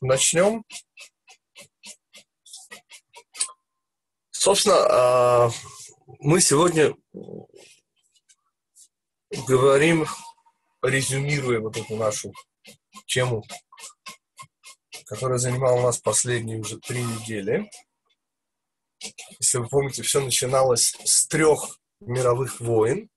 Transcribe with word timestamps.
начнем. 0.00 0.64
Собственно, 4.30 4.76
а, 4.76 5.50
мы 6.20 6.40
сегодня 6.40 6.94
говорим, 9.46 10.06
резюмируя 10.82 11.60
вот 11.60 11.76
эту 11.76 11.96
нашу 11.96 12.32
тему, 13.06 13.44
которая 15.06 15.38
занимала 15.38 15.82
нас 15.82 15.98
последние 15.98 16.58
уже 16.58 16.78
три 16.78 17.02
недели. 17.02 17.68
Если 19.40 19.58
вы 19.58 19.68
помните, 19.68 20.02
все 20.02 20.20
начиналось 20.20 20.96
с 21.04 21.26
трех 21.26 21.78
мировых 22.00 22.60
войн 22.60 23.08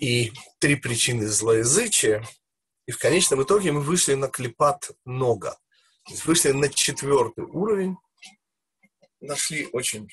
и 0.00 0.32
три 0.58 0.76
причины 0.76 1.26
злоязычия. 1.26 2.26
И 2.86 2.92
в 2.92 2.98
конечном 2.98 3.42
итоге 3.42 3.72
мы 3.72 3.80
вышли 3.80 4.14
на 4.14 4.28
клепат 4.28 4.90
много. 5.04 5.58
Вышли 6.24 6.52
на 6.52 6.68
четвертый 6.68 7.44
уровень, 7.44 7.96
нашли 9.20 9.68
очень 9.72 10.08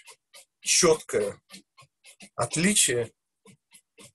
четкое 0.59 1.40
отличие 2.36 3.12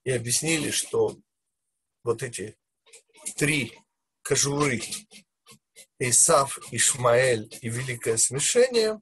и 0.04 0.10
объяснили, 0.10 0.70
что 0.70 1.16
вот 2.02 2.22
эти 2.22 2.58
три 3.36 3.78
кожуры 4.22 4.80
Исав, 6.00 6.58
Ишмаэль 6.72 7.48
и 7.60 7.68
Великое 7.68 8.16
Смешение, 8.16 9.00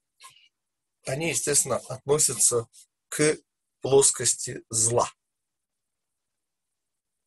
они, 1.07 1.29
естественно, 1.29 1.77
относятся 1.77 2.69
к 3.09 3.37
плоскости 3.81 4.63
зла. 4.71 5.11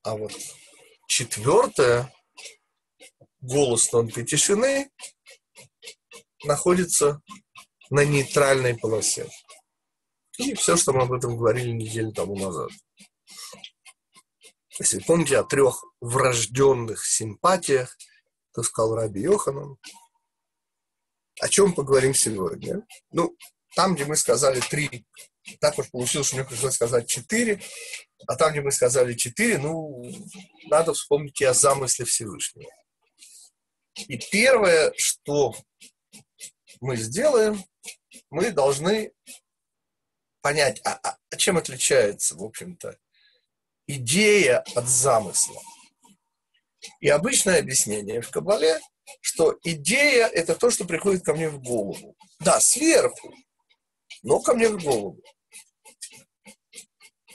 А 0.02 0.16
вот 0.16 0.34
четвертое, 1.08 2.14
голос 3.42 3.88
тонкой 3.90 4.26
тишины, 4.26 4.90
находится 6.44 7.22
на 7.90 8.06
нейтральной 8.06 8.78
полосе. 8.78 9.30
И 10.38 10.54
все, 10.56 10.78
что 10.78 10.94
мы 10.94 11.04
об 11.04 11.14
этом 11.14 11.38
говорили 11.38 11.72
неделю 11.72 12.12
тому 12.12 12.38
назад. 12.38 12.70
Если 14.80 15.00
помните 15.00 15.38
о 15.38 15.44
трех 15.44 15.84
врожденных 16.00 17.06
симпатиях, 17.06 17.98
то 18.54 18.64
сказал 18.64 18.96
Раби 18.96 19.22
Йоханан. 19.22 19.78
О 21.42 21.50
чем 21.50 21.74
поговорим 21.74 22.14
сегодня? 22.14 22.86
Ну, 23.12 23.36
там, 23.76 23.96
где 23.96 24.06
мы 24.06 24.16
сказали 24.16 24.62
три, 24.62 25.06
так 25.60 25.78
уж 25.78 25.90
получилось, 25.92 26.28
что 26.28 26.38
мне 26.38 26.46
пришлось 26.46 26.76
сказать 26.76 27.08
четыре, 27.08 27.62
а 28.28 28.36
там, 28.36 28.52
где 28.52 28.62
мы 28.62 28.72
сказали 28.72 29.14
четыре, 29.14 29.58
ну, 29.58 30.02
надо 30.70 30.94
вспомнить 30.94 31.40
и 31.42 31.46
о 31.46 31.54
замысле 31.54 32.06
Всевышнего. 32.06 32.70
И 34.08 34.18
первое, 34.32 34.94
что 34.98 35.56
мы 36.80 36.96
сделаем, 36.96 37.64
мы 38.30 38.52
должны 38.52 39.12
понять, 40.42 40.82
а, 40.86 41.00
а, 41.04 41.18
а 41.30 41.36
чем 41.36 41.58
отличается, 41.58 42.36
в 42.36 42.44
общем-то, 42.44 42.98
идея 43.88 44.60
от 44.76 44.88
замысла. 44.88 45.62
И 47.02 47.10
обычное 47.10 47.60
объяснение 47.60 48.22
в 48.22 48.30
Кабале, 48.30 48.80
что 49.22 49.58
идея– 49.64 50.28
это 50.28 50.56
то, 50.56 50.70
что 50.70 50.86
приходит 50.86 51.24
ко 51.24 51.34
мне 51.34 51.50
в 51.50 51.62
голову. 51.62 52.16
Да, 52.40 52.60
сверху, 52.60 53.34
но 54.24 54.40
ко 54.40 54.54
мне 54.54 54.70
в 54.70 54.82
голову. 54.82 55.22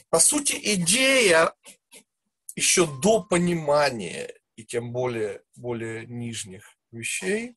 По 0.08 0.20
сути, 0.20 0.58
идея 0.74 1.52
еще 2.54 2.86
до 2.86 3.22
понимания 3.22 4.32
и 4.56 4.64
тем 4.64 4.92
более, 4.92 5.42
более 5.56 6.06
нижних 6.06 6.64
вещей, 6.92 7.56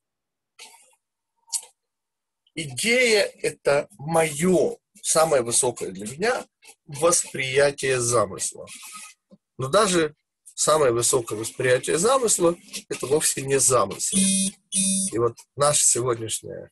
идея– 2.56 3.24
это 3.42 3.88
мое, 3.92 4.78
самое 5.02 5.44
высокое 5.44 5.92
для 5.92 6.08
меня 6.08 6.46
восприятие 6.86 8.00
замысла. 8.00 8.66
Но 9.58 9.70
даже 9.70 10.16
самое 10.44 10.92
высокое 10.92 11.38
восприятие 11.38 11.98
замысла– 11.98 12.56
это 12.90 13.06
вовсе 13.08 13.42
не 13.42 13.60
замысел. 13.60 14.18
И 14.72 15.18
вот 15.18 15.38
наша 15.56 15.84
сегодняшняя 15.86 16.72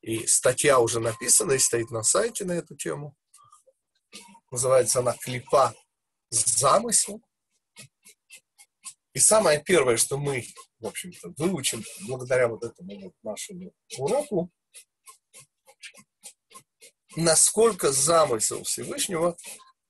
и 0.00 0.26
статья 0.26 0.78
уже 0.78 1.00
написана 1.00 1.52
и 1.52 1.58
стоит 1.58 1.90
на 1.90 2.02
сайте 2.02 2.44
на 2.44 2.52
эту 2.52 2.76
тему. 2.76 3.16
Называется 4.50 5.00
она 5.00 5.14
«Клипа 5.14 5.74
замысел». 6.30 7.20
И 9.18 9.20
самое 9.20 9.60
первое, 9.60 9.96
что 9.96 10.16
мы, 10.16 10.46
в 10.78 10.86
общем-то, 10.86 11.32
выучим 11.38 11.82
благодаря 12.06 12.46
вот 12.46 12.62
этому 12.62 13.00
вот 13.00 13.14
нашему 13.24 13.72
уроку, 13.96 14.48
насколько 17.16 17.90
замысел 17.90 18.62
Всевышнего 18.62 19.36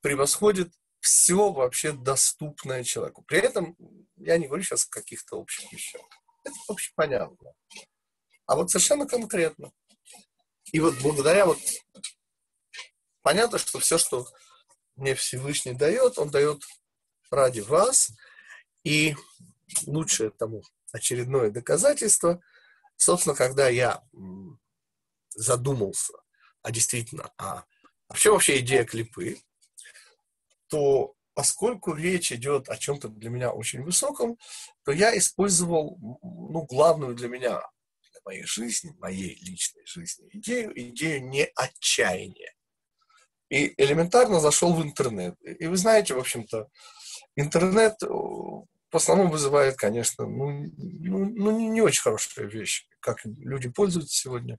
превосходит 0.00 0.72
все 1.00 1.52
вообще 1.52 1.92
доступное 1.92 2.84
человеку. 2.84 3.22
При 3.24 3.40
этом 3.40 3.76
я 4.16 4.38
не 4.38 4.46
говорю 4.46 4.62
сейчас 4.62 4.86
о 4.86 4.90
каких-то 4.92 5.36
общих 5.36 5.70
вещах. 5.74 6.00
Это 6.42 6.56
вообще 6.66 6.90
понятно. 6.94 7.52
А 8.46 8.56
вот 8.56 8.70
совершенно 8.70 9.06
конкретно. 9.06 9.72
И 10.72 10.80
вот 10.80 10.94
благодаря 11.02 11.44
вот 11.44 11.58
понятно, 13.20 13.58
что 13.58 13.78
все, 13.78 13.98
что 13.98 14.26
мне 14.96 15.14
Всевышний 15.14 15.74
дает, 15.74 16.18
он 16.18 16.30
дает 16.30 16.62
ради 17.30 17.60
вас. 17.60 18.10
И 18.88 19.14
лучшее 19.86 20.30
тому 20.30 20.62
очередное 20.92 21.50
доказательство, 21.50 22.40
собственно, 22.96 23.36
когда 23.36 23.68
я 23.68 24.02
задумался 25.34 26.14
а 26.62 26.70
действительно, 26.70 27.30
а, 27.38 27.64
а 28.08 28.14
в 28.14 28.18
чем 28.18 28.32
вообще 28.32 28.58
идея 28.60 28.84
клипы, 28.84 29.38
то 30.68 31.14
поскольку 31.34 31.94
речь 31.94 32.32
идет 32.32 32.68
о 32.68 32.76
чем-то 32.76 33.08
для 33.08 33.30
меня 33.30 33.52
очень 33.52 33.82
высоком, 33.82 34.38
то 34.84 34.92
я 34.92 35.16
использовал 35.16 35.98
ну, 36.22 36.62
главную 36.62 37.14
для 37.14 37.28
меня, 37.28 37.60
для 38.12 38.20
моей 38.24 38.42
жизни, 38.42 38.94
моей 38.98 39.38
личной 39.42 39.86
жизни 39.86 40.28
идею, 40.32 40.72
идею 40.90 41.28
не 41.28 41.44
отчаяния. 41.54 42.54
И 43.50 43.72
элементарно 43.82 44.40
зашел 44.40 44.74
в 44.74 44.82
интернет. 44.82 45.36
И 45.42 45.66
вы 45.66 45.76
знаете, 45.76 46.14
в 46.14 46.18
общем-то, 46.18 46.68
интернет 47.34 48.02
э, 48.02 48.08
в 48.90 48.96
основном 48.96 49.30
вызывает, 49.30 49.76
конечно, 49.76 50.26
ну, 50.26 50.64
ну, 50.76 51.24
ну 51.26 51.70
не 51.72 51.80
очень 51.80 52.02
хорошая 52.02 52.46
вещь, 52.46 52.86
как 53.00 53.24
люди 53.24 53.68
пользуются 53.68 54.16
сегодня. 54.16 54.58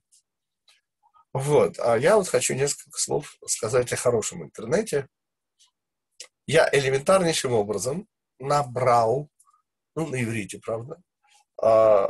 Вот. 1.32 1.78
А 1.78 1.96
я 1.96 2.16
вот 2.16 2.28
хочу 2.28 2.54
несколько 2.54 2.98
слов 2.98 3.36
сказать 3.46 3.92
о 3.92 3.96
хорошем 3.96 4.44
интернете. 4.44 5.08
Я 6.46 6.68
элементарнейшим 6.72 7.52
образом 7.52 8.08
набрал, 8.38 9.28
ну, 9.94 10.06
на 10.06 10.22
иврите, 10.22 10.58
правда, 10.58 11.00
э, 11.62 12.08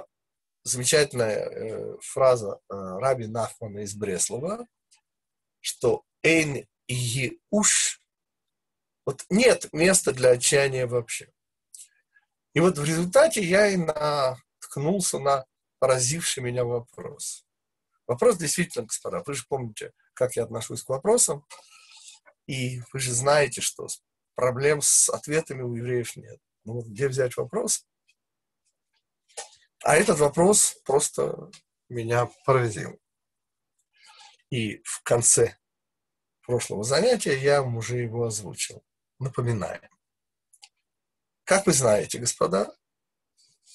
замечательная 0.62 1.37
э, 1.37 1.97
фраза 2.00 2.60
э, 2.69 2.75
Раби 2.75 3.26
Нахмана 3.26 3.81
из 3.81 3.94
Бреслова, 3.94 4.66
что 5.60 6.04
«эйн 6.22 6.66
уж 7.50 8.00
вот 9.06 9.25
нет 9.28 9.72
места 9.72 10.12
для 10.12 10.31
отчаяния 10.31 10.87
вообще. 10.87 11.31
И 12.55 12.61
вот 12.61 12.78
в 12.78 12.84
результате 12.84 13.43
я 13.43 13.69
и 13.69 13.77
наткнулся 13.77 15.19
на 15.19 15.47
поразивший 15.78 16.43
меня 16.43 16.65
вопрос. 16.65 17.47
Вопрос 18.06 18.38
действительно, 18.38 18.87
господа, 18.87 19.22
вы 19.25 19.34
же 19.34 19.44
помните, 19.49 19.93
как 20.15 20.37
я 20.37 20.43
отношусь 20.43 20.83
к 20.83 20.88
вопросам, 20.88 21.47
и 22.47 22.81
вы 22.93 22.99
же 22.99 23.12
знаете, 23.12 23.61
что 23.61 23.87
проблем 24.34 24.83
с 24.83 25.09
ответами 25.09 25.62
у 25.62 25.75
евреев 25.75 26.16
нет. 26.16 26.41
Ну, 26.65 26.81
где 26.83 27.09
взять 27.09 27.37
вопрос? 27.37 27.87
А 29.84 29.97
этот 29.97 30.19
вопрос 30.19 30.77
просто 30.84 31.50
меня 31.88 32.29
поразил. 32.44 33.00
И 34.50 34.82
в 34.85 35.02
конце 35.05 35.56
прошлого 36.44 36.82
занятия 36.82 37.38
я 37.38 37.62
уже 37.62 37.99
его 37.99 38.25
озвучил. 38.25 38.82
Напоминаем. 39.20 40.00
Как 41.50 41.67
вы 41.67 41.73
знаете, 41.73 42.20
господа, 42.20 42.73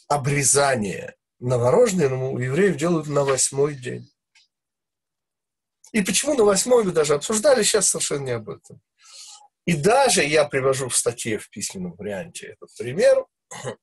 обрезание 0.08 1.18
новорожденному 1.40 2.32
у 2.32 2.40
евреев 2.40 2.78
делают 2.78 3.08
на 3.08 3.26
восьмой 3.26 3.76
день. 3.76 4.10
И 5.92 6.02
почему 6.02 6.36
на 6.36 6.46
восьмой 6.46 6.86
мы 6.86 6.94
даже 6.94 7.16
обсуждали, 7.16 7.64
сейчас 7.64 7.90
совершенно 7.90 8.24
не 8.24 8.32
об 8.32 8.50
этом. 8.50 8.82
И 9.66 9.76
даже 9.76 10.24
я 10.24 10.46
привожу 10.46 10.88
в 10.88 10.96
статье 10.96 11.38
в 11.38 11.50
письменном 11.50 11.96
варианте 11.96 12.56
этот 12.58 12.70
пример, 12.78 13.26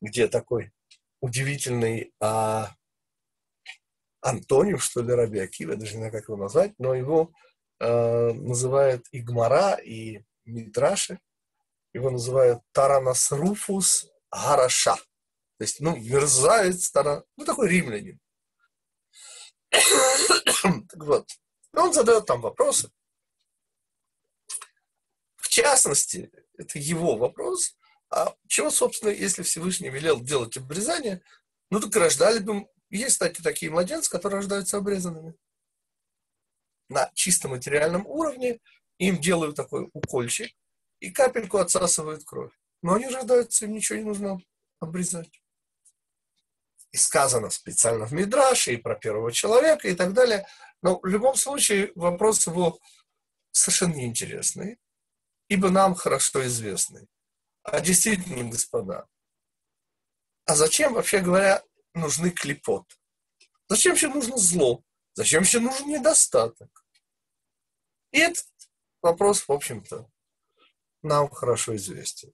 где 0.00 0.28
такой 0.28 0.70
удивительный 1.20 2.12
а, 2.20 2.72
Антониев, 4.20 4.84
что 4.84 5.02
ли, 5.02 5.12
Раби 5.12 5.40
Акива, 5.40 5.74
даже 5.74 5.94
не 5.94 5.98
знаю, 5.98 6.12
как 6.12 6.28
его 6.28 6.36
назвать, 6.36 6.74
но 6.78 6.94
его 6.94 7.32
а, 7.80 8.32
называют 8.32 9.04
Гмара, 9.12 9.80
и 9.82 10.22
Мидраши. 10.44 11.18
Его 11.92 12.10
называют 12.10 12.62
Таранас 12.72 13.32
Руфус 13.32 14.06
Гараша. 14.30 14.96
То 14.96 15.64
есть, 15.64 15.80
ну, 15.80 15.96
мерзавец, 15.96 16.86
стара, 16.86 17.24
ну, 17.36 17.44
такой 17.44 17.68
римлянин. 17.68 18.20
так 19.70 21.04
вот, 21.04 21.28
он 21.74 21.92
задает 21.92 22.26
там 22.26 22.40
вопросы. 22.40 22.90
В 25.36 25.48
частности, 25.48 26.30
это 26.56 26.78
его 26.78 27.16
вопрос, 27.16 27.76
а 28.08 28.34
чего, 28.46 28.70
собственно, 28.70 29.10
если 29.10 29.42
Всевышний 29.42 29.90
велел 29.90 30.20
делать 30.20 30.56
обрезание, 30.56 31.22
ну, 31.70 31.80
так 31.80 31.94
рождали 31.96 32.38
бы... 32.38 32.66
Есть, 32.88 33.14
кстати, 33.14 33.40
такие 33.40 33.70
младенцы, 33.70 34.10
которые 34.10 34.38
рождаются 34.38 34.76
обрезанными. 34.76 35.34
На 36.88 37.10
чисто 37.14 37.48
материальном 37.48 38.04
уровне 38.06 38.60
им 38.98 39.20
делают 39.20 39.56
такой 39.56 39.88
укольчик 39.92 40.52
и 41.00 41.10
капельку 41.10 41.58
отсасывают 41.58 42.24
кровь. 42.24 42.52
Но 42.82 42.94
они 42.94 43.08
рождаются, 43.08 43.64
им 43.64 43.74
ничего 43.74 43.98
не 43.98 44.04
нужно 44.04 44.40
обрезать 44.80 45.40
и 46.92 46.96
сказано 46.96 47.50
специально 47.50 48.06
в 48.06 48.12
Мидраше, 48.12 48.74
и 48.74 48.76
про 48.76 48.96
первого 48.96 49.32
человека, 49.32 49.88
и 49.88 49.94
так 49.94 50.12
далее. 50.12 50.46
Но 50.82 50.98
в 50.98 51.06
любом 51.06 51.36
случае 51.36 51.92
вопрос 51.94 52.46
его 52.46 52.78
совершенно 53.52 53.94
неинтересный, 53.94 54.78
ибо 55.48 55.70
нам 55.70 55.94
хорошо 55.94 56.46
известный. 56.46 57.08
А 57.62 57.80
действительно, 57.80 58.50
господа, 58.50 59.06
а 60.46 60.56
зачем, 60.56 60.94
вообще 60.94 61.20
говоря, 61.20 61.62
нужны 61.94 62.30
клепот? 62.30 62.86
Зачем 63.68 63.94
еще 63.94 64.08
нужно 64.08 64.36
зло? 64.36 64.82
Зачем 65.14 65.42
еще 65.42 65.60
нужен 65.60 65.88
недостаток? 65.88 66.84
И 68.10 68.18
этот 68.18 68.46
вопрос, 69.02 69.46
в 69.46 69.52
общем-то, 69.52 70.10
нам 71.02 71.28
хорошо 71.30 71.76
известен. 71.76 72.32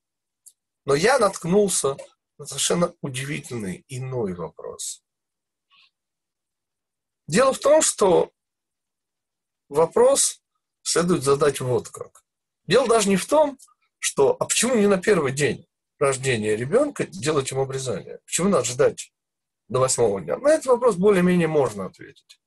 Но 0.85 0.95
я 0.95 1.19
наткнулся 1.19 1.97
совершенно 2.45 2.95
удивительный 3.01 3.85
иной 3.89 4.35
вопрос. 4.35 5.03
Дело 7.27 7.53
в 7.53 7.59
том, 7.59 7.83
что 7.83 8.31
вопрос 9.69 10.43
следует 10.83 11.25
задать 11.25 11.61
вот 11.61 11.89
как. 11.89 12.25
Дело 12.67 12.89
даже 12.89 13.09
не 13.09 13.17
в 13.17 13.27
том, 13.27 13.59
что, 13.99 14.37
а 14.39 14.45
почему 14.45 14.77
не 14.77 14.87
на 14.87 14.99
первый 14.99 15.33
день 15.33 15.67
рождения 15.99 16.57
ребенка 16.57 17.07
делать 17.07 17.51
ему 17.51 17.63
обрезание? 17.63 18.21
Почему 18.25 18.49
надо 18.49 18.65
ждать 18.65 19.13
до 19.69 19.81
восьмого 19.81 20.21
дня? 20.21 20.37
На 20.37 20.51
этот 20.51 20.67
вопрос 20.67 20.97
более-менее 20.97 21.49
можно 21.49 21.87
ответить. 21.87 22.41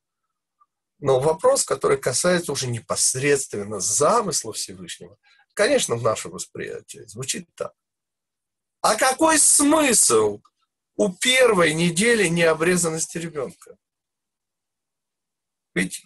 Но 1.00 1.20
вопрос, 1.20 1.64
который 1.64 1.98
касается 1.98 2.52
уже 2.52 2.68
непосредственно 2.68 3.80
замысла 3.80 4.54
Всевышнего, 4.54 5.18
конечно, 5.54 5.96
в 5.96 6.04
нашем 6.04 6.32
восприятии 6.32 7.06
звучит 7.06 7.48
так. 7.56 7.74
А 8.82 8.96
какой 8.96 9.40
смысл 9.40 10.42
у 10.96 11.14
первой 11.14 11.74
недели 11.74 12.28
необрезанности 12.28 13.18
ребенка? 13.18 13.78
Ведь 15.74 16.06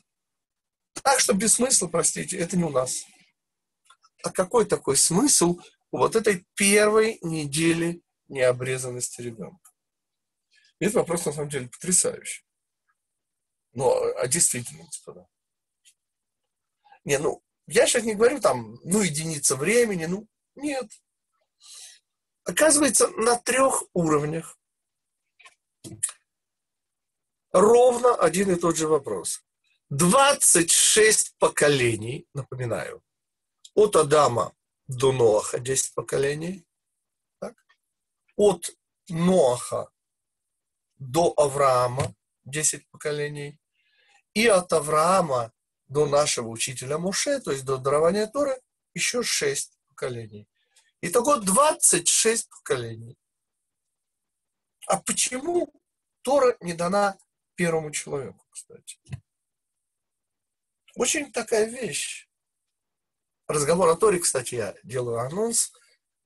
так, 1.02 1.20
что 1.20 1.34
без 1.34 1.56
смысла, 1.56 1.88
простите, 1.88 2.38
это 2.38 2.58
не 2.58 2.64
у 2.64 2.70
нас. 2.70 3.06
А 4.24 4.32
какой 4.32 4.66
такой 4.66 4.98
смысл 4.98 5.60
у 5.92 5.98
вот 5.98 6.16
этой 6.16 6.46
первой 6.56 7.20
недели 7.22 8.02
необрезанности 8.28 9.22
ребенка? 9.22 9.72
Этот 10.80 10.96
вопрос, 10.96 11.26
на 11.26 11.34
самом 11.34 11.50
деле, 11.50 11.68
потрясающий. 11.68 12.46
Ну, 13.74 13.92
а 14.18 14.28
действительно, 14.28 14.86
господа. 14.86 15.28
Не, 17.04 17.18
ну, 17.18 17.43
я 17.68 17.88
сейчас 17.88 18.04
не 18.04 18.16
говорю 18.16 18.40
там, 18.40 18.80
ну, 18.84 19.02
единица 19.02 19.56
времени, 19.56 20.06
ну, 20.06 20.28
нет. 20.56 20.90
Оказывается, 22.44 23.08
на 23.10 23.38
трех 23.38 23.84
уровнях 23.94 24.58
ровно 27.52 28.16
один 28.16 28.52
и 28.52 28.56
тот 28.56 28.76
же 28.76 28.88
вопрос. 28.88 29.44
26 29.90 31.38
поколений, 31.38 32.28
напоминаю, 32.34 33.02
от 33.76 33.96
Адама 33.96 34.54
до 34.88 35.12
Ноаха 35.12 35.60
10 35.60 35.94
поколений, 35.94 36.66
так? 37.40 37.56
от 38.36 38.70
Ноаха 39.10 39.90
до 40.98 41.34
Авраама 41.38 42.14
10 42.46 42.90
поколений, 42.90 43.60
и 44.34 44.48
от 44.48 44.74
Авраама 44.74 45.54
до 45.94 46.08
нашего 46.08 46.50
учителя 46.50 46.98
Муше, 46.98 47.40
то 47.40 47.52
есть 47.52 47.64
до 47.64 47.78
дарования 47.78 48.28
Торы, 48.28 48.60
еще 48.94 49.24
6 49.24 49.80
поколений. 49.90 50.50
Итого 51.02 51.38
26 51.38 52.50
поколений. 52.50 53.18
А 54.88 55.00
почему 55.00 55.72
Тора 56.24 56.58
не 56.62 56.74
дана 56.74 57.18
первому 57.56 57.92
человеку, 57.92 58.46
кстати? 58.50 58.98
Очень 60.96 61.32
такая 61.32 61.66
вещь. 61.66 62.28
Разговор 63.48 63.90
о 63.90 63.96
Торе, 63.96 64.20
кстати, 64.20 64.56
я 64.56 64.76
делаю 64.84 65.20
анонс. 65.20 65.74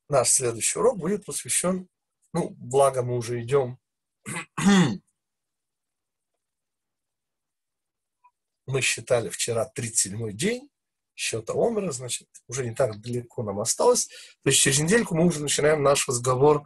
Наш 0.09 0.29
следующий 0.29 0.79
урок 0.79 0.97
будет 0.97 1.25
посвящен, 1.25 1.89
ну, 2.33 2.49
благо 2.51 3.03
мы 3.03 3.17
уже 3.17 3.41
идем. 3.41 3.77
Мы 8.67 8.81
считали 8.81 9.29
вчера 9.29 9.71
37-й 9.75 10.33
день, 10.33 10.69
счета 11.15 11.53
Омера, 11.53 11.91
значит, 11.91 12.27
уже 12.47 12.63
не 12.63 12.75
так 12.75 13.01
далеко 13.01 13.41
нам 13.41 13.59
осталось. 13.59 14.07
То 14.43 14.49
есть 14.49 14.59
через 14.59 14.79
недельку 14.79 15.15
мы 15.15 15.25
уже 15.25 15.41
начинаем 15.41 15.81
наш 15.81 16.07
разговор. 16.07 16.63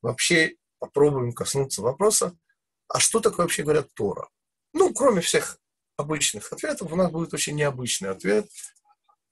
Вообще 0.00 0.54
попробуем 0.78 1.32
коснуться 1.32 1.82
вопроса, 1.82 2.38
а 2.86 3.00
что 3.00 3.20
такое 3.20 3.44
вообще 3.44 3.64
говорят 3.64 3.92
Тора? 3.94 4.28
Ну, 4.72 4.94
кроме 4.94 5.20
всех 5.20 5.58
обычных 5.96 6.52
ответов, 6.52 6.92
у 6.92 6.96
нас 6.96 7.10
будет 7.10 7.34
очень 7.34 7.56
необычный 7.56 8.10
ответ. 8.10 8.48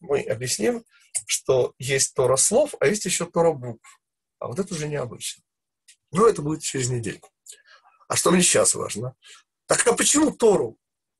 Мы 0.00 0.22
объясним, 0.22 0.84
что 1.26 1.74
есть 1.78 2.14
Тора 2.14 2.36
слов, 2.36 2.74
а 2.80 2.86
есть 2.86 3.04
еще 3.04 3.26
Тора 3.26 3.52
букв. 3.52 4.00
А 4.40 4.48
вот 4.48 4.58
это 4.58 4.74
уже 4.74 4.88
необычно. 4.88 5.42
Но 6.10 6.26
это 6.26 6.42
будет 6.42 6.62
через 6.62 6.90
недельку. 6.90 7.30
А 8.08 8.16
что 8.16 8.30
мне 8.30 8.42
сейчас 8.42 8.74
важно? 8.74 9.14
Так 9.66 9.86
а 9.86 9.92
почему 9.94 10.32
Тору? 10.32 10.76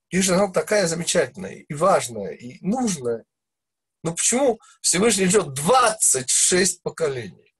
Если 0.09 0.31
она 0.31 0.51
такая 0.51 0.87
замечательная 0.87 1.55
и 1.55 1.73
важная, 1.73 2.33
и 2.33 2.57
нужная, 2.65 3.25
но 4.03 4.13
почему 4.13 4.59
Всевышний 4.81 5.25
идет 5.25 5.53
26 5.53 6.81
поколений? 6.81 7.53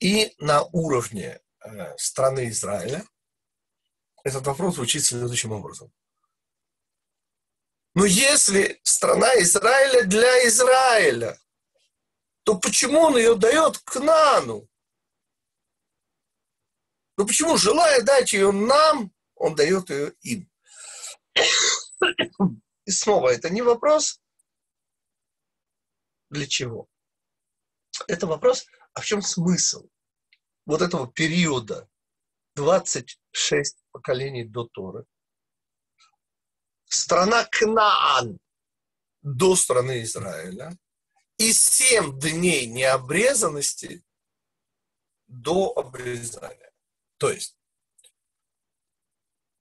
И 0.00 0.34
на 0.38 0.62
уровне 0.64 1.40
э, 1.64 1.96
страны 1.96 2.48
Израиля 2.50 3.04
этот 4.24 4.46
вопрос 4.46 4.74
звучит 4.74 5.04
следующим 5.04 5.52
образом. 5.52 5.92
Но 7.94 8.04
если 8.04 8.78
страна 8.82 9.28
Израиля 9.40 10.04
для 10.04 10.46
Израиля, 10.46 11.38
то 12.44 12.58
почему 12.58 13.00
он 13.00 13.16
ее 13.16 13.34
дает 13.36 13.78
к 13.78 13.96
Нану? 13.96 14.68
Ну 17.18 17.26
почему, 17.26 17.56
желая 17.56 18.00
дать 18.02 18.32
ее 18.32 18.52
нам, 18.52 19.12
он 19.34 19.56
дает 19.56 19.90
ее 19.90 20.14
им? 20.20 20.48
И 22.84 22.90
снова, 22.92 23.30
это 23.30 23.50
не 23.50 23.60
вопрос, 23.60 24.20
для 26.30 26.46
чего. 26.46 26.88
Это 28.06 28.28
вопрос, 28.28 28.66
а 28.94 29.00
в 29.00 29.04
чем 29.04 29.20
смысл 29.20 29.88
вот 30.64 30.80
этого 30.80 31.12
периода 31.12 31.90
26 32.54 33.76
поколений 33.90 34.44
до 34.44 34.68
Торы. 34.68 35.04
Страна 36.84 37.46
Кнаан 37.50 38.38
до 39.22 39.56
страны 39.56 40.04
Израиля 40.04 40.78
и 41.36 41.52
7 41.52 42.20
дней 42.20 42.66
необрезанности 42.66 44.04
до 45.26 45.72
обрезания. 45.76 46.67
То 47.18 47.30
есть, 47.30 47.56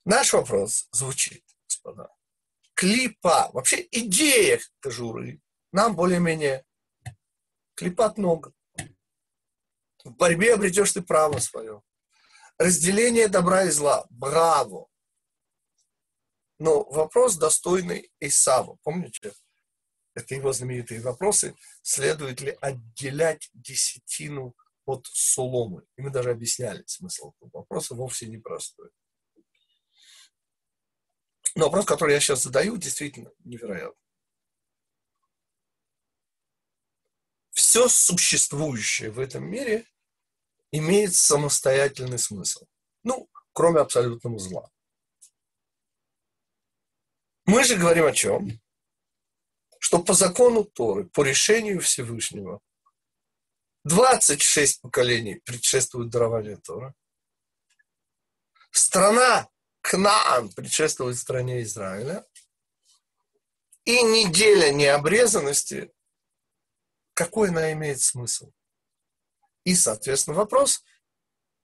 наш 0.06 0.34
вопрос 0.34 0.88
звучит, 0.92 1.44
господа 1.68 2.18
клипа, 2.78 3.50
вообще 3.54 3.88
идея 3.92 4.62
кожуры, 4.80 5.42
нам 5.72 5.96
более-менее 5.96 6.64
клипат 7.74 8.18
много. 8.18 8.54
В 10.04 10.12
борьбе 10.12 10.54
обретешь 10.54 10.94
ты 10.94 11.02
право 11.02 11.40
свое. 11.40 11.82
Разделение 12.58 13.28
добра 13.28 13.64
и 13.64 13.72
зла. 13.72 14.06
Браво. 14.10 14.88
Но 16.60 16.84
вопрос 16.84 17.36
достойный 17.36 18.12
Исава. 18.20 18.78
Помните? 18.84 19.34
Это 20.14 20.36
его 20.36 20.54
знаменитые 20.54 21.02
вопросы. 21.02 21.56
Следует 21.82 22.42
ли 22.42 22.58
отделять 22.62 23.50
десятину 23.54 24.56
от 24.88 25.06
соломы? 25.08 25.86
И 25.98 26.02
мы 26.02 26.10
даже 26.10 26.32
объясняли 26.32 26.84
смысл 26.88 27.34
этого 27.42 27.62
вопроса, 27.62 27.94
вовсе 27.94 28.26
непростой. 28.28 28.90
Но 31.56 31.66
вопрос, 31.66 31.86
который 31.86 32.14
я 32.14 32.20
сейчас 32.20 32.44
задаю, 32.44 32.78
действительно 32.78 33.32
невероятный. 33.44 34.02
Все 37.52 37.88
существующее 37.90 39.12
в 39.12 39.20
этом 39.20 39.44
мире 39.44 39.86
имеет 40.72 41.14
самостоятельный 41.16 42.20
смысл. 42.20 42.66
Ну, 43.04 43.30
кроме 43.54 43.82
абсолютного 43.82 44.40
зла. 44.40 44.70
Мы 47.46 47.64
же 47.64 47.78
говорим 47.78 48.06
о 48.06 48.12
чем? 48.12 48.62
Что 49.80 50.00
по 50.00 50.14
закону 50.14 50.64
Торы, 50.64 51.06
по 51.06 51.24
решению 51.24 51.82
Всевышнего, 51.82 52.62
26 53.88 54.82
поколений 54.82 55.36
предшествуют 55.46 56.10
дарованию 56.10 56.60
Тора. 56.62 56.94
Страна 58.72 59.48
Кнаан 59.82 60.50
предшествует 60.50 61.18
стране 61.18 61.64
Израиля. 61.64 62.26
И 63.86 64.02
неделя 64.04 64.72
необрезанности, 64.74 65.92
какой 67.14 67.50
она 67.50 67.72
имеет 67.72 68.02
смысл? 68.02 68.52
И, 69.64 69.74
соответственно, 69.76 70.36
вопрос, 70.36 70.84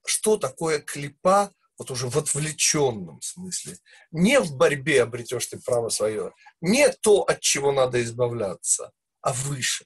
что 0.05 0.37
такое 0.37 0.79
клипа 0.79 1.53
вот 1.77 1.91
уже 1.91 2.07
в 2.07 2.17
отвлеченном 2.17 3.21
смысле. 3.21 3.77
Не 4.11 4.39
в 4.39 4.55
борьбе 4.55 5.03
обретешь 5.03 5.47
ты 5.47 5.59
право 5.59 5.89
свое, 5.89 6.33
не 6.61 6.89
то, 6.89 7.23
от 7.23 7.41
чего 7.41 7.71
надо 7.71 8.01
избавляться, 8.01 8.93
а 9.21 9.33
выше. 9.33 9.85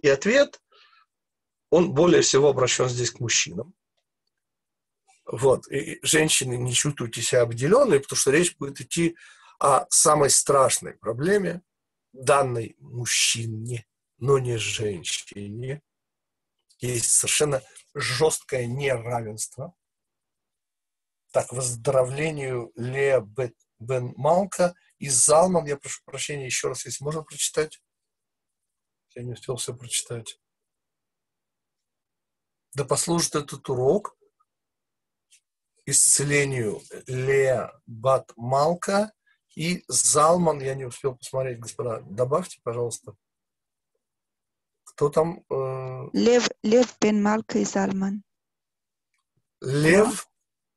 И 0.00 0.08
ответ, 0.08 0.60
он 1.70 1.92
более 1.92 2.22
всего 2.22 2.48
обращен 2.48 2.88
здесь 2.88 3.10
к 3.10 3.20
мужчинам. 3.20 3.74
Вот. 5.26 5.70
И 5.70 5.98
женщины, 6.02 6.56
не 6.56 6.72
чувствуйте 6.72 7.20
себя 7.20 7.42
обделенные, 7.42 8.00
потому 8.00 8.16
что 8.16 8.30
речь 8.30 8.56
будет 8.56 8.80
идти 8.80 9.16
о 9.58 9.86
самой 9.90 10.30
страшной 10.30 10.94
проблеме, 10.94 11.62
данной 12.12 12.76
мужчине, 12.78 13.86
но 14.18 14.38
не 14.38 14.56
женщине, 14.56 15.82
есть 16.78 17.10
совершенно 17.10 17.62
жесткое 17.94 18.66
неравенство. 18.66 19.74
Так, 21.32 21.52
выздоровлению 21.52 22.72
Лея 22.76 23.20
Бен 23.78 24.14
Малка 24.16 24.74
из 24.98 25.14
Залман, 25.14 25.66
я 25.66 25.76
прошу 25.76 26.00
прощения 26.04 26.46
еще 26.46 26.68
раз, 26.68 26.86
если 26.86 27.04
можно 27.04 27.22
прочитать. 27.22 27.80
Я 29.18 29.24
не 29.24 29.32
успел 29.32 29.56
все 29.56 29.74
прочитать. 29.74 30.40
Да 32.72 32.84
послужит 32.84 33.34
этот 33.34 33.68
урок 33.68 34.16
исцелению 35.86 36.80
Лея 37.08 37.72
Бат 37.84 38.30
Малка 38.36 39.12
и 39.56 39.82
Залман, 39.88 40.60
я 40.60 40.76
не 40.76 40.84
успел 40.84 41.16
посмотреть, 41.16 41.58
господа, 41.58 42.00
добавьте, 42.02 42.60
пожалуйста. 42.62 43.16
Кто 44.84 45.08
там? 45.08 45.44
Э... 45.50 46.10
Лев, 46.12 46.48
Лев 46.62 46.96
Бен 47.00 47.20
Малка 47.20 47.58
и 47.58 47.64
Залман. 47.64 48.22
Лев? 49.60 50.28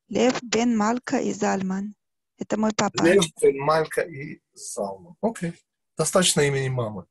Лев 0.07 0.41
Бен 0.41 0.75
Малка 0.75 1.19
и 1.19 1.31
Залман. 1.31 1.93
Это 2.39 2.57
мой 2.57 2.71
папа. 2.75 3.03
Лев 3.03 3.23
Бен 3.39 3.59
Малка 3.59 4.01
и 4.01 4.41
Залман. 4.53 5.15
Окей. 5.21 5.53
Достаточно 5.95 6.41
имени 6.41 6.69
мамы. 6.69 7.05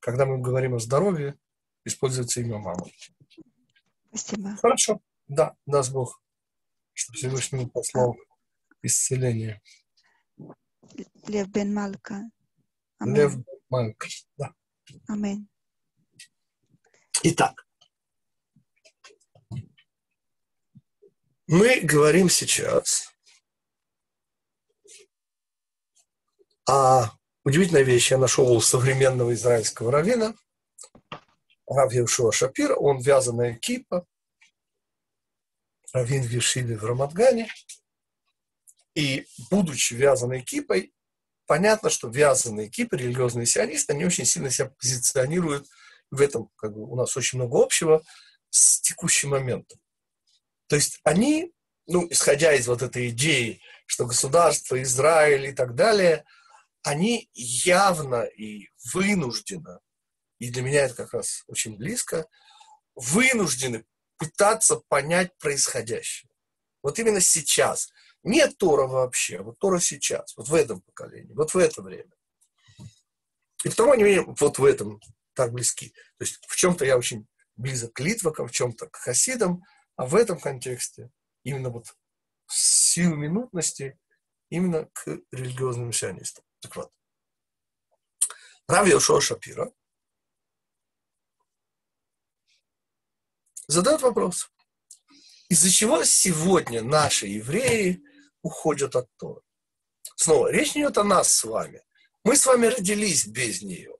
Когда 0.00 0.24
мы 0.24 0.38
говорим 0.38 0.74
о 0.74 0.78
здоровье, 0.78 1.38
используется 1.84 2.40
имя 2.40 2.58
мамы. 2.58 2.90
Спасибо. 4.08 4.56
Хорошо. 4.56 5.00
Да, 5.28 5.54
даст 5.66 5.92
Бог, 5.92 6.20
что 6.94 7.12
Всевышний 7.12 7.66
послал 7.66 8.16
исцеление. 8.82 9.62
Лев 11.26 11.48
Бен 11.48 11.72
Малка. 11.72 12.22
Амин. 12.98 13.14
Лев 13.14 13.36
Бен 13.36 13.60
Малка, 13.68 14.08
да. 14.36 14.54
Аминь. 15.06 15.46
Итак, 17.22 17.66
мы 21.46 21.80
говорим 21.82 22.30
сейчас 22.30 23.12
о 26.66 27.19
удивительной 27.44 27.82
вещи. 27.82 28.12
Я 28.12 28.18
нашел 28.18 28.50
у 28.50 28.60
современного 28.60 29.34
израильского 29.34 29.92
равина, 29.92 30.34
Рав 31.66 31.92
Евшуа 31.92 32.32
Шапира, 32.32 32.74
он 32.74 32.98
вязаная 32.98 33.54
кипа, 33.54 34.04
равин 35.92 36.22
в 36.22 36.30
Ешиве 36.30 36.76
в 36.76 36.84
Рамадгане. 36.84 37.48
И, 38.94 39.26
будучи 39.50 39.94
вязаной 39.94 40.42
кипой, 40.42 40.92
понятно, 41.46 41.90
что 41.90 42.08
вязаные 42.08 42.68
кипы, 42.68 42.96
религиозные 42.96 43.46
сионисты, 43.46 43.92
они 43.92 44.04
очень 44.04 44.24
сильно 44.24 44.50
себя 44.50 44.70
позиционируют– 44.78 45.66
в 46.10 46.20
этом 46.20 46.50
как 46.56 46.74
бы, 46.74 46.82
у 46.82 46.96
нас 46.96 47.16
очень 47.16 47.38
много 47.38 47.62
общего 47.62 48.02
с 48.50 48.80
текущим 48.80 49.30
моментом. 49.30 49.78
То 50.66 50.76
есть 50.76 51.00
они, 51.04 51.52
ну, 51.86 52.06
исходя 52.10 52.54
из 52.54 52.68
вот 52.68 52.82
этой 52.82 53.08
идеи, 53.10 53.60
что 53.86 54.06
государство, 54.06 54.80
Израиль 54.82 55.46
и 55.46 55.52
так 55.52 55.74
далее, 55.74 56.24
они 56.82 57.28
явно 57.34 58.24
и 58.24 58.68
вынужденно, 58.92 59.80
и 60.38 60.50
для 60.50 60.62
меня 60.62 60.84
это 60.84 60.94
как 60.94 61.12
раз 61.14 61.44
очень 61.46 61.76
близко, 61.76 62.26
вынуждены 62.94 63.84
пытаться 64.16 64.76
понять 64.88 65.36
происходящее. 65.38 66.30
Вот 66.82 66.98
именно 66.98 67.20
сейчас. 67.20 67.90
Не 68.22 68.46
Тора 68.48 68.86
вообще, 68.86 69.38
а 69.38 69.42
вот 69.42 69.58
Тора 69.58 69.80
сейчас, 69.80 70.36
вот 70.36 70.48
в 70.48 70.54
этом 70.54 70.82
поколении, 70.82 71.32
вот 71.32 71.54
в 71.54 71.58
это 71.58 71.80
время. 71.82 72.12
И 73.64 73.68
потому 73.68 73.92
они 73.92 74.18
вот 74.38 74.58
в 74.58 74.64
этом 74.64 75.00
так 75.34 75.52
близки. 75.52 75.90
То 76.18 76.24
есть 76.24 76.38
в 76.46 76.56
чем-то 76.56 76.84
я 76.84 76.98
очень 76.98 77.26
близок 77.56 77.94
к 77.94 78.00
литвакам, 78.00 78.48
в 78.48 78.52
чем-то 78.52 78.88
к 78.88 78.96
хасидам, 78.96 79.62
а 79.96 80.06
в 80.06 80.14
этом 80.14 80.38
контексте 80.38 81.10
именно 81.44 81.70
вот 81.70 81.94
сил 82.46 83.14
минутности 83.14 83.98
именно 84.50 84.86
к 84.92 85.18
религиозным 85.30 85.92
сионистам. 85.92 86.44
Так 86.60 86.76
вот, 86.76 86.92
Рав 88.68 88.86
Йошуа 88.86 89.20
Шапира 89.20 89.72
задает 93.66 94.02
вопрос. 94.02 94.50
Из-за 95.48 95.70
чего 95.70 96.04
сегодня 96.04 96.82
наши 96.82 97.26
евреи 97.26 98.02
уходят 98.42 98.94
от 98.94 99.08
Торы? 99.16 99.42
Снова, 100.16 100.52
речь 100.52 100.74
не 100.74 100.82
идет 100.82 100.98
о 100.98 101.04
нас 101.04 101.34
с 101.34 101.44
вами. 101.44 101.82
Мы 102.24 102.36
с 102.36 102.46
вами 102.46 102.66
родились 102.66 103.26
без 103.26 103.62
нее. 103.62 103.96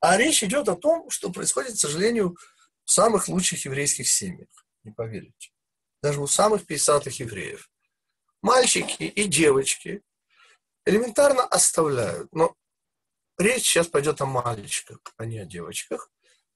А 0.00 0.16
речь 0.16 0.42
идет 0.42 0.68
о 0.68 0.76
том, 0.76 1.10
что 1.10 1.30
происходит, 1.30 1.74
к 1.74 1.78
сожалению, 1.78 2.36
в 2.84 2.90
самых 2.90 3.28
лучших 3.28 3.64
еврейских 3.64 4.08
семьях. 4.08 4.48
Не 4.84 4.92
поверите. 4.92 5.50
Даже 6.02 6.20
у 6.20 6.26
самых 6.26 6.64
писатых 6.66 7.20
евреев. 7.20 7.70
Мальчики 8.40 9.02
и 9.02 9.24
девочки 9.24 10.02
элементарно 10.84 11.44
оставляют. 11.44 12.32
Но 12.32 12.56
речь 13.38 13.64
сейчас 13.64 13.88
пойдет 13.88 14.20
о 14.20 14.26
мальчиках, 14.26 15.00
а 15.16 15.24
не 15.24 15.38
о 15.38 15.46
девочках. 15.46 16.10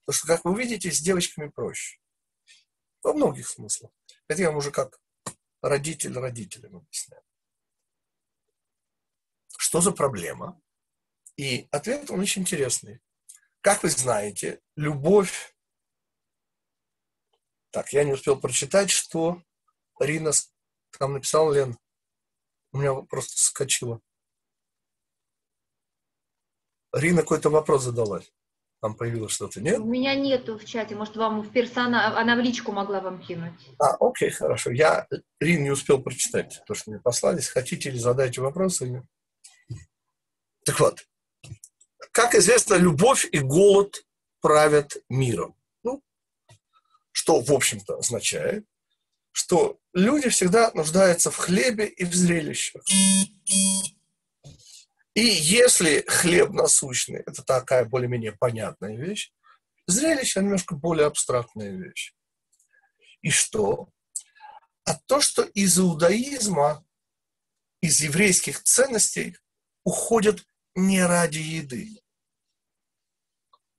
Потому 0.05 0.17
что, 0.17 0.27
как 0.27 0.45
вы 0.45 0.57
видите, 0.57 0.91
с 0.91 0.99
девочками 0.99 1.49
проще. 1.49 1.99
Во 3.01 3.13
многих 3.13 3.47
смыслах. 3.47 3.91
Это 4.27 4.41
я 4.41 4.49
вам 4.49 4.57
уже 4.57 4.71
как 4.71 4.99
родитель 5.61 6.17
родителям 6.17 6.77
объясняю. 6.77 7.23
Что 9.57 9.81
за 9.81 9.91
проблема? 9.91 10.61
И 11.37 11.67
ответ, 11.71 12.09
он 12.11 12.19
очень 12.19 12.43
интересный. 12.43 13.01
Как 13.61 13.83
вы 13.83 13.89
знаете, 13.89 14.61
любовь... 14.75 15.55
Так, 17.71 17.91
я 17.91 18.03
не 18.03 18.13
успел 18.13 18.39
прочитать, 18.39 18.89
что 18.89 19.41
Рина 19.99 20.31
там 20.97 21.13
написал 21.13 21.51
Лен. 21.51 21.77
У 22.71 22.77
меня 22.77 22.93
просто 23.01 23.37
скочило. 23.37 24.01
Рина 26.95 27.21
какой-то 27.21 27.49
вопрос 27.49 27.83
задала. 27.83 28.21
Там 28.81 28.93
появилось 28.95 29.33
что-то, 29.33 29.61
нет? 29.61 29.79
У 29.79 29.85
меня 29.85 30.15
нету 30.15 30.57
в 30.57 30.65
чате. 30.65 30.95
Может, 30.95 31.15
вам 31.15 31.41
в 31.41 31.51
персона... 31.51 32.17
Она 32.17 32.35
в 32.35 32.39
личку 32.39 32.71
могла 32.71 33.01
вам 33.01 33.21
кинуть. 33.21 33.53
А, 33.79 33.95
окей, 33.99 34.29
хорошо. 34.29 34.71
Я 34.71 35.07
Рин 35.39 35.63
не 35.63 35.71
успел 35.71 36.01
прочитать 36.01 36.61
то, 36.65 36.73
что 36.73 36.91
мне 36.91 36.99
послались. 36.99 37.47
Хотите 37.47 37.89
ли 37.89 37.99
задать 37.99 38.37
вопросы? 38.37 39.03
Так 40.63 40.79
вот, 40.79 41.05
как 42.11 42.33
известно, 42.35 42.75
любовь 42.75 43.27
и 43.31 43.39
голод 43.39 44.05
правят 44.39 44.97
миром. 45.09 45.55
Ну, 45.83 46.01
что, 47.11 47.41
в 47.41 47.51
общем-то, 47.51 47.97
означает, 47.97 48.65
что 49.31 49.79
люди 49.93 50.29
всегда 50.29 50.71
нуждаются 50.73 51.29
в 51.29 51.35
хлебе 51.35 51.87
и 51.87 52.05
в 52.05 52.13
зрелищах. 52.13 52.83
И 55.15 55.21
если 55.21 56.03
хлеб 56.07 56.49
насущный– 56.51 57.21
это 57.25 57.41
такая 57.41 57.85
более-менее 57.85 58.33
понятная 58.33 58.97
вещь, 58.97 59.33
зрелище– 59.87 60.39
немножко 60.41 60.75
более 60.75 61.07
абстрактная 61.07 61.71
вещь. 61.71 62.13
И 63.21 63.29
что? 63.29 63.89
А 64.83 64.93
то, 64.93 65.21
что 65.21 65.43
из 65.43 65.79
иудаизма, 65.79 66.85
из 67.79 68.01
еврейских 68.01 68.61
ценностей 68.63 69.37
уходят 69.85 70.45
не 70.75 71.01
ради 71.01 71.39
еды, 71.39 72.01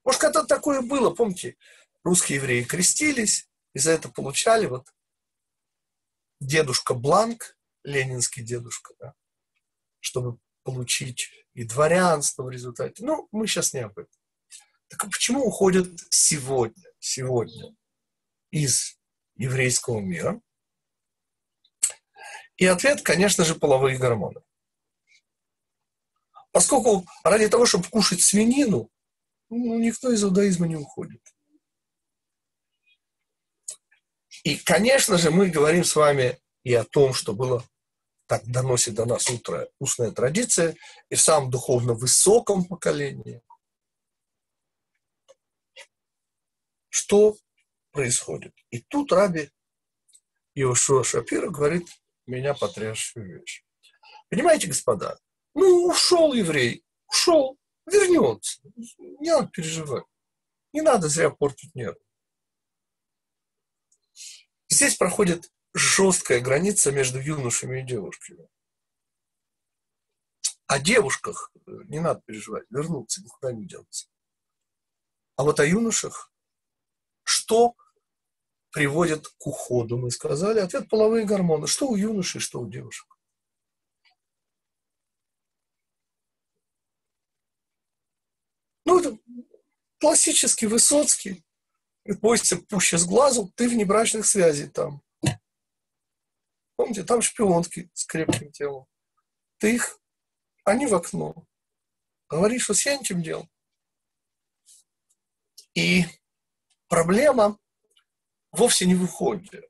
Может, 0.05 0.21
когда 0.21 0.45
такое 0.45 0.81
было, 0.81 1.14
помните, 1.14 1.57
русские 2.02 2.37
евреи 2.37 2.62
крестились, 2.62 3.50
и 3.75 3.78
за 3.78 3.90
это 3.90 4.09
получали 4.09 4.64
вот 4.66 4.88
дедушка 6.40 6.95
Бланк, 6.95 7.59
ленинский 7.83 8.43
дедушка, 8.43 8.95
да, 8.99 9.14
чтобы 10.00 10.38
получить 10.66 11.30
и 11.54 11.62
дворянство 11.62 12.42
в 12.42 12.50
результате. 12.50 13.04
Ну, 13.04 13.28
мы 13.30 13.46
сейчас 13.46 13.73
не 13.73 13.80
об 13.80 13.96
этом. 13.96 14.12
Так 14.88 15.04
а 15.04 15.06
почему 15.06 15.46
уходят 15.46 15.88
сегодня, 16.11 16.85
сегодня 16.99 17.75
из 18.50 18.99
еврейского 19.37 20.00
мира? 20.00 20.40
И 22.56 22.66
ответ, 22.66 23.02
конечно 23.02 23.44
же, 23.44 23.54
половые 23.54 23.96
гормоны. 23.96 24.42
Поскольку 26.50 27.06
ради 27.23 27.49
того, 27.49 27.64
чтобы 27.64 27.88
кушать 27.88 28.23
свинину, 28.23 28.90
ну, 29.49 29.78
никто 29.78 30.11
из 30.11 30.25
иудаизма 30.25 30.66
не 30.66 30.76
уходит. 30.76 31.23
И, 34.42 34.56
конечно 34.56 35.16
же, 35.16 35.30
мы 35.30 35.49
говорим 35.49 35.85
с 35.85 35.94
вами 35.94 36.40
и 36.64 36.75
о 36.75 36.85
том, 36.85 37.14
что 37.14 37.35
было 37.35 37.64
так 38.26 38.45
доносит 38.47 38.95
до 38.95 39.06
нас 39.06 39.28
утро, 39.30 39.68
устная 39.78 40.11
традиция, 40.11 40.76
и 41.09 41.14
в 41.14 41.21
самом 41.21 41.50
духовно 41.50 41.95
высоком 41.95 42.64
поколении. 42.64 43.40
Что 46.88 47.37
происходит? 47.92 48.54
И 48.71 48.80
тут 48.80 49.12
Раби 49.12 49.50
Иошуа 50.54 51.04
Шапира 51.04 51.50
говорит 51.50 51.87
меня 52.26 52.54
потрясшую 52.54 53.40
вещь. 53.40 53.64
Понимаете, 54.28 54.66
господа, 54.66 55.18
ну, 55.54 55.87
ушел 55.87 56.33
еврей, 56.33 56.85
ушел, 57.06 57.59
вернется. 57.87 58.61
Не 58.97 59.30
надо 59.30 59.49
переживать. 59.49 60.04
Не 60.73 60.80
надо 60.83 61.09
зря 61.09 61.30
портить 61.30 61.75
нервы. 61.75 62.00
Здесь 64.68 64.97
проходит 64.97 65.50
жесткая 65.76 66.40
граница 66.40 66.90
между 66.90 67.21
юношами 67.21 67.80
и 67.80 67.87
девушками. 67.87 68.49
О 70.66 70.78
девушках 70.78 71.52
э, 71.54 71.71
не 71.85 72.00
надо 72.00 72.23
переживать, 72.25 72.64
вернуться, 72.71 73.23
никуда 73.23 73.52
не 73.52 73.66
денутся. 73.66 74.09
А 75.37 75.45
вот 75.45 75.61
о 75.61 75.66
юношах, 75.66 76.33
что 77.23 77.76
приводит 78.71 79.28
к 79.28 79.47
уходу, 79.47 79.99
мы 79.99 80.11
сказали, 80.11 80.61
ответ 80.61 80.88
половые 80.88 81.26
гормоны. 81.26 81.66
Что 81.66 81.88
у 81.88 81.97
юношей, 81.97 82.40
что 82.40 82.61
у 82.61 82.68
девушек. 82.68 83.06
Ну, 88.87 89.00
это 89.00 89.18
классический 89.99 90.66
Высоцкий. 90.66 91.45
Бойся 92.23 92.56
пуще 92.56 92.97
с 92.99 93.04
глазу, 93.04 93.52
ты 93.56 93.68
внебрачных 93.68 94.25
связей 94.25 94.68
там. 94.68 95.02
Помните, 96.76 97.04
там 97.04 97.23
шпионки 97.23 97.90
с 97.95 98.04
крепким 98.04 98.52
телом. 98.52 98.87
Ты 99.59 99.76
их, 99.76 99.99
они 100.64 100.87
в 100.87 100.95
окно. 100.95 101.47
Говоришь, 102.28 102.64
что 102.64 102.75
с 102.75 102.80
чем 103.02 103.23
делал. 103.23 103.49
И 105.75 106.04
проблема 106.88 107.59
вовсе 108.50 108.87
не 108.87 108.95
в 108.95 109.04
уходе. 109.04 109.68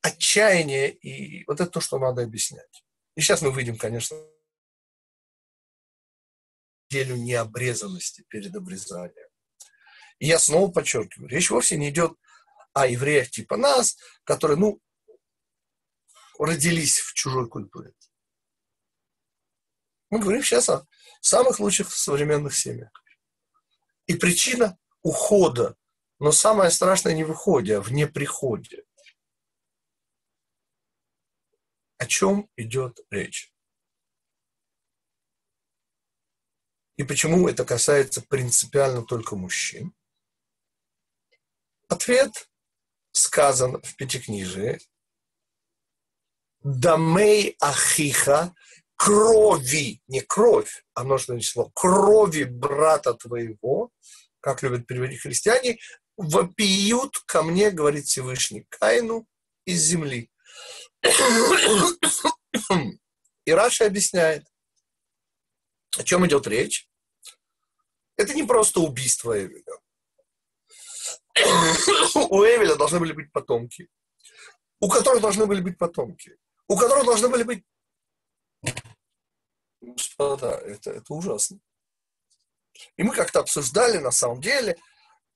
Отчаяние 0.00 0.92
и 0.92 1.44
вот 1.46 1.60
это 1.60 1.70
то, 1.70 1.80
что 1.80 1.98
надо 1.98 2.22
объяснять. 2.22 2.84
И 3.14 3.20
сейчас 3.20 3.42
мы 3.42 3.50
выйдем, 3.50 3.76
конечно, 3.78 4.16
делю 6.90 7.16
необрезанности 7.16 8.22
перед 8.28 8.54
обрезанием. 8.54 9.31
И 10.22 10.26
я 10.26 10.38
снова 10.38 10.70
подчеркиваю, 10.70 11.28
речь 11.28 11.50
вовсе 11.50 11.76
не 11.76 11.90
идет 11.90 12.12
о 12.74 12.86
евреях 12.86 13.28
типа 13.28 13.56
нас, 13.56 13.98
которые, 14.22 14.56
ну, 14.56 14.80
родились 16.38 17.00
в 17.00 17.12
чужой 17.12 17.48
культуре. 17.48 17.92
Мы 20.10 20.20
говорим 20.20 20.44
сейчас 20.44 20.68
о 20.68 20.86
самых 21.20 21.58
лучших 21.58 21.92
современных 21.92 22.54
семьях. 22.54 22.92
И 24.06 24.14
причина 24.14 24.78
ухода, 25.02 25.76
но 26.20 26.30
самое 26.30 26.70
страшное 26.70 27.14
не 27.14 27.24
в 27.24 27.32
уходе, 27.32 27.78
а 27.78 27.80
в 27.80 27.90
неприходе. 27.90 28.84
О 31.98 32.06
чем 32.06 32.48
идет 32.54 33.00
речь? 33.10 33.52
И 36.96 37.02
почему 37.02 37.48
это 37.48 37.64
касается 37.64 38.22
принципиально 38.22 39.04
только 39.04 39.34
мужчин? 39.34 39.92
Ответ 41.92 42.48
сказан 43.10 43.82
в 43.82 43.96
Пятикнижии. 43.96 44.80
Дамей 46.62 47.54
ахиха, 47.60 48.54
крови, 48.96 50.00
не 50.08 50.22
кровь, 50.22 50.86
а 50.94 51.04
множественное 51.04 51.40
число, 51.40 51.70
крови 51.74 52.44
брата 52.44 53.12
твоего, 53.12 53.90
как 54.40 54.62
любят 54.62 54.86
переводить 54.86 55.20
христиане, 55.20 55.80
вопиют 56.16 57.18
ко 57.26 57.42
мне, 57.42 57.70
говорит 57.70 58.06
Всевышний, 58.06 58.64
Каину 58.70 59.26
из 59.66 59.82
земли. 59.82 60.30
И 63.44 63.52
Раша 63.52 63.84
объясняет, 63.84 64.46
о 65.98 66.04
чем 66.04 66.26
идет 66.26 66.46
речь. 66.46 66.88
Это 68.16 68.32
не 68.32 68.44
просто 68.44 68.80
убийство 68.80 69.38
Эвеля 69.38 69.81
у 71.34 72.44
Эвеля 72.44 72.76
должны 72.76 73.00
были 73.00 73.12
быть 73.12 73.32
потомки, 73.32 73.88
у 74.80 74.88
которых 74.88 75.22
должны 75.22 75.46
были 75.46 75.60
быть 75.60 75.78
потомки, 75.78 76.36
у 76.68 76.76
которых 76.76 77.04
должны 77.04 77.28
были 77.28 77.42
быть... 77.42 77.64
Господа, 79.80 80.58
это, 80.58 80.90
это 80.90 81.12
ужасно. 81.12 81.58
И 82.96 83.02
мы 83.02 83.14
как-то 83.14 83.40
обсуждали, 83.40 83.98
на 83.98 84.10
самом 84.10 84.40
деле, 84.40 84.76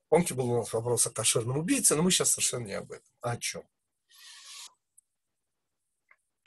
помните, 0.09 0.35
был 0.35 0.51
у 0.51 0.59
нас 0.59 0.73
вопрос 0.73 1.07
о 1.07 1.11
кошерном 1.11 1.59
убийце, 1.59 1.97
но 1.97 2.03
мы 2.03 2.11
сейчас 2.11 2.31
совершенно 2.31 2.67
не 2.67 2.75
об 2.75 2.93
этом. 2.93 3.13
А 3.21 3.33
о 3.33 3.37
чем? 3.37 3.69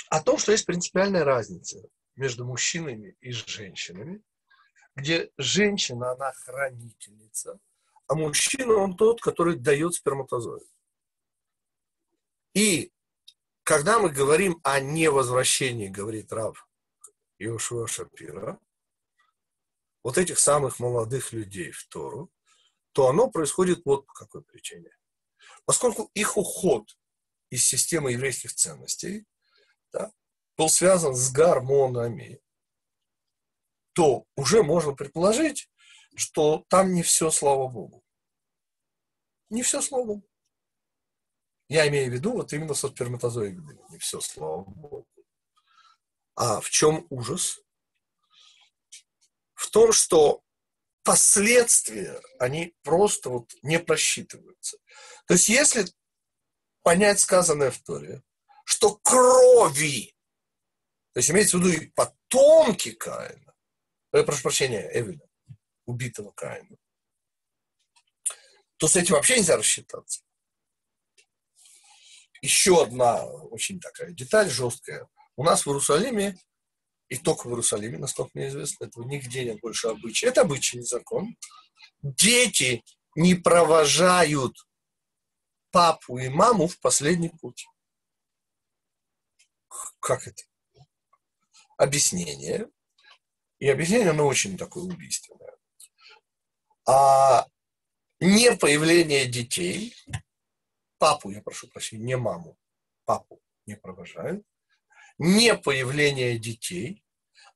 О 0.09 0.21
том, 0.21 0.37
что 0.37 0.51
есть 0.51 0.65
принципиальная 0.65 1.23
разница 1.23 1.81
между 2.15 2.45
мужчинами 2.45 3.15
и 3.21 3.31
женщинами, 3.31 4.21
где 4.95 5.29
женщина, 5.37 6.11
она 6.11 6.31
хранительница, 6.33 7.59
а 8.09 8.15
мужчина 8.15 8.73
он 8.73 8.97
тот, 8.97 9.21
который 9.21 9.55
дает 9.55 9.93
сперматозоид. 9.93 10.67
И 12.55 12.91
когда 13.63 13.99
мы 13.99 14.09
говорим 14.09 14.59
о 14.63 14.79
невозвращении, 14.79 15.89
говорит 15.89 16.33
Рав 16.33 16.67
Иошуа 17.37 17.87
Шапира, 17.87 18.59
вот 20.03 20.17
этих 20.17 20.39
самых 20.39 20.79
молодых 20.79 21.33
людей 21.33 21.71
в 21.71 21.87
Тору, 21.87 22.31
то 22.93 23.09
оно 23.09 23.29
происходит 23.29 23.85
вот 23.85 24.07
по 24.07 24.13
какой 24.13 24.41
причине. 24.41 24.89
Поскольку 25.65 26.09
их 26.15 26.35
уход 26.35 26.97
из 27.51 27.63
системы 27.63 28.13
еврейских 28.13 28.55
ценностей 28.55 29.27
да, 29.91 30.11
был 30.57 30.69
связан 30.69 31.13
с 31.13 31.31
гормонами, 31.31 32.41
то 33.93 34.25
уже 34.35 34.63
можно 34.63 34.93
предположить, 34.95 35.69
что 36.15 36.65
там 36.69 36.93
не 36.93 37.03
все, 37.03 37.31
слава 37.31 37.67
Богу. 37.67 38.03
Не 39.49 39.63
все, 39.63 39.81
слава 39.81 40.05
Богу. 40.05 40.29
Я 41.67 41.87
имею 41.87 42.09
в 42.09 42.13
виду 42.13 42.33
вот 42.33 42.51
именно 42.51 42.73
со 42.73 42.87
сперматозоидами. 42.87 43.79
Не 43.89 43.99
все, 43.99 44.19
слава 44.21 44.63
Богу. 44.63 45.07
А 46.35 46.61
в 46.61 46.69
чем 46.69 47.05
ужас? 47.09 47.59
В 49.53 49.69
том, 49.69 49.91
что 49.91 50.43
последствия, 51.03 52.21
они 52.39 52.75
просто 52.81 53.29
вот 53.29 53.53
не 53.61 53.79
просчитываются. 53.79 54.77
То 55.27 55.33
есть, 55.33 55.49
если 55.49 55.85
понять 56.81 57.19
сказанное 57.19 57.71
в 57.71 57.79
Торе, 57.83 58.23
что 58.63 58.95
крови, 58.97 60.15
то 61.13 61.19
есть 61.19 61.29
имеется 61.31 61.57
в 61.57 61.61
виду 61.61 61.71
и 61.71 61.87
потомки 61.91 62.91
Каина, 62.91 63.53
я 64.13 64.23
прошу 64.23 64.43
прощения, 64.43 64.89
Эвеля, 64.93 65.28
убитого 65.89 66.31
Каина, 66.31 66.77
то 68.77 68.87
с 68.87 68.95
этим 68.95 69.15
вообще 69.15 69.37
нельзя 69.37 69.57
рассчитаться. 69.57 70.21
Еще 72.41 72.81
одна 72.81 73.25
очень 73.25 73.79
такая 73.79 74.11
деталь 74.11 74.49
жесткая. 74.49 75.09
У 75.35 75.43
нас 75.43 75.65
в 75.65 75.69
Иерусалиме, 75.69 76.37
и 77.09 77.17
только 77.17 77.47
в 77.47 77.49
Иерусалиме, 77.49 77.97
насколько 77.97 78.31
мне 78.33 78.47
известно, 78.47 78.85
этого 78.85 79.03
нигде 79.03 79.43
нет 79.43 79.59
больше 79.59 79.87
обычая. 79.87 80.27
Это 80.27 80.41
обычай, 80.41 80.81
закон. 80.81 81.35
Дети 82.01 82.83
не 83.15 83.35
провожают 83.35 84.55
папу 85.71 86.17
и 86.17 86.29
маму 86.29 86.67
в 86.67 86.79
последний 86.79 87.29
путь. 87.29 87.67
Как 89.99 90.27
это? 90.27 90.43
Объяснение. 91.77 92.69
И 93.59 93.67
объяснение, 93.67 94.11
оно 94.11 94.25
очень 94.25 94.57
такое 94.57 94.83
убийственное. 94.83 95.38
А 96.91 97.45
не 98.19 98.55
появление 98.55 99.27
детей, 99.27 99.95
папу, 100.97 101.29
я 101.29 101.39
прошу 101.43 101.67
прощения, 101.67 102.03
не 102.03 102.17
маму, 102.17 102.57
папу 103.05 103.43
не 103.67 103.75
провожают, 103.75 104.43
не 105.19 105.55
появление 105.55 106.39
детей 106.39 107.05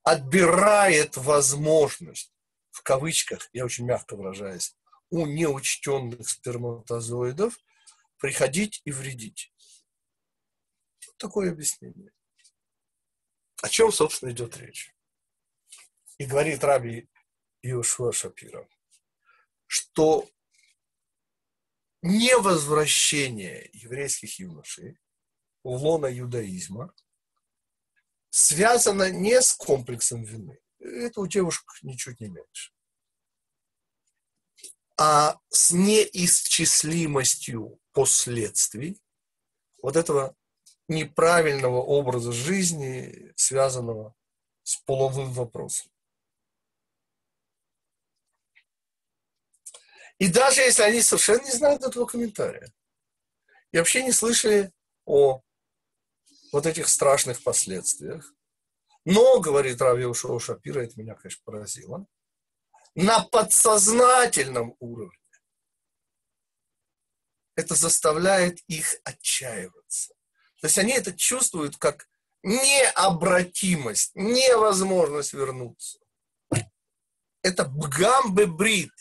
отбирает 0.04 1.18
возможность, 1.18 2.32
в 2.70 2.84
кавычках, 2.84 3.50
я 3.54 3.66
очень 3.66 3.86
мягко 3.86 4.16
выражаюсь, 4.16 4.78
у 5.10 5.26
неучтенных 5.26 6.30
сперматозоидов 6.30 7.58
приходить 8.20 8.84
и 8.86 8.92
вредить. 8.92 9.52
Вот 11.08 11.18
такое 11.18 11.50
объяснение. 11.50 12.12
О 13.64 13.70
чем, 13.70 13.92
собственно, 13.92 14.30
идет 14.30 14.58
речь? 14.58 14.96
И 16.20 16.28
говорит 16.28 16.64
Раби 16.64 17.10
Иошуа 17.64 18.12
Шапира, 18.12 18.68
что 19.74 20.30
невозвращение 22.04 23.72
еврейских 23.74 24.38
юношей 24.38 25.00
в 25.64 25.70
лона 25.70 26.08
иудаизма 26.20 26.94
связано 28.30 29.10
не 29.10 29.42
с 29.42 29.54
комплексом 29.54 30.24
вины. 30.24 30.60
Это 30.80 31.22
у 31.22 31.28
девушек 31.28 31.66
ничуть 31.82 32.20
не 32.20 32.28
меньше. 32.28 32.72
А 34.96 35.40
с 35.50 35.72
неисчислимостью 35.72 37.80
последствий 37.94 39.02
вот 39.82 39.96
этого 39.96 40.36
неправильного 40.88 41.82
образа 41.82 42.32
жизни, 42.32 43.34
связанного 43.36 44.14
с 44.62 44.76
половым 44.86 45.34
вопросом. 45.34 45.93
И 50.20 50.32
даже 50.32 50.62
если 50.62 50.84
они 50.84 51.02
совершенно 51.02 51.44
не 51.44 51.52
знают 51.52 51.84
этого 51.84 52.06
комментария, 52.06 52.72
и 53.72 53.78
вообще 53.78 54.04
не 54.04 54.12
слышали 54.12 54.72
о 55.06 55.42
вот 56.52 56.66
этих 56.66 56.88
страшных 56.88 57.44
последствиях, 57.44 58.34
но, 59.06 59.40
говорит 59.40 59.82
Рави 59.82 60.06
Ушоу 60.06 60.40
Шапира, 60.40 60.82
это 60.82 60.98
меня, 61.00 61.16
конечно, 61.16 61.42
поразило, 61.44 62.06
на 62.96 63.24
подсознательном 63.26 64.76
уровне 64.80 65.18
это 67.56 67.76
заставляет 67.76 68.60
их 68.68 68.96
отчаиваться. 69.04 70.14
То 70.62 70.68
есть 70.68 70.78
они 70.78 70.94
это 70.94 71.14
чувствуют 71.14 71.78
как 71.78 72.08
необратимость, 72.42 74.12
невозможность 74.16 75.34
вернуться. 75.34 76.00
Это 77.42 77.66
бгамбе-брит. 77.66 78.92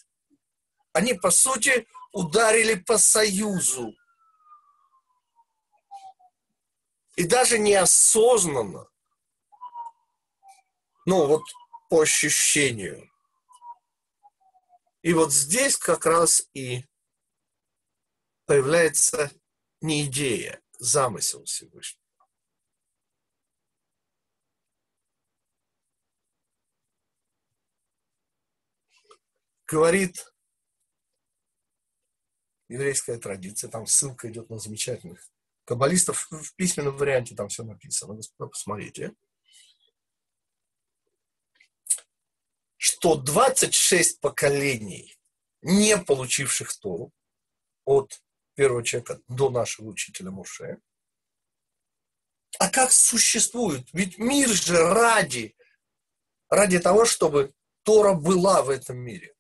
Они, 0.92 1.14
по 1.14 1.31
сути, 1.31 1.87
ударили 2.12 2.74
по 2.74 2.98
союзу. 2.98 3.94
И 7.16 7.26
даже 7.26 7.59
неосознанно, 7.59 8.88
ну 11.05 11.26
вот 11.26 11.42
по 11.88 12.02
ощущению. 12.02 13.11
И 15.02 15.12
вот 15.14 15.33
здесь 15.33 15.76
как 15.76 16.07
раз 16.07 16.48
и 16.55 16.87
появляется 18.46 19.31
не 19.81 20.07
идея, 20.07 20.62
замысел 20.78 21.44
Всевышнего. 21.44 22.00
Говорит 29.66 30.32
еврейская 32.73 33.19
традиция, 33.19 33.71
там 33.71 33.87
ссылка 33.87 34.31
идет 34.31 34.51
на 34.51 34.59
замечательных 34.59 35.27
каббалистов, 35.65 36.29
в 36.31 36.55
письменном 36.55 36.97
варианте 36.97 37.35
там 37.35 37.49
все 37.49 37.63
написано, 37.65 38.15
вы 38.39 38.49
посмотрите, 38.49 39.15
что 42.77 43.17
26 43.17 44.21
поколений, 44.21 45.17
не 45.61 45.97
получивших 45.97 46.77
Тору, 46.79 47.13
от 47.85 48.23
первого 48.55 48.83
человека 48.83 49.21
до 49.29 49.51
нашего 49.51 49.89
учителя 49.89 50.31
Муше. 50.31 50.79
А 52.59 52.69
как 52.69 52.93
существует? 52.93 53.89
Ведь 53.93 54.19
мир 54.19 54.49
же 54.49 54.77
ради, 54.77 55.57
ради 56.49 56.79
того, 56.79 57.05
чтобы 57.05 57.53
Тора 57.83 58.15
была 58.15 58.63
в 58.63 58.71
этом 58.71 58.99
мире. 58.99 59.35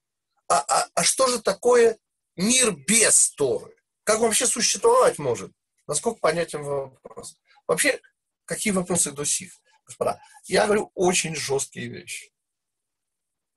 А, 0.48 0.60
а, 0.60 0.88
а 0.94 1.04
что 1.04 1.28
же 1.28 1.40
такое 1.40 1.98
мир 2.36 2.72
без 2.76 3.30
Торы? 3.32 3.74
Как 4.04 4.20
вообще 4.20 4.46
существовать 4.46 5.18
может? 5.18 5.52
Насколько 5.86 6.20
понятен 6.20 6.62
вопрос? 6.62 7.38
Вообще, 7.66 8.00
какие 8.44 8.72
вопросы 8.72 9.12
до 9.12 9.24
сих? 9.24 9.52
Господа, 9.84 10.20
я 10.44 10.66
говорю 10.66 10.90
очень 10.94 11.34
жесткие 11.34 11.88
вещи. 11.88 12.32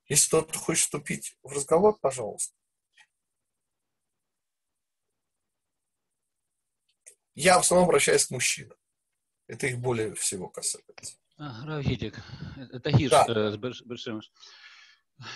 Если 0.07 0.27
кто-то 0.27 0.57
хочет 0.57 0.83
вступить 0.83 1.37
в 1.41 1.51
разговор, 1.51 1.97
пожалуйста. 1.99 2.53
Я 7.33 7.57
в 7.57 7.61
основном 7.61 7.89
обращаюсь 7.89 8.25
к 8.25 8.31
мужчинам. 8.31 8.77
Это 9.47 9.67
их 9.67 9.77
более 9.79 10.15
всего 10.15 10.47
касается. 10.47 11.17
А, 11.37 11.65
Равгитик, 11.65 12.15
это 12.71 12.91
Хиш 12.91 13.09
Да. 13.11 13.25
э, 13.27 13.51
с 13.51 13.57
Бершемеш. 13.57 14.31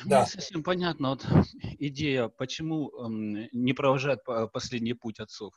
Да. 0.05 0.21
Мне 0.21 0.25
совсем 0.29 0.63
понятно 0.63 1.09
вот 1.11 1.25
идея, 1.79 2.27
почему 2.27 2.89
эм, 2.99 3.47
не 3.53 3.73
провожают 3.73 4.23
по- 4.23 4.47
последний 4.47 4.93
путь 4.93 5.19
отцов. 5.19 5.53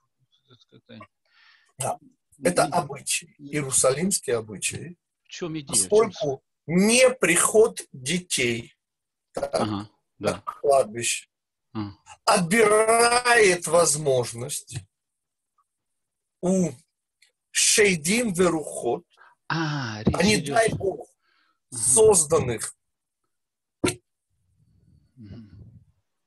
Да. 1.78 1.98
Это 2.42 2.64
обычаи, 2.64 3.34
иерусалимские 3.38 4.36
обычаи, 4.36 4.96
В 5.24 5.28
чем 5.28 5.58
идея? 5.58 5.66
Поскольку 5.68 6.42
не 6.66 7.10
приход 7.10 7.80
детей 7.92 8.74
так, 9.32 9.54
Ага, 9.54 9.88
да. 10.18 10.32
на 10.34 10.40
кладбище 10.40 11.28
Ага. 11.72 11.96
отбирает 12.24 13.66
возможность 13.66 14.76
у 16.40 16.70
шейдим 17.50 18.32
верухот, 18.32 19.04
А, 19.48 20.00
а 20.00 20.22
не 20.22 20.38
дай 20.38 20.70
бог, 20.74 21.08
созданных 21.70 22.74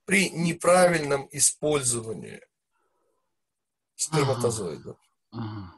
при 0.06 0.30
неправильном 0.30 1.28
использовании 1.32 2.42
сперматозоидов. 3.96 4.98
Ага. 5.32 5.74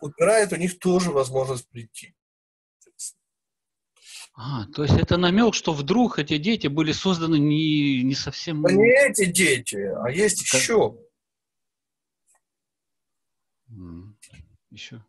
Убирает 0.00 0.52
у 0.52 0.56
них 0.56 0.78
тоже 0.78 1.10
возможность 1.10 1.68
прийти. 1.68 2.14
А, 4.34 4.66
то 4.66 4.84
есть 4.84 4.94
это 4.94 5.16
намек, 5.16 5.54
что 5.54 5.72
вдруг 5.72 6.20
эти 6.20 6.38
дети 6.38 6.68
были 6.68 6.92
созданы 6.92 7.38
не, 7.40 8.04
не 8.04 8.14
совсем... 8.14 8.62
Да 8.62 8.70
не 8.70 8.88
эти 8.88 9.24
дети, 9.24 9.76
а 9.76 10.10
есть 10.10 10.48
Как- 10.48 10.60
еще. 10.60 10.96
Еще. 14.70 15.04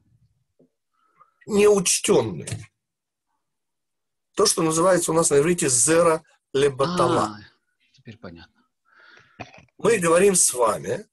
неучтенные. 1.46 2.50
То, 4.36 4.46
что 4.46 4.64
называется 4.64 5.12
у 5.12 5.14
нас 5.14 5.30
на 5.30 5.38
иврите 5.38 5.70
зера 5.70 6.24
лебатала. 6.54 7.38
А, 7.38 7.40
теперь 8.10 8.18
понятно. 8.18 8.66
Мы 9.78 10.00
говорим 10.00 10.36
с 10.36 10.54
вами 10.54 11.06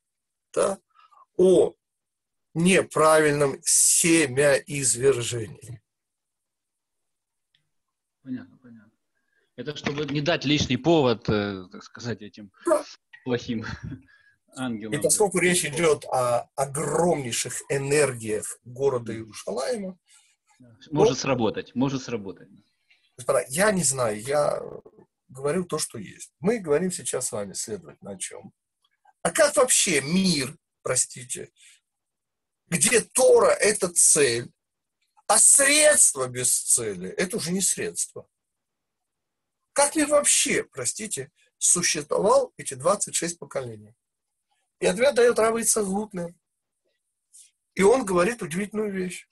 да, 0.53 0.79
о 1.37 1.75
неправильном 2.55 3.59
семяизвержении. 3.63 5.81
Понятно, 8.23 8.57
понятно. 8.59 8.91
Это 9.57 9.77
чтобы 9.77 10.07
не 10.07 10.21
дать 10.23 10.45
лишний 10.45 10.77
повод, 10.79 11.29
э, 11.29 11.67
так 11.71 11.83
сказать, 11.85 12.23
этим 12.23 12.51
Да. 12.65 12.85
плохим 13.25 13.65
ангелам. 14.57 14.95
И 14.95 15.03
поскольку 15.03 15.39
речь 15.39 15.65
идет 15.65 16.05
о 16.07 16.49
огромнейших 16.57 17.63
энергиях 17.69 18.59
города 18.65 19.13
Иерушалаема, 19.13 19.97
Может 20.91 21.19
сработать, 21.19 21.75
может 21.75 22.03
сработать. 22.03 22.49
господа, 23.17 23.45
я 23.49 23.71
не 23.71 23.83
знаю, 23.83 24.21
я 24.21 24.61
говорю 25.37 25.65
то, 25.65 25.79
что 25.79 25.99
есть. 25.99 26.33
Мы 26.41 26.59
говорим 26.59 26.91
сейчас 26.91 27.29
с 27.29 27.33
вами, 27.33 27.53
следовательно, 27.53 28.13
о 28.13 28.19
чем? 28.19 28.53
А 29.23 29.31
как 29.31 29.55
вообще 29.57 30.01
мир, 30.01 30.57
простите, 30.83 31.53
где 32.69 33.01
Тора– 33.01 33.51
это 33.61 33.89
цель, 33.89 34.51
а 35.29 35.39
средство 35.39 36.27
без 36.29 36.59
цели– 36.59 37.09
это 37.17 37.37
уже 37.37 37.53
не 37.53 37.61
средство. 37.61 38.29
Как 39.73 39.95
мир 39.95 40.09
вообще, 40.09 40.65
простите, 40.65 41.31
существовал 41.59 42.53
эти 42.57 42.75
26 42.75 43.39
поколений? 43.39 43.95
И 44.81 44.87
ответ 44.87 45.15
дает 45.15 45.39
Рава 45.39 45.61
Ицагутнер. 45.61 46.35
И 47.75 47.83
он 47.83 48.05
говорит 48.05 48.43
удивительную 48.43 48.93
вещь, 48.93 49.29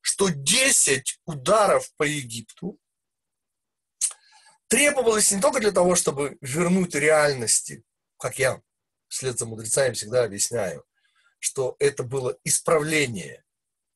что 0.00 0.28
10 0.28 1.20
ударов 1.24 1.92
по 1.96 2.04
Египту 2.04 2.78
требовалось 4.68 5.32
не 5.32 5.40
только 5.40 5.60
для 5.60 5.72
того, 5.72 5.96
чтобы 5.96 6.38
вернуть 6.40 6.94
реальности, 6.94 7.82
как 8.18 8.38
я 8.38 8.62
вслед 9.08 9.38
за 9.38 9.46
мудрецами 9.46 9.94
всегда 9.94 10.24
объясняю, 10.24 10.84
что 11.38 11.76
это 11.78 12.02
было 12.02 12.36
исправление 12.44 13.44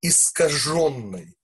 искаженной, 0.00 1.36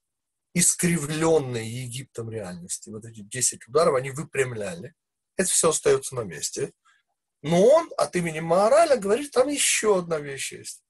искривленной 0.53 1.67
Египтом 1.67 2.29
реальности. 2.29 2.89
Вот 2.89 3.05
эти 3.05 3.21
10 3.21 3.67
ударов, 3.67 3.95
они 3.95 4.11
выпрямляли. 4.11 4.93
Это 5.37 5.49
все 5.49 5.69
остается 5.69 6.15
на 6.15 6.21
месте. 6.21 6.73
Но 7.41 7.63
он 7.63 7.89
от 7.97 8.15
имени 8.15 8.41
Маораля 8.41 8.97
говорит, 8.97 9.31
там 9.31 9.47
еще 9.47 9.99
одна 9.99 10.19
вещь 10.19 10.51
есть. 10.51 10.83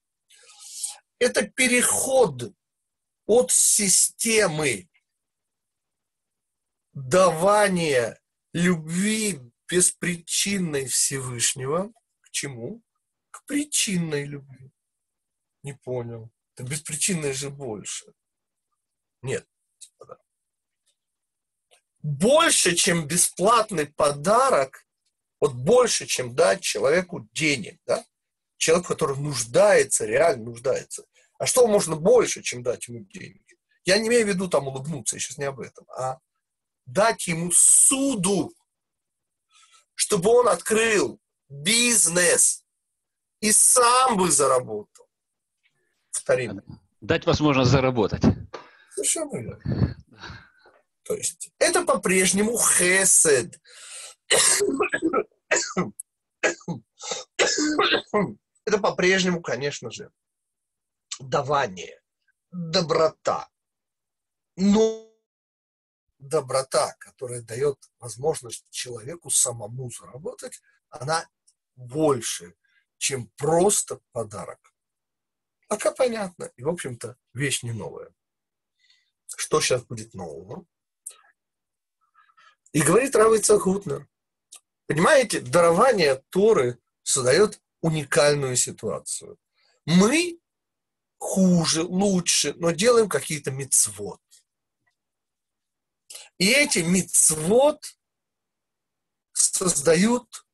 Это 1.20 1.48
переход 1.48 2.54
от 3.28 3.52
системы 3.52 4.90
давания 6.94 8.19
любви 8.54 9.40
беспричинной 9.70 10.88
Всевышнего 10.88 11.92
к 12.22 12.32
чему? 12.32 12.82
К 13.32 13.46
причинной 13.46 14.26
любви. 14.26 14.72
Не 15.64 15.74
понял. 15.74 16.32
Так 16.56 16.68
беспричинной 16.68 17.34
же 17.34 17.50
больше. 17.50 18.14
Нет, 19.22 19.48
господа. 19.80 20.18
Больше, 22.02 22.76
чем 22.76 23.08
бесплатный 23.08 23.88
подарок, 23.88 24.86
вот 25.40 25.54
больше, 25.54 26.06
чем 26.06 26.36
дать 26.36 26.62
человеку 26.62 27.28
денег, 27.34 27.80
да? 27.86 28.06
Человек, 28.58 28.88
который 28.88 29.18
нуждается, 29.18 30.06
реально 30.06 30.46
нуждается. 30.46 31.06
А 31.38 31.46
что 31.46 31.68
можно 31.68 31.96
больше, 31.96 32.42
чем 32.42 32.64
дать 32.64 32.88
ему 32.88 33.06
деньги? 33.06 33.58
Я 33.86 33.98
не 33.98 34.08
имею 34.10 34.26
в 34.26 34.30
виду 34.30 34.50
там 34.50 34.68
улыбнуться, 34.68 35.16
я 35.16 35.20
сейчас 35.20 35.38
не 35.38 35.46
об 35.46 35.60
этом, 35.60 35.86
а 35.92 36.20
дать 36.92 37.28
ему 37.28 37.52
суду, 37.52 38.54
чтобы 39.96 40.30
он 40.32 40.48
открыл 40.48 41.20
бизнес 41.48 42.64
и 43.42 43.52
сам 43.52 44.18
бы 44.18 44.32
заработал. 44.32 45.08
Повторим. 46.12 46.62
Дать 47.02 47.26
возможность 47.26 47.72
заработать. 47.72 48.24
Совершенно 48.94 49.38
верно. 49.38 49.96
То 51.04 51.16
есть 51.16 51.52
это 51.60 51.86
по-прежнему 51.86 52.58
хесед. 52.58 53.60
Это 58.66 58.78
по-прежнему, 58.78 59.42
конечно 59.42 59.90
же, 59.90 60.12
давание, 61.20 62.02
доброта. 62.52 63.50
Но 64.56 65.09
доброта, 66.20 66.96
которая 67.00 67.42
дает 67.42 67.78
возможность 68.00 68.66
человеку 68.70 69.30
самому 69.30 69.90
заработать, 69.90 70.62
она 70.90 71.28
больше, 71.76 72.56
чем 72.98 73.28
просто 73.38 74.02
подарок. 74.12 74.74
Пока 75.68 75.92
понятно. 75.92 76.52
И, 76.58 76.64
в 76.64 76.70
общем-то, 76.70 77.18
вещь 77.34 77.64
не 77.64 77.72
новая. 77.72 78.12
Что 79.38 79.62
сейчас 79.62 79.84
будет 79.84 80.14
нового? 80.14 80.66
И 82.72 82.82
говорит 82.82 83.16
Равица 83.16 83.58
Гутнер. 83.58 84.08
Понимаете, 84.88 85.40
дарование 85.40 86.24
Торы 86.30 86.80
создает 87.04 87.62
уникальную 87.82 88.56
ситуацию. 88.56 89.38
Мы 89.86 90.40
хуже, 91.18 91.84
лучше, 91.84 92.54
но 92.58 92.72
делаем 92.72 93.08
какие-то 93.10 93.52
мицвод. 93.52 94.20
И 96.40 96.48
эти 96.48 96.80
мицвод 96.80 97.98
создают 99.34 100.48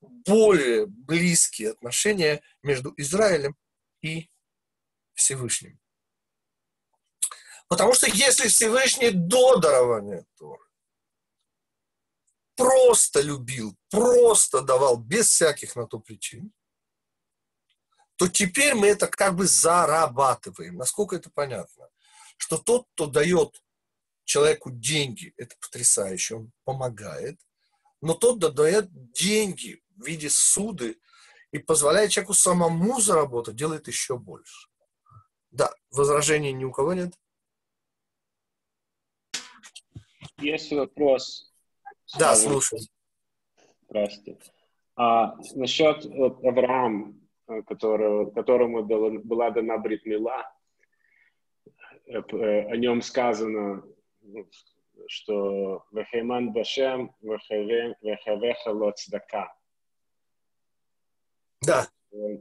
более 0.00 0.86
близкие 0.86 1.70
отношения 1.70 2.42
между 2.62 2.92
Израилем 2.96 3.56
и 4.02 4.28
Всевышним. 5.14 5.80
Потому 7.68 7.94
что 7.94 8.08
если 8.08 8.48
Всевышний 8.48 9.10
до 9.10 9.56
дарования 9.58 10.26
Торы 10.36 10.64
просто 12.56 13.20
любил, 13.20 13.76
просто 13.88 14.62
давал, 14.62 14.96
без 14.96 15.28
всяких 15.28 15.76
на 15.76 15.86
то 15.86 16.00
причин, 16.00 16.52
то 18.16 18.28
теперь 18.28 18.74
мы 18.74 18.88
это 18.88 19.06
как 19.06 19.36
бы 19.36 19.46
зарабатываем. 19.46 20.76
Насколько 20.76 21.16
это 21.16 21.30
понятно? 21.30 21.88
Что 22.36 22.58
тот, 22.58 22.88
кто 22.94 23.06
дает 23.06 23.62
человеку 24.26 24.70
деньги, 24.70 25.32
это 25.38 25.56
потрясающе, 25.60 26.34
он 26.34 26.52
помогает, 26.64 27.40
но 28.02 28.14
тот, 28.14 28.38
дает 28.38 28.90
деньги 29.12 29.82
в 29.96 30.06
виде 30.06 30.28
суды 30.28 30.98
и 31.52 31.58
позволяет 31.58 32.10
человеку 32.10 32.34
самому 32.34 33.00
заработать, 33.00 33.56
делает 33.56 33.88
еще 33.88 34.18
больше. 34.18 34.68
Да, 35.50 35.72
возражений 35.90 36.52
ни 36.52 36.64
у 36.64 36.72
кого 36.72 36.92
нет? 36.92 37.14
Есть 40.38 40.70
вопрос. 40.72 41.54
Да, 42.18 42.36
слушай. 42.36 42.80
Здравствуйте. 43.88 44.52
А, 44.96 45.36
насчет 45.54 46.04
вот, 46.04 46.44
Авраама, 46.44 47.14
которого, 47.66 48.30
которому 48.30 48.82
была 48.82 49.50
дана 49.50 49.78
бритмила, 49.78 50.52
э, 52.06 52.18
э, 52.18 52.70
о 52.70 52.76
нем 52.76 53.00
сказано, 53.02 53.82
что 55.08 55.84
«Вехейман 55.92 56.52
башем, 56.52 57.14
вехавеха 57.20 58.68
лоцдака». 58.70 59.54
Да. 61.62 61.88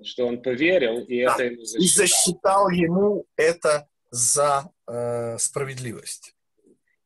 Что 0.04 0.28
он 0.28 0.42
поверил, 0.42 1.00
и 1.04 1.26
да. 1.26 1.34
это 1.34 1.44
ему 1.46 1.66
засчитал. 1.66 1.84
И 1.84 1.88
засчитал 1.88 2.70
ему 2.70 3.26
это 3.36 3.90
за 4.12 4.72
э, 4.88 5.38
справедливость. 5.38 6.36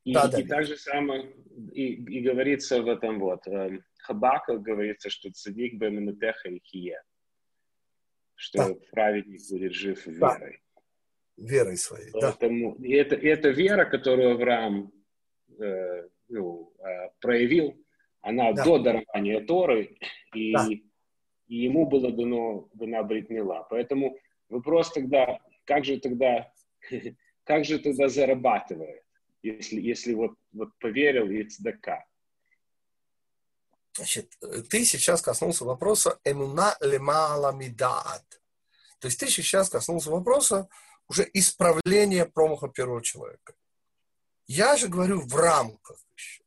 И, 0.04 0.14
да, 0.14 0.26
и 0.26 0.42
да, 0.42 0.56
так 0.56 0.66
же 0.66 0.76
самое, 0.76 1.34
и, 1.72 1.94
и 1.94 2.20
говорится 2.20 2.82
в 2.82 2.88
этом 2.88 3.18
вот, 3.18 3.46
э, 3.46 3.80
Хабака 3.98 4.56
говорится, 4.58 5.10
что 5.10 5.30
цадик 5.30 5.74
беминутеха 5.74 6.48
и 6.48 6.60
хие, 6.60 7.02
что 8.34 8.58
да. 8.58 8.74
праведник 8.92 9.40
будет 9.50 9.72
жив 9.72 10.06
верой. 10.06 10.60
Да. 10.62 10.69
Верой 11.40 11.76
своей, 11.76 12.10
Поэтому, 12.12 12.76
да. 12.78 12.86
И 12.86 12.92
это, 12.92 13.16
это 13.16 13.48
вера, 13.48 13.84
которую 13.84 14.32
Авраам 14.32 14.92
э, 15.58 16.08
ну, 16.28 16.72
э, 16.78 17.10
проявил, 17.20 17.82
она 18.20 18.52
да. 18.52 18.64
до 18.64 18.78
дарования 18.78 19.44
Торы, 19.44 19.96
и 20.34 20.52
да 20.52 20.68
и 21.50 21.64
ему 21.64 21.84
было 21.86 22.12
дано, 22.12 22.68
дана 22.74 23.02
бритмила. 23.02 23.66
Поэтому 23.68 24.16
вопрос 24.48 24.92
тогда, 24.92 25.40
как 25.64 25.84
же 25.84 25.98
тогда, 25.98 26.52
как 27.44 27.64
же 27.64 27.80
тогда 27.80 28.08
зарабатывает, 28.08 29.02
если, 29.42 29.80
если 29.80 30.14
вот, 30.14 30.32
вот 30.52 30.68
поверил 30.78 31.28
и 31.28 31.42
цдака? 31.42 32.06
Значит, 33.96 34.32
ты 34.70 34.84
сейчас 34.84 35.20
коснулся 35.20 35.64
вопроса 35.64 36.20
эмуна 36.24 36.76
лемала 36.80 37.52
мидат. 37.52 38.24
То 39.00 39.08
есть 39.08 39.18
ты 39.18 39.26
сейчас 39.26 39.68
коснулся 39.68 40.10
вопроса 40.10 40.68
уже 41.10 41.28
исправления 41.34 42.24
промаха 42.24 42.68
первого 42.68 43.02
человека. 43.02 43.54
Я 44.46 44.76
же 44.76 44.86
говорю 44.86 45.20
в 45.20 45.34
рамках 45.34 45.98
еще. 46.16 46.44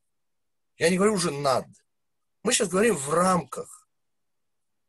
Я 0.78 0.90
не 0.90 0.96
говорю 0.96 1.16
уже 1.16 1.32
над. 1.32 1.66
Мы 2.44 2.54
сейчас 2.54 2.70
говорим 2.70 2.96
в 2.96 3.14
рамках 3.14 3.90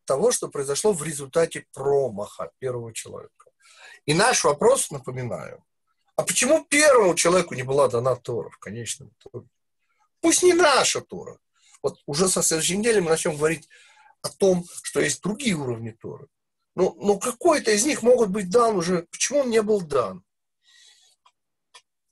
того, 0.05 0.31
что 0.31 0.49
произошло 0.49 0.93
в 0.93 1.03
результате 1.03 1.67
промаха 1.73 2.53
первого 2.61 2.93
человека. 2.93 3.51
И 4.07 4.15
наш 4.15 4.45
вопрос, 4.45 4.93
напоминаю, 4.93 5.65
а 6.15 6.23
почему 6.23 6.65
первому 6.65 7.17
человеку 7.17 7.55
не 7.55 7.65
была 7.65 7.89
дана 7.89 8.15
Тора 8.15 8.51
в 8.51 8.59
конечном 8.59 9.11
итоге? 9.19 9.49
Пусть 10.21 10.45
не 10.45 10.55
наша 10.55 11.01
Тора. 11.01 11.39
Вот 11.83 12.01
уже 12.07 12.29
со 12.29 12.43
следующей 12.43 12.77
недели 12.77 13.01
мы 13.01 13.11
начнем 13.11 13.37
говорить 13.37 13.69
о 14.23 14.29
том, 14.29 14.65
что 14.85 15.01
есть 15.01 15.21
другие 15.21 15.57
уровни 15.57 15.91
Торы. 15.91 16.29
Но, 16.75 16.95
но 16.99 17.19
какой-то 17.19 17.71
из 17.71 17.85
них 17.85 18.03
могут 18.03 18.31
быть 18.31 18.51
дан 18.51 18.77
уже. 18.77 19.03
Почему 19.11 19.41
он 19.41 19.51
не 19.51 19.63
был 19.63 19.81
дан? 19.81 20.25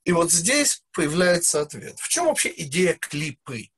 И 0.04 0.12
вот 0.12 0.30
здесь 0.30 0.84
появляется 0.92 1.60
ответ. 1.60 1.98
В 1.98 2.08
чем 2.08 2.26
вообще 2.26 2.52
идея 2.56 2.94
клипы? 2.94 3.70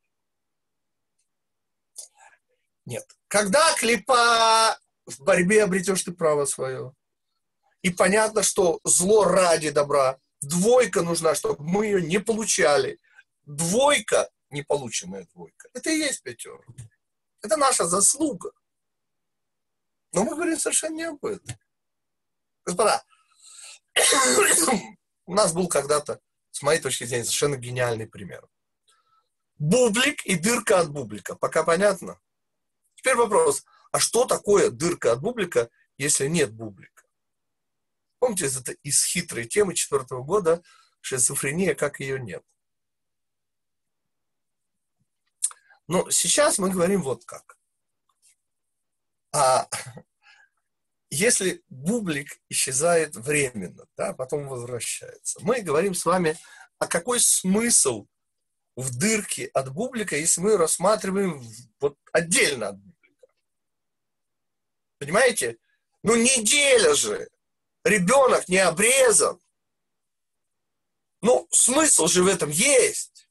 Нет. 2.87 3.07
Когда 3.29 3.75
клипа 3.75 4.79
в 5.07 5.21
борьбе 5.21 5.65
обретешь 5.65 6.03
ты 6.03 6.13
право 6.13 6.45
свое. 6.45 6.95
И 7.83 7.91
понятно, 7.91 8.43
что 8.43 8.81
зло 8.85 9.25
ради 9.25 9.71
добра. 9.71 10.19
Двойка 10.41 11.03
нужна, 11.03 11.35
чтобы 11.35 11.63
мы 11.65 11.87
ее 11.87 12.03
не 12.03 12.19
получали. 12.19 12.99
Двойка, 13.45 14.31
неполученная 14.51 15.27
двойка, 15.35 15.69
это 15.75 15.91
и 15.91 15.99
есть 15.99 16.23
пятерка. 16.23 16.73
Это 17.43 17.57
наша 17.57 17.87
заслуга. 17.87 18.53
Но 20.15 20.23
мы 20.23 20.37
говорим 20.37 20.57
совершенно 20.57 20.95
не 20.95 21.03
об 21.03 21.25
этом. 21.25 21.57
Господа, 22.65 23.05
у 25.27 25.35
нас 25.35 25.53
был 25.53 25.69
когда-то, 25.69 26.21
с 26.53 26.63
моей 26.63 26.81
точки 26.81 27.05
зрения, 27.05 27.25
совершенно 27.25 27.57
гениальный 27.57 28.07
пример. 28.07 28.47
бублик 29.59 30.25
и 30.25 30.37
дырка 30.37 30.79
от 30.79 30.91
бублика. 30.91 31.35
Пока 31.35 31.65
понятно? 31.65 32.21
Теперь 32.95 33.17
вопрос, 33.17 33.65
а 33.91 33.99
что 33.99 34.25
такое 34.25 34.71
дырка 34.71 35.13
от 35.13 35.21
бублика, 35.21 35.69
если 35.99 36.29
нет 36.29 36.53
бублика? 36.53 37.05
Помните, 38.21 38.47
это 38.47 38.73
из 38.85 39.05
хитрой 39.05 39.47
темы 39.47 39.75
четвертого 39.75 40.23
года 40.23 40.63
шизофрения, 41.01 41.75
как 41.75 41.99
ее 41.99 42.21
нет. 42.21 42.45
Но 45.89 46.09
сейчас 46.11 46.59
мы 46.59 46.71
говорим 46.71 47.03
вот 47.03 47.25
как. 47.25 47.59
А 49.35 49.69
если 51.11 51.65
бублик 51.69 52.41
исчезает 52.49 53.17
временно, 53.17 53.85
да, 53.97 54.13
потом 54.13 54.47
возвращается, 54.47 55.41
мы 55.43 55.61
говорим 55.61 55.95
с 55.95 56.07
вами, 56.07 56.39
а 56.79 56.87
какой 56.87 57.19
смысл 57.19 58.07
в 58.77 58.97
дырке 58.97 59.47
от 59.47 59.73
бублика, 59.73 60.17
если 60.17 60.41
мы 60.41 60.57
рассматриваем 60.57 61.43
вот 61.81 61.99
отдельно 62.13 62.69
от 62.69 62.79
бублика? 62.79 63.27
Понимаете? 64.99 65.59
Ну 66.05 66.15
неделя 66.15 66.95
же, 66.95 67.29
ребенок 67.83 68.49
не 68.49 68.59
обрезан. 68.59 69.41
Ну, 71.23 71.49
смысл 71.51 72.07
же 72.07 72.23
в 72.23 72.29
этом 72.29 72.51
есть. 72.51 73.29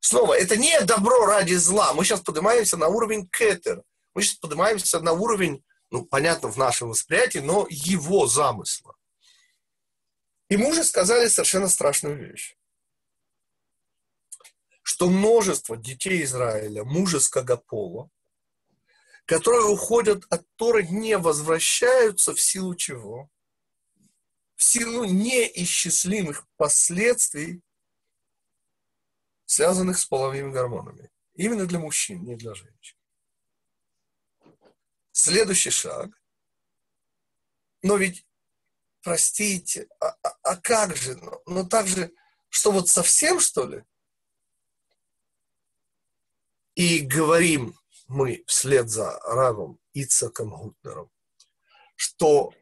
Снова, 0.00 0.34
это 0.34 0.56
не 0.56 0.80
добро 0.80 1.26
ради 1.26 1.54
зла. 1.54 1.92
Мы 1.92 2.04
сейчас 2.04 2.22
поднимаемся 2.22 2.76
на 2.76 2.88
уровень 2.88 3.28
кетер. 3.28 3.84
Мы 4.18 4.24
сейчас 4.24 4.38
поднимаемся 4.38 4.98
на 4.98 5.12
уровень, 5.12 5.64
ну, 5.90 6.04
понятно, 6.04 6.48
в 6.48 6.56
нашем 6.56 6.88
восприятии, 6.88 7.38
но 7.38 7.68
его 7.70 8.26
замысла. 8.26 8.96
И 10.48 10.56
мы 10.56 10.82
сказали 10.82 11.28
совершенно 11.28 11.68
страшную 11.68 12.16
вещь. 12.16 12.56
Что 14.82 15.08
множество 15.08 15.76
детей 15.76 16.24
Израиля 16.24 16.82
мужеского 16.82 17.58
пола, 17.58 18.10
которые 19.24 19.66
уходят 19.66 20.24
от 20.30 20.44
Торы, 20.56 20.84
не 20.88 21.16
возвращаются 21.16 22.34
в 22.34 22.40
силу 22.40 22.74
чего? 22.74 23.30
В 24.56 24.64
силу 24.64 25.04
неисчислимых 25.04 26.44
последствий, 26.56 27.62
связанных 29.44 29.96
с 29.96 30.06
половыми 30.06 30.50
гормонами. 30.50 31.08
Именно 31.34 31.66
для 31.66 31.78
мужчин, 31.78 32.24
не 32.24 32.34
для 32.34 32.52
женщин. 32.54 32.97
Следующий 35.18 35.70
шаг. 35.70 36.10
Но 37.82 37.96
ведь, 37.96 38.24
простите, 39.02 39.88
а, 39.98 40.16
а, 40.22 40.38
а 40.44 40.56
как 40.56 40.96
же? 40.96 41.16
Ну, 41.16 41.42
ну 41.46 41.68
так 41.68 41.88
же, 41.88 42.12
что 42.48 42.70
вот 42.70 42.88
совсем, 42.88 43.40
что 43.40 43.66
ли? 43.66 43.82
И 46.76 47.00
говорим 47.00 47.76
мы 48.06 48.44
вслед 48.46 48.90
за 48.90 49.18
Равом 49.24 49.80
Ицаком 49.92 50.50
Гутнером, 50.50 51.10
что 51.96 52.54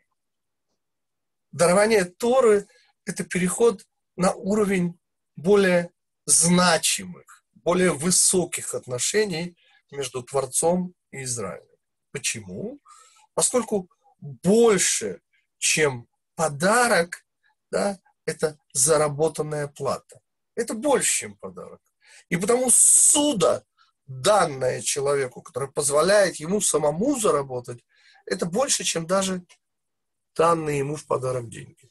дарование 1.53 2.07
Торы– 2.07 2.67
это 3.05 3.23
переход 3.25 3.87
на 4.17 4.33
уровень 4.33 4.99
более 5.37 5.93
значимых, 6.25 7.45
более 7.53 7.93
высоких 7.93 8.73
отношений 8.73 9.59
между 9.91 10.23
Творцом 10.23 10.95
и 11.11 11.25
Израилем. 11.25 11.66
Почему? 12.17 12.81
Поскольку 13.35 13.91
больше, 14.21 15.21
чем 15.59 16.09
подарок, 16.35 17.27
да, 17.71 18.01
это 18.25 18.59
заработанная 18.73 19.69
плата. 19.69 20.23
Это 20.55 20.73
больше, 20.73 21.11
чем 21.11 21.37
подарок. 21.37 21.83
И 22.31 22.39
потому 22.39 22.71
суда, 22.71 23.65
данное 24.07 24.81
человеку, 24.81 25.43
которое 25.43 25.71
позволяет 25.71 26.37
ему 26.37 26.63
самому 26.63 27.21
заработать, 27.21 27.85
это 28.25 28.47
больше, 28.47 28.83
чем 28.83 29.07
даже 29.07 29.45
данные 30.35 30.79
ему 30.79 30.97
в 30.97 31.05
подарок 31.05 31.51
деньги. 31.51 31.91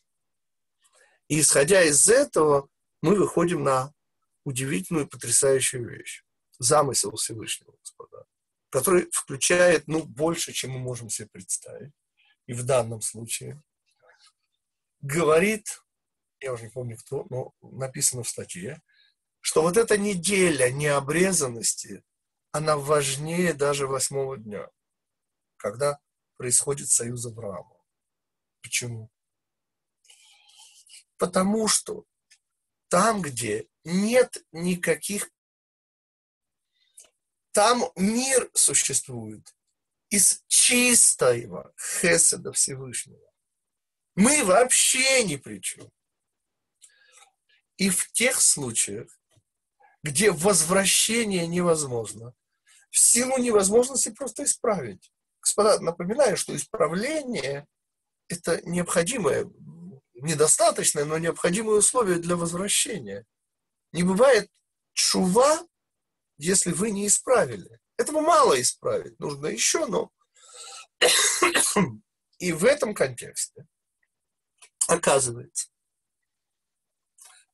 И 1.27 1.39
исходя 1.39 1.83
из 1.83 2.09
этого, 2.09 2.67
мы 3.03 3.15
выходим 3.15 3.63
на 3.63 3.93
удивительную, 4.43 5.07
потрясающую 5.07 5.87
вещь. 5.87 6.23
Замысел 6.57 7.15
Всевышнего, 7.15 7.75
господа, 7.79 8.25
который 8.75 9.09
включает, 9.09 9.87
ну, 9.87 10.03
больше, 10.03 10.51
чем 10.51 10.71
мы 10.71 10.79
можем 10.79 11.09
себе 11.09 11.29
представить. 11.29 11.93
И 12.45 12.51
в 12.51 12.65
данном 12.65 12.99
случае 12.99 13.63
говорит, 14.99 15.81
я 16.41 16.51
уже 16.51 16.63
не 16.63 16.69
помню 16.69 16.97
кто, 16.97 17.25
но 17.29 17.53
написано 17.61 18.23
в 18.23 18.27
статье, 18.27 18.81
что 19.39 19.61
вот 19.61 19.77
эта 19.77 19.97
неделя 19.97 20.69
необрезанности, 20.71 22.03
она 22.51 22.75
важнее 22.75 23.53
даже 23.53 23.87
восьмого 23.87 24.35
дня, 24.35 24.67
когда 25.55 25.97
происходит 26.35 26.89
союз 26.89 27.25
Авраама. 27.25 27.77
Почему? 28.61 29.09
Потому 31.15 31.69
что 31.69 32.03
там, 32.89 33.21
где 33.21 33.69
нет 33.85 34.35
никаких... 34.51 35.31
Там 37.55 37.89
мир 37.95 38.51
существует 38.53 39.55
из 40.09 40.43
чистого 40.47 41.73
Хеседа 41.79 42.51
Всевышнего. 42.51 43.31
Мы 44.15 44.43
вообще 44.43 45.23
ни 45.23 45.37
при 45.37 45.61
чем. 45.61 45.89
И 47.77 47.89
в 47.89 48.11
тех 48.11 48.41
случаях, 48.41 49.07
где 50.03 50.31
возвращение 50.31 51.47
невозможно, 51.47 52.33
в 52.89 52.99
силу 52.99 53.37
невозможности 53.37 54.09
просто 54.09 54.43
исправить. 54.43 55.13
Господа, 55.39 55.79
напоминаю, 55.79 56.35
что 56.35 56.53
исправление– 56.57 57.65
это 58.27 58.61
необходимое, 58.69 59.49
недостаточное, 60.13 61.05
но 61.05 61.17
необходимое 61.19 61.77
условие 61.77 62.19
для 62.19 62.35
возвращения. 62.35 63.25
Не 63.93 64.03
бывает 64.03 64.51
чува, 64.91 65.65
если 66.37 66.71
вы 66.71 66.91
не 66.91 67.07
исправили. 67.07 67.79
Этого 67.97 68.21
мало 68.21 68.59
исправить, 68.61 69.19
нужно 69.19 69.47
еще, 69.47 69.85
но... 69.85 70.11
И 72.39 72.51
в 72.51 72.65
этом 72.65 72.93
контексте 72.93 73.65
оказывается, 74.87 75.69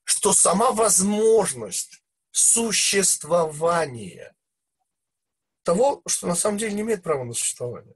что 0.03 0.33
сама 0.33 0.71
возможность 0.71 2.03
существования 2.31 4.35
того, 5.63 6.01
что 6.07 6.27
на 6.27 6.35
самом 6.35 6.57
деле 6.57 6.73
не 6.73 6.81
имеет 6.81 7.03
права 7.03 7.23
на 7.23 7.33
существование. 7.33 7.95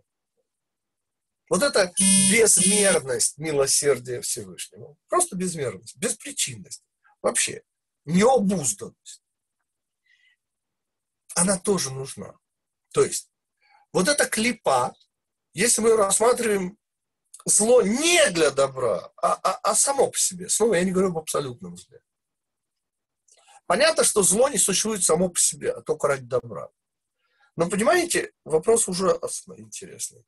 Вот 1.49 1.61
это 1.61 1.91
безмерность 2.31 3.37
милосердия 3.37 4.21
Всевышнего. 4.21 4.95
Просто 5.07 5.35
безмерность, 5.35 5.95
беспричинность. 5.97 6.83
Вообще 7.21 7.63
необузданность, 8.05 9.21
она 11.35 11.59
тоже 11.59 11.91
нужна. 11.91 12.33
То 12.91 13.03
есть, 13.03 13.29
вот 13.93 14.07
эта 14.07 14.25
клипа, 14.25 14.95
если 15.53 15.81
мы 15.81 15.95
рассматриваем 15.95 16.77
зло 17.45 17.81
не 17.81 18.29
для 18.31 18.49
добра, 18.49 19.11
а, 19.17 19.33
а, 19.33 19.59
а 19.63 19.75
само 19.75 20.09
по 20.09 20.17
себе, 20.17 20.49
снова 20.49 20.75
я 20.75 20.83
не 20.83 20.91
говорю 20.91 21.09
об 21.09 21.17
абсолютном 21.19 21.77
зле. 21.77 22.01
Понятно, 23.67 24.03
что 24.03 24.23
зло 24.23 24.49
не 24.49 24.57
существует 24.57 25.03
само 25.03 25.29
по 25.29 25.39
себе, 25.39 25.71
а 25.71 25.81
только 25.81 26.07
ради 26.07 26.25
добра. 26.25 26.69
Но 27.55 27.69
понимаете, 27.69 28.33
вопрос 28.43 28.87
ужасно 28.87 29.55
интересный. 29.57 30.25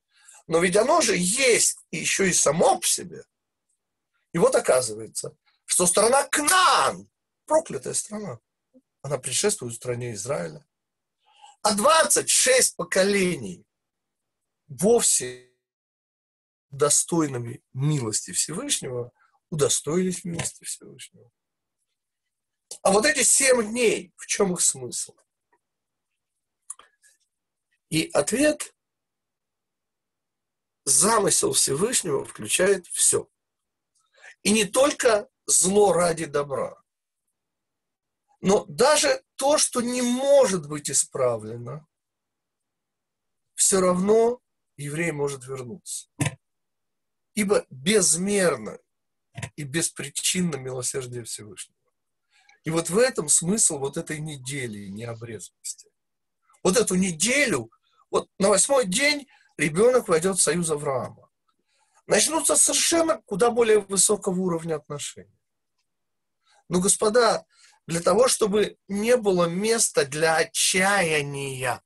Но 0.47 0.59
ведь 0.59 0.77
оно 0.77 1.01
же 1.01 1.15
есть 1.17 1.79
еще 1.91 2.29
и 2.29 2.33
само 2.33 2.79
по 2.79 2.87
себе. 2.87 3.25
И 4.33 4.37
вот 4.37 4.55
оказывается, 4.55 5.35
что 5.65 5.85
страна 5.85 6.23
Кнан, 6.23 7.09
проклятая 7.45 7.93
страна. 7.93 8.39
Она 9.01 9.17
предшествует 9.17 9.75
стране 9.75 10.13
Израиля. 10.13 10.65
А 11.67 11.73
26 11.75 12.77
поколений 12.77 13.67
вовсе 14.69 15.53
достойными 16.69 17.61
милости 17.73 18.31
Всевышнего 18.31 19.11
удостоились 19.49 20.23
милости 20.23 20.63
Всевышнего. 20.63 21.29
А 22.83 22.91
вот 22.93 23.05
эти 23.05 23.21
семь 23.21 23.69
дней, 23.69 24.13
в 24.15 24.27
чем 24.27 24.53
их 24.53 24.61
смысл? 24.61 25.13
И 27.89 28.11
ответ– 28.13 28.73
замысел 30.85 31.51
Всевышнего 31.51 32.23
включает 32.23 32.87
все. 32.87 33.29
И 34.41 34.53
не 34.53 34.63
только 34.63 35.27
зло 35.47 35.91
ради 35.91 36.27
добра. 36.27 36.81
Но 38.41 38.65
даже 38.65 39.23
то, 39.35 39.57
что 39.57 39.81
не 39.81 40.01
может 40.01 40.67
быть 40.67 40.89
исправлено, 40.89 41.87
все 43.55 43.79
равно 43.79 44.39
еврей 44.75 45.11
может 45.11 45.45
вернуться. 45.45 46.09
Ибо 47.33 47.65
безмерно 47.69 48.77
и 49.55 49.63
беспричинно 49.63 50.55
милосердие 50.57 51.23
Всевышнего. 51.23 51.77
И 52.63 52.69
вот 52.69 52.89
в 52.89 52.97
этом 52.97 53.29
смысл 53.29 53.79
вот 53.79 53.97
этой 53.97 54.19
недели 54.19 54.87
необрезанности. 54.87 55.89
Вот 56.63 56.77
эту 56.77 56.95
неделю, 56.95 57.71
вот 58.11 58.29
на 58.39 58.49
восьмой 58.49 58.85
день 58.85 59.27
ребенок 59.57 60.07
войдет 60.07 60.37
в 60.37 60.41
союз 60.41 60.69
Авраама. 60.69 61.29
Начнутся 62.07 62.55
совершенно 62.55 63.21
куда 63.23 63.51
более 63.51 63.79
высокого 63.79 64.39
уровня 64.39 64.75
отношений. 64.75 65.39
Но, 66.69 66.79
господа, 66.79 67.45
для 67.87 68.01
того, 68.01 68.27
чтобы 68.27 68.77
не 68.89 69.15
было 69.15 69.45
места 69.45 70.05
для 70.05 70.35
отчаяния, 70.35 71.81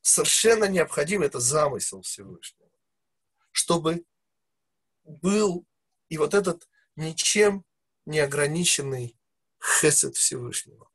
совершенно 0.00 0.64
необходимо, 0.64 1.24
это 1.24 1.40
замысел 1.40 2.02
Всевышнего, 2.02 2.70
чтобы 3.50 4.04
был 5.04 5.66
и 6.08 6.16
вот 6.16 6.34
этот 6.34 6.68
ничем 6.94 7.64
не 8.06 8.20
ограниченный 8.20 9.16
хесед 9.60 10.16
Всевышнего, 10.16 10.88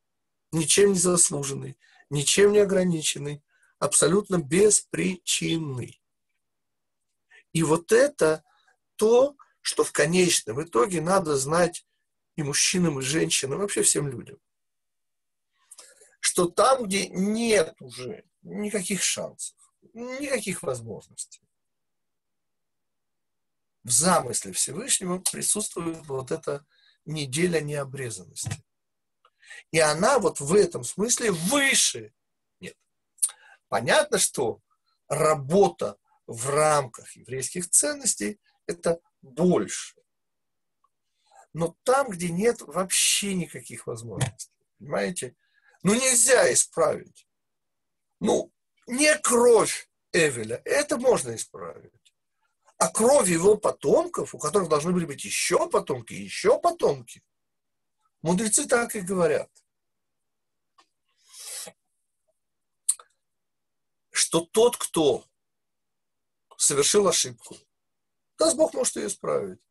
ничем 0.51 0.93
не 0.93 0.99
заслуженный, 0.99 1.77
ничем 2.09 2.53
не 2.53 2.59
ограниченный, 2.59 3.43
абсолютно 3.79 4.37
беспричинный. 4.37 6.01
И 7.51 7.63
вот 7.63 7.91
это 7.91 8.43
то, 8.95 9.35
что 9.61 9.83
в 9.83 9.91
конечном 9.91 10.63
итоге 10.63 11.01
надо 11.01 11.35
знать 11.35 11.85
и 12.35 12.43
мужчинам, 12.43 12.99
и 12.99 13.01
женщинам, 13.01 13.59
вообще 13.59 13.81
всем 13.81 14.07
людям. 14.07 14.37
Что 16.19 16.47
там, 16.47 16.85
где 16.85 17.07
нет 17.07 17.75
уже 17.79 18.25
никаких 18.41 19.01
шансов, 19.01 19.55
никаких 19.93 20.63
возможностей, 20.63 21.41
в 23.83 23.91
замысле 23.91 24.51
Всевышнего 24.51 25.19
присутствует 25.19 26.05
вот 26.07 26.31
эта 26.31 26.65
неделя 27.05 27.61
необрезанности. 27.61 28.63
И 29.71 29.79
она 29.79 30.17
вот 30.17 30.39
в 30.39 30.53
этом 30.55 30.83
смысле 30.83 31.31
выше. 31.31 32.13
Нет. 32.59 32.75
Понятно, 33.67 34.17
что 34.17 34.61
работа 35.07 35.97
в 36.25 36.49
рамках 36.49 37.15
еврейских 37.15 37.69
ценностей– 37.69 38.39
это 38.65 38.99
больше. 39.21 39.95
Но 41.55 41.73
там, 41.83 42.09
где 42.09 42.27
нет 42.27 42.59
вообще 42.59 43.33
никаких 43.33 43.87
возможностей, 43.87 44.51
понимаете, 44.77 45.37
ну 45.83 45.93
нельзя 45.93 46.51
исправить. 46.51 47.29
Ну, 48.19 48.51
не 48.87 49.17
кровь 49.19 49.89
Эвеля, 50.11 50.61
это 50.65 50.97
можно 50.97 51.33
исправить. 51.33 52.13
А 52.77 52.89
кровь 52.89 53.29
его 53.29 53.55
потомков, 53.55 54.35
у 54.35 54.37
которых 54.37 54.67
должны 54.67 54.91
были 54.91 55.05
быть 55.05 55.23
еще 55.23 55.69
потомки, 55.69 56.11
еще 56.11 56.59
потомки, 56.59 57.23
мудрецы 58.21 58.67
так 58.67 58.93
и 58.97 58.99
говорят, 58.99 59.49
что 64.11 64.41
тот, 64.41 64.75
кто 64.75 65.25
совершил 66.57 67.07
ошибку, 67.07 67.55
даст 68.37 68.57
Бог 68.57 68.73
может 68.73 68.97
ее 68.97 69.07
исправить. 69.07 69.64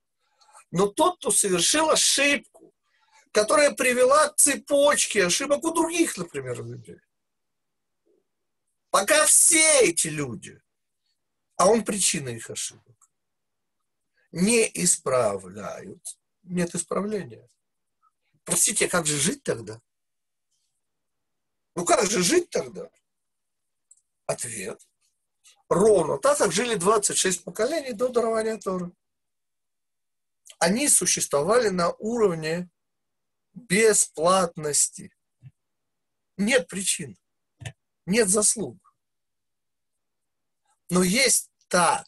Но 0.74 0.88
тот, 0.88 1.18
кто 1.18 1.30
совершил 1.30 1.88
ошибку, 1.90 2.74
которая 3.30 3.70
привела 3.70 4.30
к 4.30 4.34
цепочке 4.34 5.24
ошибок 5.24 5.62
у 5.62 5.72
других, 5.72 6.16
например, 6.16 6.64
людей. 6.64 6.98
Пока 8.90 9.24
все 9.26 9.82
эти 9.82 10.08
люди, 10.08 10.60
а 11.54 11.68
он 11.68 11.84
причина 11.84 12.30
их 12.30 12.50
ошибок, 12.50 13.08
не 14.32 14.68
исправляют, 14.74 16.02
нет 16.42 16.74
исправления. 16.74 17.48
Простите, 18.42 18.86
а 18.86 18.88
как 18.88 19.06
же 19.06 19.16
жить 19.16 19.44
тогда? 19.44 19.80
Ну 21.76 21.84
как 21.84 22.10
же 22.10 22.20
жить 22.20 22.50
тогда? 22.50 22.90
Ответ. 24.26 24.84
Ровно 25.68 26.18
так, 26.18 26.38
как 26.38 26.50
жили 26.50 26.74
26 26.74 27.44
поколений 27.44 27.92
до 27.92 28.08
дарования 28.08 28.58
Торы 28.58 28.90
они 30.58 30.88
существовали 30.88 31.68
на 31.68 31.90
уровне 31.92 32.68
бесплатности. 33.52 35.14
Нет 36.36 36.68
причин, 36.68 37.16
нет 38.06 38.28
заслуг. 38.28 38.94
Но 40.90 41.02
есть 41.02 41.50
та 41.68 42.04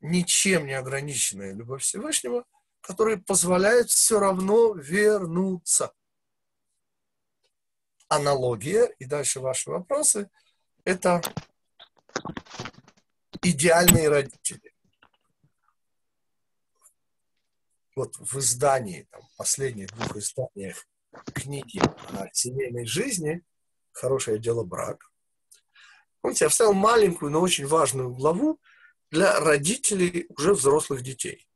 ничем 0.00 0.66
не 0.66 0.74
ограниченная 0.74 1.52
любовь 1.52 1.82
Всевышнего, 1.82 2.44
которая 2.80 3.16
позволяет 3.16 3.90
все 3.90 4.18
равно 4.18 4.74
вернуться. 4.74 5.92
Аналогия, 8.08 8.94
и 8.98 9.06
дальше 9.06 9.40
ваши 9.40 9.70
вопросы, 9.70 10.30
это 10.84 11.22
идеальные 13.42 14.08
родители. 14.08 14.73
Вот 17.96 18.16
в 18.18 18.38
издании, 18.38 19.06
там, 19.10 19.22
последних 19.36 19.88
двух 19.94 20.16
изданиях 20.16 20.86
книги 21.32 21.80
о 21.80 22.28
семейной 22.32 22.86
жизни 22.86 23.42
«Хорошее 23.92 24.38
дело 24.38 24.64
брак», 24.64 25.10
помните, 26.20 26.46
я 26.46 26.48
вставил 26.48 26.72
маленькую, 26.72 27.30
но 27.30 27.40
очень 27.40 27.66
важную 27.66 28.10
главу 28.10 28.60
для 29.10 29.38
родителей 29.40 30.26
уже 30.30 30.54
взрослых 30.54 31.02
детей. 31.02 31.46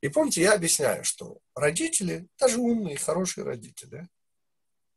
И 0.00 0.08
помните, 0.08 0.42
я 0.42 0.52
объясняю, 0.52 1.04
что 1.04 1.40
родители, 1.54 2.28
даже 2.38 2.58
умные, 2.58 2.96
хорошие 2.96 3.44
родители, 3.44 4.08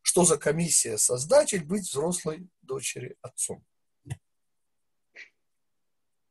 что 0.02 0.26
за 0.26 0.38
комиссия 0.38 0.98
создатель 0.98 1.64
быть 1.64 1.84
взрослой 1.84 2.48
дочери 2.62 3.16
отцом. 3.22 3.66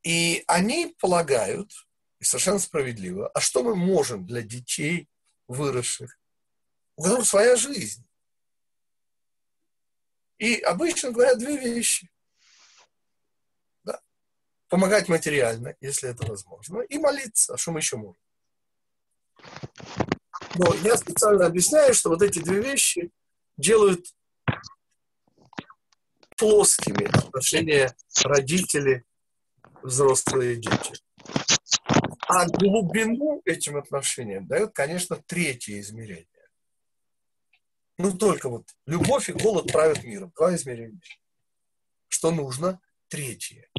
И 0.03 0.45
они 0.47 0.95
полагают, 1.01 1.73
и 2.21 2.25
совершенно 2.25 2.59
справедливо. 2.59 3.29
А 3.29 3.41
что 3.41 3.63
мы 3.63 3.75
можем 3.75 4.27
для 4.27 4.43
детей, 4.43 5.09
выросших, 5.47 6.19
у 6.97 7.03
которых 7.03 7.27
своя 7.27 7.57
жизнь? 7.57 8.05
И 10.39 10.57
обычно 10.61 11.11
говорят 11.11 11.39
две 11.39 11.57
вещи. 11.57 12.11
Да. 13.85 14.01
Помогать 14.69 15.09
материально, 15.09 15.75
если 15.81 16.11
это 16.11 16.27
возможно, 16.27 16.81
и 16.81 16.99
молиться. 16.99 17.55
А 17.55 17.59
что 17.59 17.73
мы 17.73 17.81
еще 17.81 17.97
можем? 17.97 18.23
Но 20.55 20.75
я 20.83 20.97
специально 20.97 21.47
объясняю, 21.47 21.95
что 21.95 22.09
вот 22.09 22.23
эти 22.23 22.41
две 22.41 22.61
вещи 22.61 23.11
делают 23.57 24.07
плоскими 26.37 27.05
отношения 27.05 27.97
родители, 28.25 29.05
взрослые 29.83 30.57
дети. 30.57 30.93
А 32.29 32.47
глубину 32.47 33.41
этим 33.47 33.79
отношениям 33.79 34.47
дает, 34.47 34.75
конечно, 34.75 35.17
третье 35.17 35.81
измерение. 35.81 36.27
Ну, 37.97 38.17
только 38.17 38.51
вот 38.51 38.69
любовь 38.85 39.31
и 39.31 39.33
голод 39.33 39.73
правят 39.73 40.05
миром. 40.05 40.31
Два 40.37 40.55
измерения. 40.55 41.01
Что 42.09 42.31
нужно? 42.31 42.81
Третье. 43.09 43.71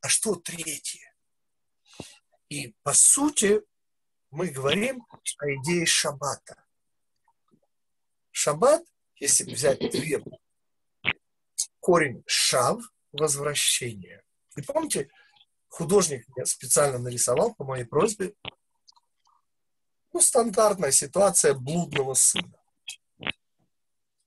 А 0.00 0.08
что 0.08 0.34
третье? 0.34 1.14
И, 2.48 2.74
по 2.82 2.92
сути, 2.92 3.62
мы 4.30 4.48
говорим 4.48 5.06
о 5.38 5.54
идее 5.54 5.86
шаббата. 5.86 6.66
Шаббат, 8.32 8.82
если 9.16 9.44
взять 9.44 9.78
две, 9.78 10.22
корень 11.78 12.24
шав– 12.26 12.82
возвращение. 13.12 14.24
И 14.56 14.62
помните, 14.62 15.08
художник 15.74 16.24
специально 16.44 16.98
нарисовал 16.98 17.54
по 17.54 17.64
моей 17.64 17.84
просьбе. 17.84 18.34
Ну, 20.12 20.20
стандартная 20.20 20.92
ситуация 20.92 21.54
блудного 21.54 22.14
сына. 22.14 22.56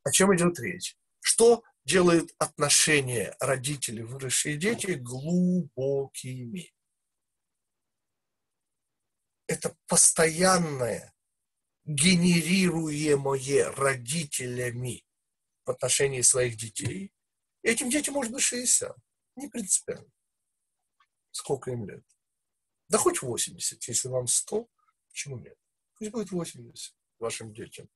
О 0.04 0.12
чем 0.12 0.36
идет 0.36 0.60
речь? 0.60 0.98
Что 1.22 1.64
делает 1.86 2.36
отношения 2.38 3.36
родителей, 3.40 4.04
выросшие 4.04 4.58
дети 4.58 4.92
глубокими? 4.92 6.74
Это 9.48 9.74
постоянное, 9.88 11.14
генерируемое 11.86 13.72
родителями 13.72 15.06
в 15.66 15.72
отношении 15.72 16.22
своих 16.22 16.58
детей. 16.58 17.14
этим 17.64 17.90
детям 17.90 18.16
может 18.16 18.34
быть 18.34 18.44
60. 18.44 18.94
Не 19.38 19.48
принципиально 19.48 20.12
сколько 21.38 21.72
им 21.72 21.88
лет. 21.88 22.04
Да 22.90 22.98
хоть 22.98 23.22
80, 23.22 23.84
если 23.88 24.08
вам 24.08 24.28
100, 24.28 24.68
почему 25.10 25.38
нет? 25.38 25.58
Пусть 25.96 26.12
будет 26.12 26.32
80 26.32 26.96
вашим 27.20 27.54
детям. 27.54 27.90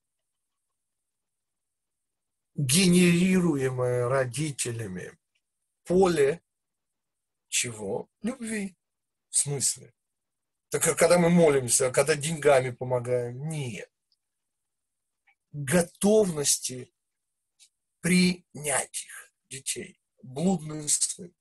Генерируемое 2.55 4.07
родителями 4.07 5.17
поле 5.83 6.43
чего? 7.47 8.09
Любви. 8.21 8.77
В 9.29 9.37
смысле? 9.37 9.93
Так 10.69 10.87
а 10.87 10.95
когда 10.95 11.17
мы 11.17 11.29
молимся, 11.29 11.87
а 11.87 11.91
когда 11.91 12.15
деньгами 12.15 12.69
помогаем? 12.71 13.49
Нет. 13.49 13.91
готовности 15.51 16.93
принять 17.99 19.03
их, 19.03 19.33
детей. 19.49 19.99
Блудный 20.23 20.87
сын. 20.87 21.33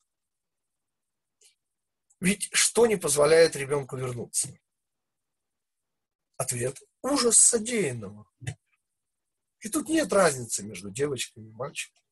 Ведь 2.21 2.51
что 2.53 2.87
не 2.87 2.97
позволяет 2.97 3.57
ребенку 3.57 3.97
вернуться? 3.97 4.49
Ответ– 6.37 6.81
ужас 7.03 7.39
содеянного. 7.39 8.31
И 9.61 9.69
тут 9.69 9.89
нет 9.89 10.13
разницы 10.13 10.63
между 10.63 10.91
девочками 10.91 11.49
и 11.49 11.53
мальчиками. 11.53 12.07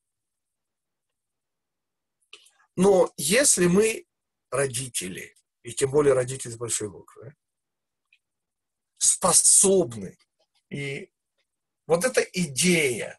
Но 2.76 3.12
если 3.16 3.66
мы 3.66 4.06
родители, 4.50 5.34
и 5.62 5.72
тем 5.72 5.90
более 5.90 6.14
родители 6.14 6.52
с 6.52 6.56
большой 6.56 6.90
буквы, 6.90 7.34
способны, 8.98 10.18
и 10.70 11.10
вот 11.86 12.04
эта 12.04 12.20
идея, 12.20 13.18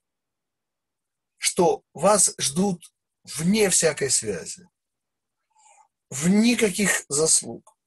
что 1.38 1.84
вас 1.94 2.36
ждут 2.38 2.94
вне 3.24 3.70
всякой 3.70 4.10
связи, 4.10 4.70
в 6.10 6.28
никаких 6.28 7.06
заслуг, 7.08 7.78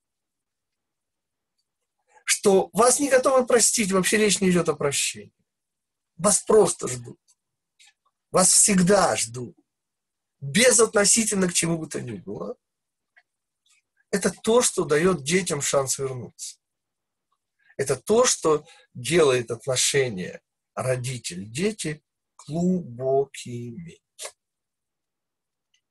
что 2.24 2.70
вас 2.72 3.00
не 3.00 3.08
готовы 3.08 3.46
простить, 3.46 3.92
вообще 3.92 4.16
речь 4.16 4.40
не 4.40 4.50
идет 4.50 4.68
о 4.68 4.74
прощении. 4.74 5.32
Вас 6.16 6.40
просто 6.40 6.88
ждут. 6.88 7.20
Вас 8.30 8.52
всегда 8.52 9.16
ждут. 9.16 9.56
Безотносительно 10.40 11.48
к 11.48 11.52
чему 11.52 11.78
бы 11.78 11.86
то 11.86 12.00
ни 12.00 12.12
было. 12.12 12.56
Это 14.10 14.30
то, 14.30 14.62
что 14.62 14.84
дает 14.84 15.22
детям 15.24 15.60
шанс 15.60 15.98
вернуться. 15.98 16.58
Это 17.76 17.96
то, 17.96 18.24
что 18.24 18.66
делает 18.94 19.50
отношения 19.50 20.42
родитель-дети 20.74 22.02
глубокими. 22.46 24.00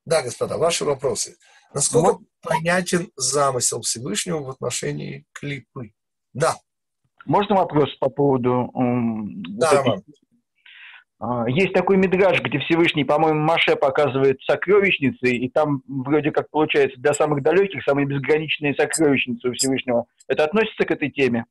Да, 0.04 0.22
господа, 0.22 0.58
ваши 0.58 0.84
вопросы. 0.84 1.38
Насколько 1.74 2.18
Мож... 2.18 2.22
понятен 2.42 3.10
замысел 3.16 3.80
Всевышнего 3.82 4.42
в 4.42 4.50
отношении 4.50 5.24
клипы? 5.32 5.92
Да. 6.32 6.56
Можно 7.24 7.56
вопрос 7.56 7.94
по 8.00 8.10
поводу... 8.10 8.70
Да, 8.74 9.82
вот 9.82 10.04
а, 11.24 11.48
есть 11.48 11.72
такой 11.72 11.98
мидраж, 11.98 12.42
где 12.42 12.58
Всевышний, 12.58 13.04
по-моему, 13.04 13.38
Маше 13.38 13.76
показывает 13.76 14.42
сокровищницы, 14.42 15.30
и 15.30 15.48
там 15.48 15.84
вроде 15.86 16.32
как 16.32 16.50
получается 16.50 17.00
для 17.00 17.14
самых 17.14 17.44
далеких 17.44 17.84
самые 17.84 18.08
безграничные 18.08 18.74
сокровищницы 18.74 19.48
у 19.48 19.52
Всевышнего. 19.52 20.06
Это 20.26 20.42
относится 20.42 20.84
к 20.84 20.90
этой 20.90 21.12
теме? 21.12 21.46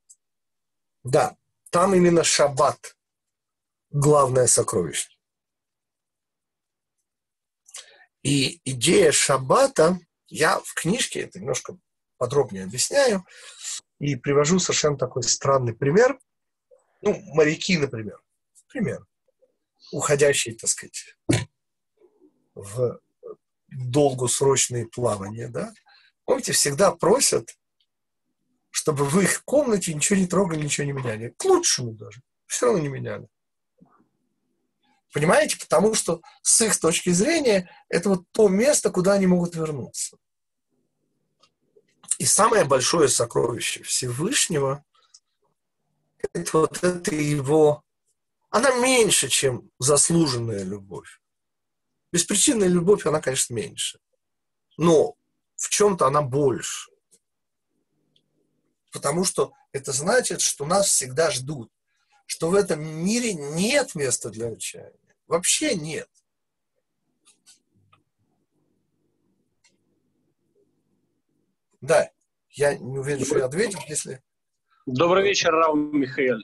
Да, 1.05 1.37
там 1.69 1.95
именно 1.95 2.25
шаббат 2.25 2.97
главное 3.91 4.47
сокровище. 4.47 5.07
И 8.23 8.59
идея 8.65 9.13
шаббата, 9.13 9.99
я 10.31 10.59
в 10.59 10.73
книжке 10.73 11.21
это 11.21 11.39
немножко 11.39 11.77
подробнее 12.17 12.63
объясняю, 12.63 13.25
и 13.99 14.15
привожу 14.15 14.59
совершенно 14.59 14.97
такой 14.97 15.23
странный 15.23 15.73
пример. 15.73 16.19
Ну, 17.01 17.19
моряки, 17.33 17.77
например. 17.77 18.19
Пример. 18.69 19.05
Уходящие, 19.91 20.55
так 20.55 20.69
сказать, 20.69 21.15
в 22.53 22.99
долгосрочные 23.69 24.87
плавания, 24.87 25.47
да, 25.47 25.73
помните, 26.25 26.53
всегда 26.53 26.91
просят, 26.91 27.57
чтобы 28.69 29.05
в 29.05 29.19
их 29.19 29.43
комнате 29.43 29.93
ничего 29.93 30.19
не 30.19 30.27
трогали, 30.27 30.63
ничего 30.63 30.85
не 30.85 30.93
меняли. 30.93 31.33
К 31.37 31.45
лучшему 31.45 31.91
даже. 31.91 32.21
Все 32.45 32.67
равно 32.67 32.81
не 32.81 32.87
меняли. 32.87 33.27
Понимаете? 35.11 35.57
Потому 35.57 35.93
что 35.93 36.21
с 36.41 36.61
их 36.61 36.79
точки 36.79 37.09
зрения 37.09 37.69
это 37.89 38.09
вот 38.09 38.23
то 38.31 38.47
место, 38.47 38.89
куда 38.91 39.13
они 39.13 39.27
могут 39.27 39.55
вернуться. 39.55 40.17
И 42.17 42.25
самое 42.25 42.65
большое 42.65 43.09
сокровище 43.09 43.83
Всевышнего– 43.83 44.83
это 46.33 46.57
вот 46.57 46.83
это 46.83 47.15
его... 47.15 47.83
Она 48.49 48.71
меньше, 48.75 49.27
чем 49.27 49.69
заслуженная 49.79 50.63
любовь. 50.63 51.21
Беспричинная 52.11 52.67
любовь, 52.67 53.05
она, 53.05 53.21
конечно, 53.21 53.53
меньше. 53.53 53.99
Но 54.77 55.15
в 55.55 55.69
чем-то 55.69 56.07
она 56.07 56.21
больше. 56.21 56.91
Потому 58.91 59.23
что 59.23 59.53
это 59.71 59.93
значит, 59.93 60.41
что 60.41 60.65
нас 60.65 60.87
всегда 60.87 61.31
ждут. 61.31 61.71
Что 62.31 62.49
в 62.49 62.55
этом 62.55 62.81
мире 62.81 63.33
нет 63.33 63.93
места 63.93 64.29
для 64.29 64.47
отчаяния. 64.47 64.95
Вообще 65.27 65.75
нет. 65.75 66.07
Да, 71.81 72.09
я 72.51 72.77
не 72.77 72.99
уверен, 72.99 73.25
что 73.25 73.37
я 73.37 73.47
ответил, 73.47 73.79
если... 73.89 74.23
Добрый 74.85 75.25
вечер, 75.25 75.51
Рау 75.51 75.75
Михаил. 75.75 76.37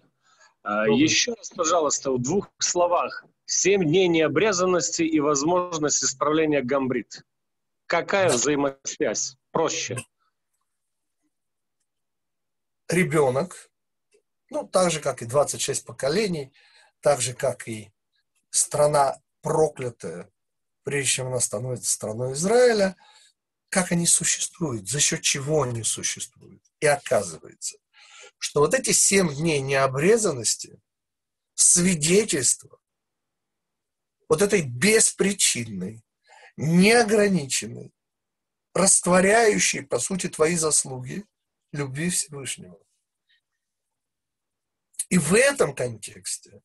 А, 0.62 0.88
Добрый. 0.88 1.04
Еще 1.04 1.34
раз, 1.34 1.52
пожалуйста, 1.52 2.12
в 2.12 2.22
двух 2.22 2.52
словах. 2.58 3.24
Семь 3.46 3.86
дней 3.86 4.10
необрезанности 4.10 5.04
и 5.04 5.22
возможность 5.22 6.04
исправления 6.04 6.62
гамбрит. 6.62 7.24
Какая 7.86 8.28
взаимосвязь? 8.28 9.38
Проще. 9.52 9.96
Ребенок, 12.90 13.72
ну, 14.50 14.68
так 14.68 14.92
же, 14.92 15.00
как 15.00 15.22
и 15.22 15.26
26 15.26 15.86
поколений, 15.86 16.54
так 17.02 17.22
же, 17.22 17.34
как 17.34 17.68
и 17.68 17.92
страна 18.50 19.22
проклятая, 19.42 20.30
прежде 20.84 21.12
чем 21.12 21.28
она 21.28 21.40
становится 21.40 21.92
страной 21.92 22.34
Израиля– 22.34 22.96
как 23.70 23.92
они 23.92 24.06
существуют, 24.06 24.90
за 24.90 25.00
счет 25.00 25.22
чего 25.22 25.64
они 25.64 25.84
существуют. 25.84 26.64
И 26.80 26.86
оказывается, 26.86 27.78
что 28.38 28.62
вот 28.62 28.74
эти 28.74 28.92
семь 28.92 29.34
дней 29.34 29.60
необрезанности– 29.62 30.80
свидетельство 31.56 32.80
вот 34.30 34.42
этой 34.42 34.62
беспричинной, 34.62 36.04
неограниченной, 36.56 37.94
растворяющей, 38.74 39.82
по 39.82 39.98
сути, 39.98 40.28
твои 40.30 40.56
заслуги 40.56 41.26
любви 41.72 42.10
Всевышнего. 42.10 42.78
И 45.10 45.18
в 45.18 45.34
этом 45.34 45.74
контексте 45.74 46.62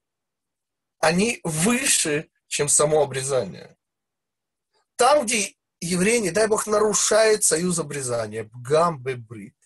они 0.99 1.41
выше, 1.45 2.31
чем 2.49 2.69
само 2.69 3.03
обрезание. 3.03 3.77
Там, 4.97 5.25
где 5.25 5.57
еврей, 5.81 6.21
не 6.21 6.31
дай 6.31 6.47
Бог, 6.47 6.67
нарушает 6.67 7.45
союз 7.45 7.79
обрезания. 7.79 8.45
Бгам 8.45 9.03
бебрит. 9.03 9.57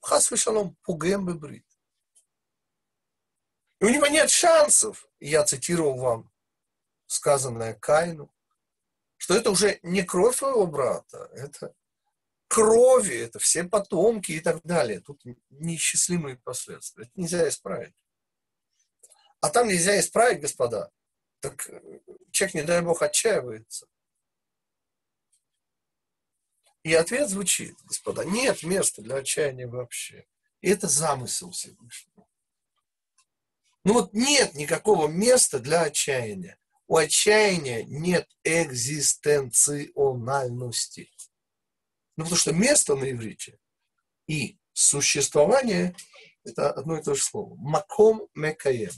Хас 0.00 0.30
шалом, 0.36 0.76
пугем 0.82 1.26
бебрит. 1.26 1.66
И 3.80 3.84
у 3.84 3.88
него 3.90 4.06
нет 4.06 4.30
шансов, 4.30 5.06
я 5.20 5.44
цитировал 5.44 5.98
вам 5.98 6.32
сказанное 7.06 7.74
Каину, 7.74 8.32
что 9.16 9.34
это 9.34 9.50
уже 9.50 9.78
не 9.82 10.02
кровь 10.02 10.38
твоего 10.38 10.66
брата, 10.66 11.28
это 11.32 11.74
крови, 12.48 13.16
это 13.16 13.38
все 13.38 13.64
потомки 13.64 14.32
и 14.32 14.40
так 14.40 14.62
далее. 14.62 15.00
Тут 15.00 15.22
неисчислимые 15.50 16.36
последствия. 16.36 17.04
Это 17.04 17.12
нельзя 17.14 17.48
исправить. 17.48 17.94
А 19.40 19.50
там 19.50 19.68
нельзя 19.68 20.00
исправить, 20.00 20.40
господа. 20.40 20.90
Так 21.40 21.68
человек, 22.30 22.54
не 22.54 22.62
дай 22.62 22.80
бог, 22.82 23.02
отчаивается. 23.02 23.86
И 26.82 26.94
ответ 26.94 27.28
звучит, 27.28 27.76
господа, 27.84 28.24
нет 28.24 28.62
места 28.62 29.02
для 29.02 29.16
отчаяния 29.16 29.66
вообще. 29.66 30.26
И 30.60 30.70
это 30.70 30.86
замысел 30.86 31.50
Всевышнего. 31.50 32.28
Ну 33.82 33.94
вот 33.94 34.12
нет 34.12 34.54
никакого 34.54 35.08
места 35.08 35.58
для 35.58 35.82
отчаяния. 35.82 36.60
У 36.88 36.96
отчаяния 36.96 37.82
нет 37.84 38.28
экзистенциональности. 38.44 41.10
Ну 42.16 42.24
потому 42.24 42.36
что 42.36 42.52
место 42.52 42.96
на 42.96 43.10
иврите 43.10 43.58
и 44.26 44.58
существование– 44.72 45.94
это 46.44 46.70
одно 46.70 46.98
и 46.98 47.02
то 47.02 47.14
же 47.14 47.22
слово. 47.22 47.56
Маком 47.56 48.28
мекаем. 48.34 48.92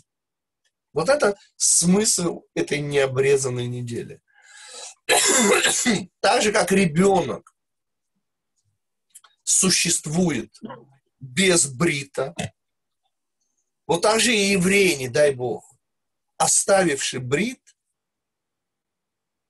Вот 0.93 1.09
это 1.09 1.39
смысл 1.57 2.43
этой 2.55 2.81
необрезанной 2.81 3.67
недели. 3.67 4.21
Так 6.21 6.43
же, 6.43 6.53
как 6.53 6.73
ребенок 6.73 7.55
существует 9.43 10.55
без 11.21 11.67
брита. 11.67 12.35
Вот 13.87 14.03
так 14.03 14.21
же 14.21 14.35
и 14.35 14.53
еврей, 14.53 14.97
не 14.97 15.09
дай 15.09 15.35
Бог, 15.35 15.65
оставивший 16.37 17.21
брит, 17.21 17.77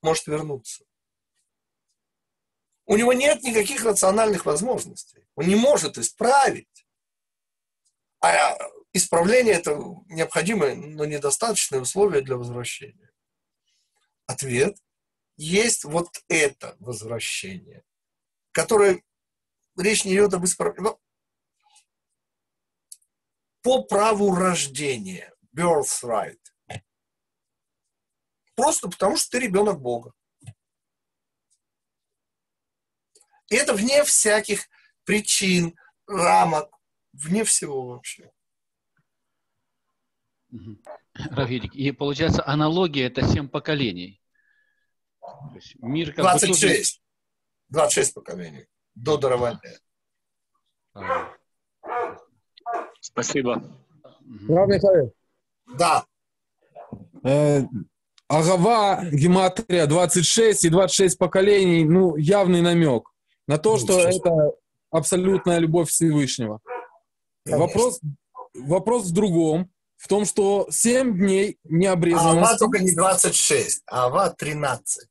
может 0.02 0.26
вернуться. 0.26 0.84
У 2.88 2.96
него 2.96 3.12
нет 3.12 3.42
никаких 3.42 3.84
рациональных 3.84 4.46
возможностей. 4.46 5.28
Он 5.34 5.46
не 5.46 5.56
может 5.56 5.98
исправить. 5.98 6.86
А 8.20 8.56
исправление– 8.94 9.54
это 9.56 9.78
необходимое, 10.06 10.74
но 10.74 11.04
недостаточное 11.04 11.80
условие 11.80 12.22
для 12.22 12.38
возвращения. 12.38 13.12
Ответ– 14.26 14.78
есть 15.36 15.84
вот 15.84 16.08
это 16.28 16.76
возвращение, 16.80 17.84
которое 18.52 19.04
речь 19.76 20.06
не 20.06 20.14
идет 20.14 20.32
об 20.32 20.46
исправлении. 20.46 20.96
По 23.60 23.84
праву 23.84 24.34
рождения, 24.34 25.32
birthright. 25.54 26.40
Просто 28.56 28.88
потому, 28.88 29.18
что 29.18 29.32
ты 29.32 29.44
ребенок 29.44 29.78
Бога. 29.78 30.14
И 33.48 33.56
это 33.56 33.74
вне 33.74 34.04
всяких 34.04 34.68
причин, 35.04 35.74
рамок, 36.06 36.70
вне 37.12 37.44
всего 37.44 37.86
вообще. 37.86 38.30
Равидик, 41.14 41.74
и 41.74 41.92
получается 41.92 42.46
аналогия 42.46 43.06
это 43.06 43.26
семь 43.26 43.48
поколений. 43.48 44.22
Мир 45.78 46.12
как 46.12 46.24
26. 46.24 47.00
Бы 47.68 47.76
26 47.76 48.14
поколений 48.14 48.66
до 48.94 49.18
дарования. 49.18 49.80
А. 50.94 51.34
Спасибо. 53.00 53.62
Рав 54.48 54.68
Михаил. 54.68 55.14
Да. 55.76 56.06
Э, 57.24 57.62
Агава, 58.26 59.04
гематрия 59.10 59.86
26 59.86 60.64
и 60.64 60.68
26 60.70 61.18
поколений, 61.18 61.84
ну, 61.84 62.16
явный 62.16 62.62
намек 62.62 63.10
на 63.48 63.58
то, 63.58 63.78
что 63.78 63.98
это 63.98 64.52
абсолютная 64.90 65.58
любовь 65.58 65.88
Всевышнего. 65.88 66.60
Вопрос, 67.44 68.00
вопрос 68.54 69.06
в 69.06 69.12
другом, 69.12 69.72
в 69.96 70.06
том, 70.06 70.26
что 70.26 70.68
7 70.70 71.16
дней 71.16 71.58
необрезанности... 71.64 72.52
Ава 72.52 72.58
только 72.58 72.78
не 72.78 72.94
26, 72.94 73.82
а 73.86 74.06
Ава 74.06 74.30
13. 74.30 75.08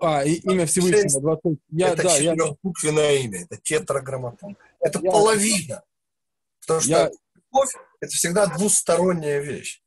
А, 0.00 0.24
и, 0.24 0.34
имя 0.34 0.66
Всевышнего. 0.66 1.20
20... 1.20 1.58
Я, 1.70 1.88
это 1.90 2.02
да, 2.02 2.18
четырехбуквенное 2.18 3.12
я... 3.12 3.20
имя, 3.20 3.42
это 3.42 3.56
тетраграмматон. 3.62 4.56
Это 4.80 5.00
я... 5.00 5.10
половина. 5.10 5.82
Потому 6.60 6.80
что 6.80 6.90
я... 6.90 7.10
любовь– 7.34 7.74
это 8.00 8.12
всегда 8.12 8.46
двусторонняя 8.46 9.40
вещь. 9.40 9.82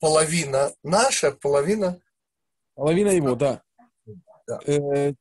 Половина 0.00 0.72
наша, 0.82 1.30
половина... 1.30 2.00
Половина 2.74 3.10
его, 3.10 3.36
да. 3.36 3.62
да. 4.46 4.60
Э, 4.66 5.12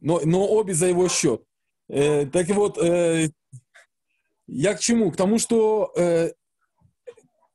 но, 0.00 0.20
но 0.24 0.46
обе 0.46 0.74
за 0.74 0.86
его 0.86 1.08
счет. 1.08 1.42
Э, 1.88 2.26
так 2.26 2.48
вот, 2.48 2.78
э, 2.78 3.30
я 4.46 4.74
к 4.74 4.80
чему? 4.80 5.10
К 5.10 5.16
тому, 5.16 5.38
что 5.38 5.92
э, 5.96 6.32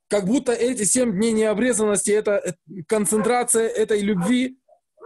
как 0.08 0.26
будто 0.26 0.52
эти 0.52 0.84
семь 0.84 1.14
дней 1.14 1.32
необрезанности– 1.32 2.12
это 2.12 2.32
э, 2.34 2.54
концентрация 2.88 3.68
этой 3.68 4.02
любви 4.02 4.58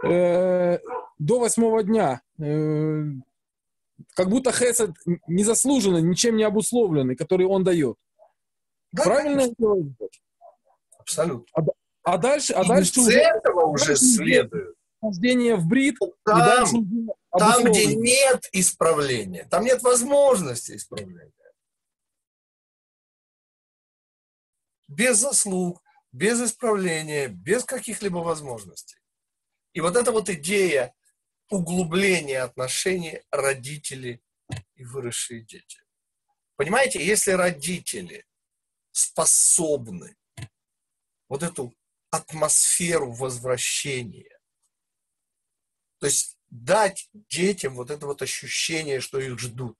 э, 0.04 0.78
до 1.18 1.40
восьмого 1.40 1.82
дня. 1.82 2.20
Э, 2.38 3.04
как 4.14 4.28
будто 4.28 4.52
хесед 4.52 4.90
незаслуженно, 5.26 5.98
ничем 5.98 6.36
не 6.36 6.44
обусловленный, 6.44 7.16
который 7.16 7.46
он 7.46 7.64
дает. 7.64 7.96
Да, 8.92 9.04
Правильно 9.04 9.40
я 9.40 9.48
делаю? 9.58 9.94
Абсолютно. 10.98 11.46
А, 11.54 11.62
а 12.04 12.18
дальше, 12.18 12.52
а 12.52 12.66
дальше 12.66 13.00
уже, 13.00 13.18
этого 13.18 13.66
уже 13.66 13.96
следует. 13.96 14.74
Рождение 15.00 15.56
в 15.56 15.66
брит. 15.66 15.96
Там, 16.24 16.66
там, 17.30 17.64
где 17.64 17.94
нет 17.94 18.48
исправления, 18.52 19.44
там 19.50 19.64
нет 19.64 19.82
возможности 19.82 20.76
исправления. 20.76 21.32
Без 24.86 25.18
заслуг, 25.18 25.82
без 26.12 26.40
исправления, 26.40 27.28
без 27.28 27.64
каких-либо 27.64 28.18
возможностей. 28.18 28.98
И 29.74 29.80
вот 29.80 29.96
эта 29.96 30.10
вот 30.10 30.30
идея 30.30 30.94
углубления 31.50 32.40
отношений 32.42 33.22
родители 33.30 34.22
и 34.74 34.84
выросшие 34.84 35.42
дети. 35.42 35.82
Понимаете, 36.56 37.04
если 37.04 37.32
родители 37.32 38.26
способны 38.92 40.16
вот 41.28 41.42
эту 41.42 41.74
атмосферу 42.10 43.12
возвращения, 43.12 44.40
то 45.98 46.06
есть 46.06 46.37
дать 46.50 47.08
детям 47.12 47.74
вот 47.74 47.90
это 47.90 48.06
вот 48.06 48.22
ощущение, 48.22 49.00
что 49.00 49.18
их 49.20 49.38
ждут. 49.38 49.78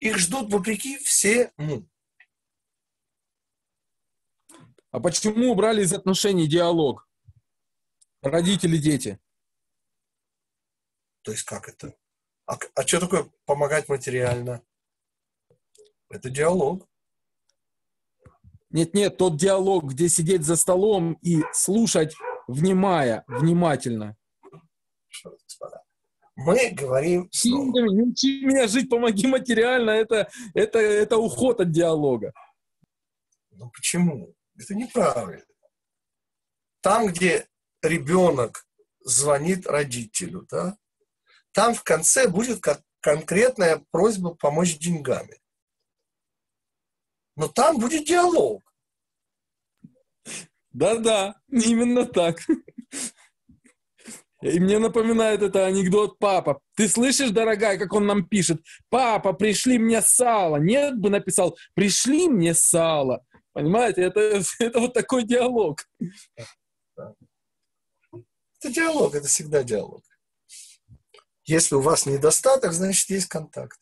Их 0.00 0.18
ждут 0.18 0.52
вопреки 0.52 0.98
всему. 0.98 1.88
А 4.90 5.00
почему 5.00 5.50
убрали 5.50 5.82
из 5.82 5.92
отношений 5.92 6.46
диалог? 6.46 7.08
Родители, 8.22 8.76
дети. 8.76 9.18
То 11.22 11.32
есть 11.32 11.44
как 11.44 11.68
это? 11.68 11.96
А, 12.46 12.58
а 12.74 12.86
что 12.86 13.00
такое 13.00 13.30
помогать 13.44 13.88
материально? 13.88 14.62
Это 16.10 16.30
диалог. 16.30 16.88
Нет-нет, 18.70 19.16
тот 19.16 19.36
диалог, 19.36 19.84
где 19.84 20.08
сидеть 20.08 20.44
за 20.44 20.56
столом 20.56 21.14
и 21.22 21.42
слушать, 21.52 22.14
внимая, 22.46 23.24
внимательно. 23.26 24.16
Господа. 25.30 25.82
Мы 26.36 26.70
говорим... 26.70 27.30
Не 27.44 28.02
учи 28.02 28.44
меня 28.44 28.66
жить, 28.66 28.90
помоги 28.90 29.26
материально. 29.26 29.90
Это, 29.90 30.28
это, 30.54 30.78
это 30.78 31.16
уход 31.16 31.60
от 31.60 31.70
диалога. 31.70 32.32
Ну 33.52 33.70
почему? 33.70 34.34
Это 34.58 34.74
неправильно. 34.74 35.44
Там, 36.80 37.06
где 37.06 37.46
ребенок 37.82 38.66
звонит 39.00 39.66
родителю, 39.66 40.46
да, 40.50 40.76
там 41.52 41.74
в 41.74 41.82
конце 41.82 42.28
будет 42.28 42.60
как 42.60 42.82
конкретная 43.00 43.84
просьба 43.90 44.34
помочь 44.34 44.78
деньгами. 44.78 45.40
Но 47.36 47.48
там 47.48 47.78
будет 47.78 48.06
диалог. 48.06 48.62
Да-да, 50.72 51.40
именно 51.48 52.06
так. 52.06 52.40
И 54.44 54.60
мне 54.60 54.78
напоминает 54.78 55.40
это 55.40 55.64
анекдот 55.64 56.18
папа. 56.18 56.60
Ты 56.76 56.86
слышишь, 56.86 57.30
дорогая, 57.30 57.78
как 57.78 57.94
он 57.94 58.06
нам 58.06 58.28
пишет? 58.28 58.62
Папа, 58.90 59.32
пришли 59.32 59.78
мне 59.78 60.02
сало. 60.02 60.56
Нет 60.58 60.98
бы 60.98 61.08
написал, 61.08 61.56
пришли 61.72 62.28
мне 62.28 62.52
сало. 62.52 63.24
Понимаете, 63.54 64.02
это, 64.02 64.20
это 64.58 64.80
вот 64.80 64.92
такой 64.92 65.24
диалог. 65.24 65.88
Это 68.60 68.70
диалог, 68.70 69.14
это 69.14 69.28
всегда 69.28 69.62
диалог. 69.62 70.02
Если 71.44 71.74
у 71.74 71.80
вас 71.80 72.04
недостаток, 72.04 72.74
значит, 72.74 73.08
есть 73.08 73.28
контакт. 73.28 73.78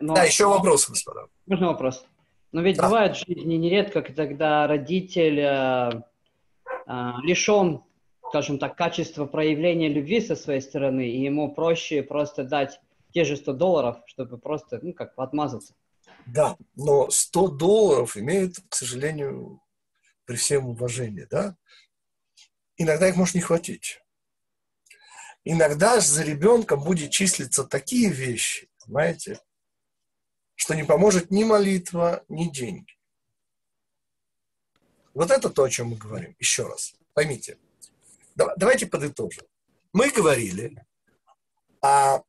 Но... 0.00 0.14
Да, 0.14 0.22
еще 0.22 0.46
вопрос, 0.46 0.88
господа. 0.88 1.26
Можно 1.46 1.68
вопрос? 1.68 2.04
Но 2.52 2.62
ведь 2.62 2.76
да. 2.76 2.84
бывает 2.84 3.16
в 3.16 3.26
жизни 3.26 3.54
нередко, 3.54 4.02
когда 4.02 4.68
родитель 4.68 5.40
э, 5.40 6.02
лишен, 6.86 7.82
скажем 8.28 8.58
так, 8.58 8.76
качества 8.76 9.26
проявления 9.26 9.88
любви 9.88 10.20
со 10.20 10.36
своей 10.36 10.60
стороны, 10.60 11.08
и 11.08 11.22
ему 11.22 11.52
проще 11.54 12.02
просто 12.02 12.44
дать 12.44 12.80
те 13.12 13.24
же 13.24 13.36
100 13.36 13.52
долларов, 13.54 13.96
чтобы 14.06 14.38
просто, 14.38 14.78
ну, 14.82 14.92
как 14.92 15.14
отмазаться. 15.16 15.74
Да, 16.26 16.56
но 16.76 17.10
100 17.10 17.48
долларов 17.48 18.16
имеют, 18.16 18.56
к 18.68 18.74
сожалению, 18.74 19.60
при 20.26 20.36
всем 20.36 20.68
уважении, 20.68 21.26
да, 21.28 21.56
иногда 22.76 23.08
их 23.08 23.16
может 23.16 23.34
не 23.34 23.40
хватить. 23.40 24.00
Иногда 25.44 25.98
за 26.00 26.22
ребенком 26.22 26.84
будет 26.84 27.10
числиться 27.10 27.64
такие 27.64 28.10
вещи, 28.10 28.68
знаете, 28.86 29.40
что 30.54 30.74
не 30.74 30.84
поможет 30.84 31.30
ни 31.30 31.42
молитва, 31.42 32.22
ни 32.28 32.44
деньги. 32.44 32.92
Вот 35.14 35.30
это 35.30 35.50
то, 35.50 35.64
о 35.64 35.70
чем 35.70 35.88
мы 35.88 35.96
говорим. 35.96 36.36
Еще 36.38 36.66
раз, 36.66 36.94
поймите. 37.14 37.58
Давайте 38.34 38.86
подытожим. 38.86 39.44
Мы 39.92 40.10
говорили 40.10 40.84
о 41.82 42.22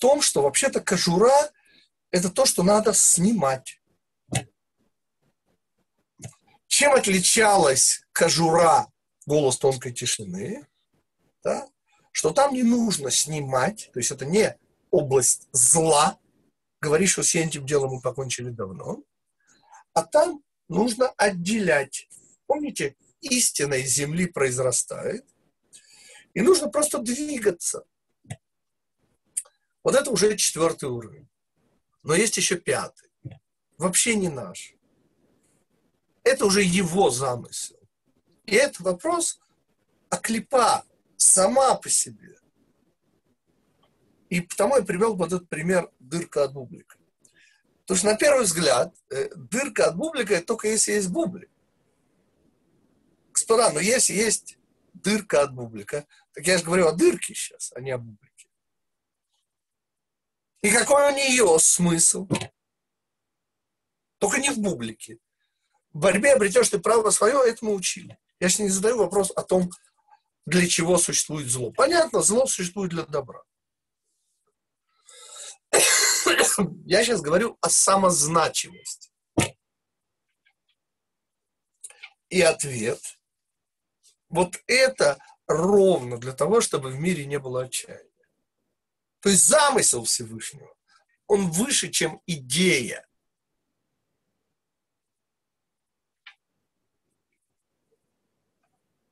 том, 0.00 0.20
что 0.20 0.42
вообще-то 0.42 0.80
кожура– 0.80 1.50
это 2.10 2.30
то, 2.30 2.44
что 2.44 2.62
надо 2.62 2.92
снимать. 2.92 3.80
Чем 6.66 6.92
отличалась 6.92 8.04
кожура 8.12 8.86
голос 9.26 9.58
тонкой 9.58 9.92
тишины, 9.92 10.66
да, 11.42 11.68
что 12.12 12.30
там 12.30 12.54
не 12.54 12.62
нужно 12.62 13.10
снимать, 13.10 13.90
то 13.92 13.98
есть 13.98 14.10
это 14.10 14.24
не 14.24 14.56
область 14.90 15.48
зла, 15.52 16.18
говоришь, 16.80 17.12
что 17.12 17.22
с 17.22 17.34
этим 17.34 17.66
делом 17.66 17.94
мы 17.94 18.00
покончили 18.00 18.50
давно, 18.50 19.02
а 19.92 20.02
там 20.04 20.42
нужно 20.70 21.08
отделять. 21.16 22.08
Помните, 22.46 22.96
истина 23.20 23.74
из 23.74 23.90
земли 23.90 24.26
произрастает, 24.26 25.26
и 26.32 26.40
нужно 26.40 26.68
просто 26.68 26.98
двигаться. 26.98 27.84
Вот 29.82 29.94
это 29.94 30.10
уже 30.10 30.36
четвертый 30.36 30.88
уровень. 30.88 31.28
Но 32.02 32.14
есть 32.14 32.36
еще 32.36 32.56
пятый. 32.56 33.10
Вообще 33.78 34.14
не 34.14 34.28
наш. 34.28 34.74
Это 36.22 36.46
уже 36.46 36.62
его 36.62 37.10
замысел. 37.10 37.78
И 38.46 38.54
это 38.54 38.82
вопрос 38.82 39.40
о 40.08 40.18
клипа 40.18 40.84
сама 41.16 41.74
по 41.74 41.88
себе. 41.88 42.38
И 44.28 44.40
потому 44.40 44.76
я 44.76 44.82
привел 44.82 45.16
вот 45.16 45.32
этот 45.32 45.48
пример 45.48 45.90
дырка 45.98 46.44
от 46.44 46.52
бублика. 46.52 46.99
Потому 47.90 47.98
что 47.98 48.06
на 48.12 48.16
первый 48.16 48.44
взгляд 48.44 48.94
э, 49.10 49.30
дырка 49.34 49.86
от 49.86 49.96
бублика 49.96 50.40
только 50.42 50.68
если 50.68 50.92
есть 50.92 51.08
бублик. 51.08 51.50
Господа, 53.32 53.72
но 53.72 53.80
если 53.80 54.12
есть 54.12 54.58
дырка 54.94 55.42
от 55.42 55.52
бублика, 55.52 56.06
так 56.32 56.46
я 56.46 56.56
же 56.56 56.62
говорю 56.62 56.86
о 56.86 56.92
дырке 56.92 57.34
сейчас, 57.34 57.72
а 57.74 57.80
не 57.80 57.90
о 57.90 57.98
бублике. 57.98 58.48
И 60.62 60.70
какой 60.70 61.12
у 61.12 61.16
нее 61.16 61.58
смысл? 61.58 62.28
Только 64.18 64.38
не 64.38 64.50
в 64.50 64.58
бублике. 64.58 65.18
В 65.92 65.98
борьбе 65.98 66.34
обретешь 66.34 66.68
ты 66.68 66.78
право 66.78 67.10
свое, 67.10 67.42
это 67.44 67.64
мы 67.64 67.74
учили. 67.74 68.20
Я 68.38 68.50
сейчас 68.50 68.60
не 68.60 68.68
задаю 68.68 68.98
вопрос 68.98 69.32
о 69.34 69.42
том, 69.42 69.68
для 70.46 70.68
чего 70.68 70.96
существует 70.96 71.48
зло. 71.48 71.72
Понятно, 71.72 72.22
зло 72.22 72.46
существует 72.46 72.92
для 72.92 73.02
добра. 73.02 73.42
Я 76.86 77.04
сейчас 77.04 77.20
говорю 77.20 77.58
о 77.60 77.68
самозначимости. 77.68 79.10
И 82.28 82.40
ответ. 82.42 83.00
Вот 84.28 84.56
это 84.66 85.18
ровно 85.48 86.18
для 86.18 86.32
того, 86.32 86.60
чтобы 86.60 86.90
в 86.90 86.98
мире 87.00 87.26
не 87.26 87.38
было 87.38 87.64
отчаяния. 87.64 88.08
То 89.20 89.28
есть 89.28 89.44
замысел 89.46 90.04
Всевышнего, 90.04 90.72
он 91.26 91.50
выше, 91.50 91.90
чем 91.90 92.22
идея. 92.26 93.06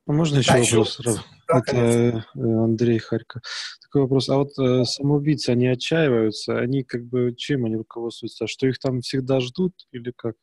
А 0.07 0.12
можно 0.12 0.39
еще 0.39 0.53
Да, 0.53 0.59
вопрос? 0.59 0.99
еще-? 1.01 1.38
Да, 1.49 1.59
Это 1.59 1.76
э, 1.76 2.22
Андрей 2.34 2.99
Харько. 2.99 3.40
Такой 3.82 4.03
вопрос. 4.03 4.28
А 4.28 4.36
вот 4.36 4.59
э, 4.59 4.84
самоубийцы, 4.84 5.51
они 5.51 5.66
отчаиваются? 5.66 6.59
Они 6.59 6.84
как 6.84 7.05
бы 7.05 7.34
чем 7.34 7.64
они 7.64 7.76
руководствуются? 7.76 8.46
Что 8.46 8.66
их 8.66 8.78
там 8.78 9.01
всегда 9.01 9.40
ждут 9.40 9.74
или 9.90 10.12
как? 10.14 10.36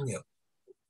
Нет. 0.00 0.22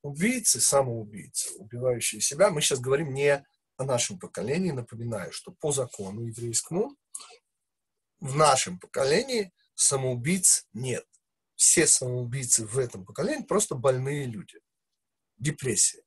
Убийцы, 0.03 0.61
самоубийцы, 0.61 1.51
убивающие 1.59 2.21
себя. 2.21 2.51
Мы 2.51 2.61
сейчас 2.61 2.81
говорим 2.81 3.13
не 3.13 3.45
о 3.77 3.85
нашем 3.85 4.19
поколении. 4.19 4.71
Напоминаю, 4.71 5.33
что 5.33 5.53
по 5.53 5.73
закону 5.73 6.23
еврейскому 6.23 6.97
в 8.21 8.37
нашем 8.37 8.79
поколении 8.79 9.53
самоубийц 9.75 10.67
нет. 10.73 11.05
Все 11.57 11.87
самоубийцы 11.87 12.67
в 12.67 12.79
этом 12.79 13.05
поколении 13.05 13.45
просто 13.45 13.75
больные 13.75 14.27
люди. 14.27 14.61
Депрессия. 15.39 16.03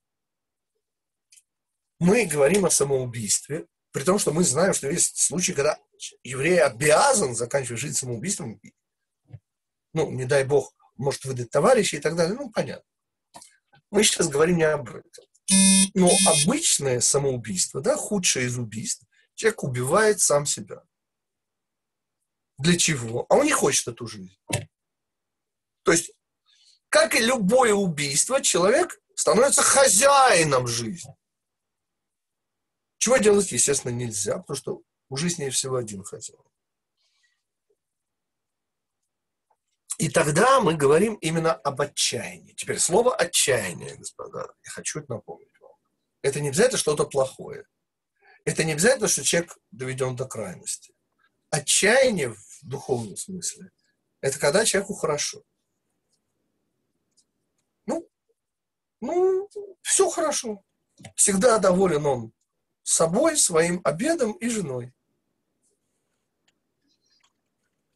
Мы 2.04 2.26
говорим 2.26 2.66
о 2.66 2.70
самоубийстве, 2.70 3.66
при 3.92 4.04
том, 4.04 4.20
что 4.20 4.34
мы 4.34 4.44
знаем, 4.44 4.74
что 4.74 4.90
есть 4.90 5.18
случаи, 5.18 5.54
когда 5.54 5.80
еврей 6.22 6.62
обязан 6.62 7.34
заканчивать 7.34 7.80
жизнь 7.80 7.96
самоубийством. 7.96 8.60
Ну, 9.94 10.12
не 10.12 10.26
дай 10.26 10.44
бог, 10.44 10.76
может 10.98 11.24
выдать 11.24 11.50
товарища 11.50 11.96
и 11.96 12.02
так 12.02 12.18
далее. 12.18 12.36
Ну, 12.36 12.52
понятно. 12.52 12.84
Мы 13.90 14.04
сейчас 14.04 14.28
говорим 14.28 14.58
не 14.58 14.64
об 14.64 14.90
этом. 14.90 15.26
Но 15.94 16.12
обычное 16.28 17.00
самоубийство, 17.00 17.80
да, 17.80 17.96
худшее 17.96 18.48
из 18.48 18.58
убийств, 18.58 19.06
человек 19.36 19.64
убивает 19.64 20.20
сам 20.20 20.46
себя. 20.46 20.84
Для 22.58 22.78
чего? 22.78 23.26
А 23.30 23.36
он 23.36 23.46
не 23.46 23.54
хочет 23.54 23.88
эту 23.88 24.08
жизнь. 24.08 24.38
То 25.84 25.94
есть, 25.94 26.12
как 26.90 27.16
и 27.16 27.22
любое 27.22 27.74
убийство, 27.74 28.42
человек 28.42 29.00
становится 29.16 29.62
хозяином 29.62 30.68
жизни. 30.68 31.16
Чего 33.04 33.18
делать, 33.18 33.52
естественно, 33.52 33.92
нельзя, 33.92 34.38
потому 34.38 34.56
что 34.56 34.82
у 35.10 35.18
жизни 35.18 35.50
всего 35.50 35.76
один 35.76 36.06
хозяин. 36.06 36.40
И 39.98 40.08
тогда 40.08 40.62
мы 40.62 40.76
говорим 40.76 41.16
именно 41.16 41.52
об 41.52 41.82
отчаянии. 41.82 42.54
Теперь 42.54 42.80
слово 42.80 43.14
отчаяние, 43.14 43.98
господа, 43.98 44.48
я 44.64 44.72
хочу 44.72 45.02
это 45.02 45.16
напомнить 45.16 45.52
вам. 45.60 45.74
Это 46.22 46.40
не 46.40 46.48
обязательно 46.48 46.78
что-то 46.78 47.06
плохое. 47.06 47.66
Это 48.46 48.64
не 48.64 48.72
обязательно, 48.72 49.10
что 49.10 49.26
человек 49.26 49.58
доведен 49.72 50.16
до 50.16 50.26
крайности. 50.26 50.96
Отчаяние 51.50 52.30
в 52.30 52.60
духовном 52.62 53.18
смысле– 53.18 53.72
это 54.22 54.40
когда 54.40 54.64
человеку 54.64 54.94
хорошо. 54.94 55.44
Ну, 57.86 58.08
ну, 59.02 59.50
все 59.82 60.10
хорошо. 60.10 60.64
Всегда 61.18 61.60
доволен 61.60 62.06
он 62.06 62.34
собой, 62.84 63.38
своим 63.38 63.82
обедом 63.84 64.34
и 64.34 64.50
женой. 64.50 64.94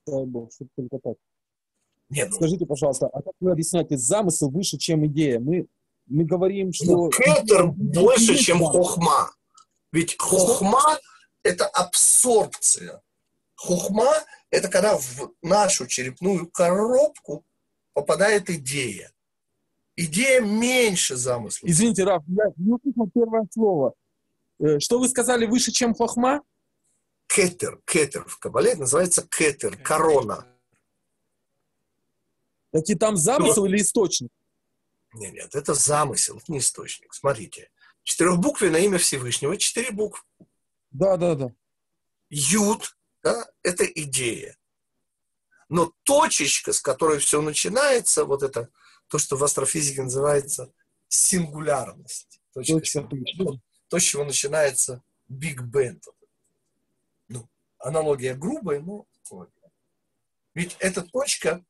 Дай 0.06 0.26
бог, 0.26 0.52
чтобы 0.54 0.72
только 0.76 1.00
так. 1.00 1.18
Нет, 2.10 2.30
ну, 2.32 2.36
Скажите, 2.38 2.66
пожалуйста, 2.66 3.08
а 3.08 3.22
как 3.22 3.34
вы 3.40 3.52
объясняете 3.52 3.98
замысел 3.98 4.50
выше, 4.50 4.78
чем 4.78 5.06
идея? 5.08 5.40
Мы, 5.40 5.68
мы 6.06 6.24
говорим, 6.24 6.72
что... 6.72 6.86
ну, 6.86 7.10
кетер 7.10 7.68
больше, 7.68 8.36
чем 8.38 8.64
хохма. 8.64 9.32
Ведь 9.92 10.16
хохма– 10.18 11.00
это 11.44 11.66
абсорбция. 11.68 13.02
Хохма– 13.56 14.14
это 14.50 14.70
когда 14.70 14.98
в 14.98 15.34
нашу 15.42 15.88
черепную 15.88 16.50
коробку 16.50 17.44
попадает 17.94 18.50
идея. 18.50 19.12
Идея 19.98 20.42
меньше 20.42 21.16
замысла. 21.16 21.68
Извините, 21.68 22.04
Раф, 22.04 22.24
я 22.28 22.46
не 22.56 22.72
услышал 22.74 23.10
первое 23.14 23.48
слово. 23.52 23.94
Э, 24.60 24.80
Что 24.80 25.00
вы 25.00 25.08
сказали 25.08 25.46
выше, 25.46 25.72
чем 25.72 25.94
хохма? 25.94 26.42
Кетер, 27.28 27.82
кетер 27.86 28.26
в 28.28 28.40
Кабале 28.40 28.76
называется 28.76 29.28
кетер, 29.28 29.78
корона. 29.78 30.48
Так 32.72 32.84
и 32.88 32.96
там 32.96 33.18
замысел 33.18 33.66
или 33.66 33.82
источник? 33.82 34.30
Нет, 35.14 35.34
нет, 35.34 35.56
это 35.56 35.74
замысел, 35.74 36.38
это 36.38 36.52
не 36.52 36.60
источник. 36.60 37.14
Смотрите, 37.14 37.70
четырехбуквенное 38.04 38.82
имя 38.82 38.98
Всевышнего, 38.98 39.58
четыре 39.58 39.92
буквы. 39.92 40.24
Да, 40.92 41.18
да, 41.18 41.36
да. 41.36 41.52
Юд, 42.30 42.98
да, 43.24 43.50
это 43.64 43.86
идея. 43.86 44.58
Но 45.70 45.94
точечка, 46.04 46.72
с 46.72 46.82
которой 46.82 47.20
все 47.20 47.42
начинается, 47.42 48.26
вот 48.26 48.44
это 48.44 48.70
то, 49.08 49.18
что 49.18 49.36
в 49.36 49.44
астрофизике 49.44 50.04
называется 50.04 50.72
сингулярность. 51.08 52.42
Точка 52.54 52.74
Точка, 52.74 53.02
сингулярности. 53.02 53.62
То, 53.88 54.00
с 54.00 54.04
чего 54.04 54.24
начинается 54.24 55.02
Биг 55.28 55.62
Бен. 55.62 56.02
Ну, 57.28 57.48
аналогия 57.80 58.36
грубая, 58.36 58.80
но. 58.80 59.06
Ведь 60.54 60.76
эта 60.80 61.02
точка, 61.04 61.64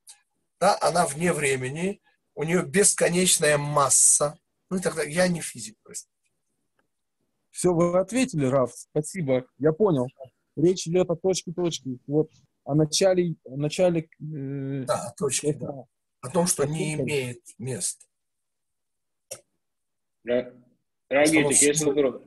да, 0.59 0.77
она 0.81 1.05
вне 1.05 1.33
времени, 1.33 2.01
у 2.35 2.43
нее 2.43 2.63
бесконечная 2.63 3.57
масса. 3.57 4.39
Ну 4.69 4.77
и 4.77 4.81
тогда 4.81 5.03
я 5.03 5.27
не 5.27 5.41
физик, 5.41 5.77
простите. 5.83 6.11
Все, 7.51 7.73
вы 7.73 7.97
ответили, 7.99 8.45
Раф. 8.45 8.71
Спасибо. 8.75 9.45
Я 9.57 9.73
понял. 9.73 10.07
Речь 10.55 10.87
идет 10.87 11.09
о 11.09 11.15
точке 11.15 11.51
точки. 11.51 11.97
Вот 12.07 12.31
о 12.63 12.75
начале, 12.75 13.35
о 13.45 13.57
начале 13.57 14.01
э, 14.21 14.83
Да, 14.85 15.13
точки, 15.17 15.47
да. 15.47 15.51
этого. 15.51 15.87
О 16.21 16.29
том, 16.29 16.47
что 16.47 16.65
не 16.65 16.93
имеет 16.93 17.41
места. 17.57 18.05
Ра- 20.27 20.53
Рагитик, 21.09 21.55
Что 21.55 21.65
есть 21.65 21.83
вопрос? 21.85 22.21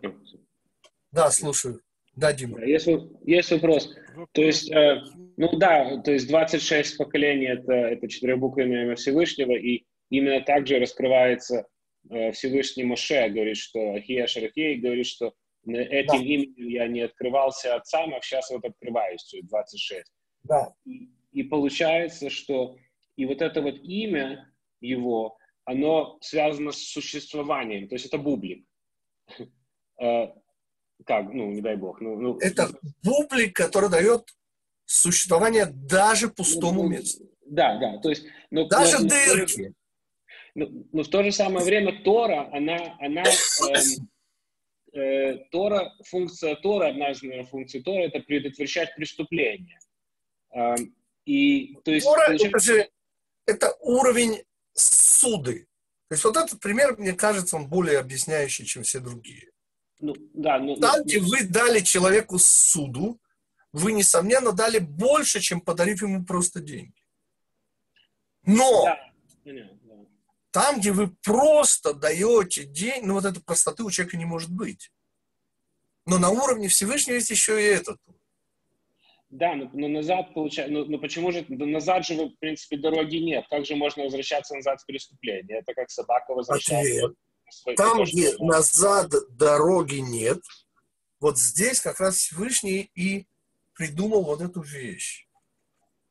Да, 1.12 1.31
слушаю. 1.31 1.81
Да, 2.16 2.33
Дима. 2.33 2.64
Есть, 2.64 2.87
в- 2.87 3.09
есть 3.26 3.51
вопрос. 3.51 3.95
То 4.33 4.43
есть, 4.43 4.70
э, 4.70 5.03
ну 5.37 5.57
да, 5.59 6.01
то 6.03 6.12
есть 6.12 6.28
26 6.28 6.97
поколений 6.99 7.47
это, 7.47 7.72
это 7.72 8.09
четырехбуквенное 8.09 8.85
имя 8.85 8.97
Всевышнего, 8.97 9.53
и 9.53 9.85
именно 10.11 10.41
так 10.43 10.66
же 10.66 10.78
раскрывается 10.78 11.66
э, 12.11 12.33
Всевышний 12.33 12.85
Моше, 12.85 13.28
говорит, 13.28 13.57
что 13.57 13.93
Ахия 13.95 14.26
Шарахей 14.26 14.76
говорит, 14.76 15.07
что 15.07 15.35
этим 15.66 16.07
Да. 16.18 16.24
именем 16.24 16.68
я 16.68 16.89
не 16.89 17.03
открывался 17.03 17.74
отцам, 17.76 18.14
а 18.14 18.20
сейчас 18.22 18.51
вот 18.51 18.64
открываюсь, 18.64 19.22
то 19.24 19.37
есть 19.37 19.49
26. 19.49 20.11
Да. 20.45 20.72
И, 20.87 21.11
и 21.33 21.43
получается, 21.43 22.31
что 22.31 22.76
и 23.16 23.26
вот 23.26 23.43
это 23.43 23.61
вот 23.62 23.76
имя 23.83 24.51
его, 24.81 25.37
оно 25.64 26.18
связано 26.22 26.72
с 26.72 26.78
существованием, 26.78 27.89
то 27.89 27.95
есть 27.95 28.07
это 28.07 28.18
бублик. 28.18 28.64
Э, 30.01 30.28
Как, 31.07 31.33
ну, 31.33 31.51
не 31.51 31.61
дай 31.61 31.76
бог. 31.76 32.01
Ну, 32.01 32.16
ну, 32.16 32.39
Это 32.39 32.68
бублик, 33.03 33.57
который 33.57 33.89
дает 33.91 34.22
существование 34.85 35.66
даже 35.66 36.28
пустому 36.28 36.83
Ну, 36.83 36.89
месту. 36.91 37.24
Да, 37.47 37.78
да, 37.78 37.99
то 37.99 38.11
есть... 38.11 38.24
Но, 38.51 38.66
Даже 38.66 38.99
но- 38.99 39.09
дырки. 39.09 39.72
Но, 40.55 40.66
но 40.93 41.03
в 41.05 41.09
то 41.09 41.22
же 41.22 41.31
самое 41.33 41.64
время 41.64 42.03
Тора, 42.03 42.49
она, 42.53 42.97
она 42.99 43.22
эм, 43.22 44.09
э, 44.93 45.37
Тора, 45.51 45.93
функция 46.05 46.57
Тора, 46.57 46.89
одна 46.89 47.11
из 47.12 47.22
наверное, 47.22 47.47
функций 47.47 47.83
Тора, 47.83 48.03
это 48.03 48.20
предотвращать 48.20 48.95
преступления. 48.97 49.78
Эм, 50.53 50.95
И, 51.24 51.76
то 51.85 51.93
есть, 51.93 52.07
Тора 52.07 52.26
получается- 52.26 52.47
это 52.49 52.61
же 52.61 52.91
это 53.47 53.76
уровень 53.81 54.43
суды. 54.74 55.66
То 56.11 56.14
есть 56.14 56.24
вот 56.24 56.36
этот 56.36 56.58
пример, 56.58 56.96
мне 56.98 57.12
кажется, 57.12 57.54
он 57.54 57.68
более 57.68 58.00
объясняющий, 58.00 58.66
чем 58.66 58.82
все 58.82 58.98
другие. 58.98 59.52
ну, 60.00 60.16
да, 60.34 60.58
ну, 60.58 60.74
ну, 60.74 60.80
Там, 60.80 61.04
где 61.04 61.20
вы 61.20 61.44
дали 61.44 61.78
человеку 61.78 62.36
суду, 62.36 63.20
вы, 63.72 63.92
несомненно, 63.92 64.50
дали 64.50 64.80
больше, 64.80 65.38
чем 65.38 65.61
подарив 65.61 66.02
ему 66.02 66.24
просто 66.24 66.58
деньги. 66.58 67.00
Но 68.44 68.86
да, 68.86 68.98
там, 70.50 70.80
где 70.80 70.90
вы 70.90 71.14
просто 71.22 71.94
даете 71.94 72.64
деньги, 72.64 73.06
ну 73.06 73.14
вот 73.14 73.24
этой 73.24 73.40
простоты 73.40 73.84
у 73.84 73.90
человека 73.92 74.16
не 74.16 74.24
может 74.24 74.50
быть. 74.50 74.90
Но 76.06 76.18
на 76.18 76.30
уровне 76.30 76.66
Всевышнего 76.66 77.14
есть 77.14 77.30
еще 77.30 77.62
и 77.62 77.66
этот. 77.66 78.00
Да, 79.31 79.55
но, 79.55 79.70
но 79.72 79.87
назад 79.89 80.35
получается, 80.35 80.72
ну, 80.72 80.85
ну 80.87 80.99
почему 80.99 81.31
же, 81.31 81.45
назад 81.49 82.05
же, 82.05 82.14
в 82.16 82.37
принципе, 82.41 82.76
дороги 82.76 83.16
нет. 83.16 83.47
Как 83.49 83.64
же 83.64 83.76
можно 83.76 84.03
возвращаться 84.05 84.55
назад 84.57 84.81
в 84.81 84.87
преступление? 84.87 85.59
Это 85.61 85.72
как 85.72 85.89
собака 85.91 86.33
возвращается. 86.35 87.05
Ответ. 87.07 87.16
свой- 87.53 87.76
Там, 87.76 88.07
что 88.07 88.16
где 88.16 88.35
она- 88.37 88.57
назад 88.57 89.12
дороги 89.31 89.97
нет, 89.97 90.41
вот 91.20 91.39
здесь 91.39 91.81
как 91.81 92.01
раз 92.01 92.16
Всевышний 92.16 92.91
и 92.95 93.26
придумал 93.74 94.22
вот 94.24 94.41
эту 94.41 94.61
вещь. 94.62 95.26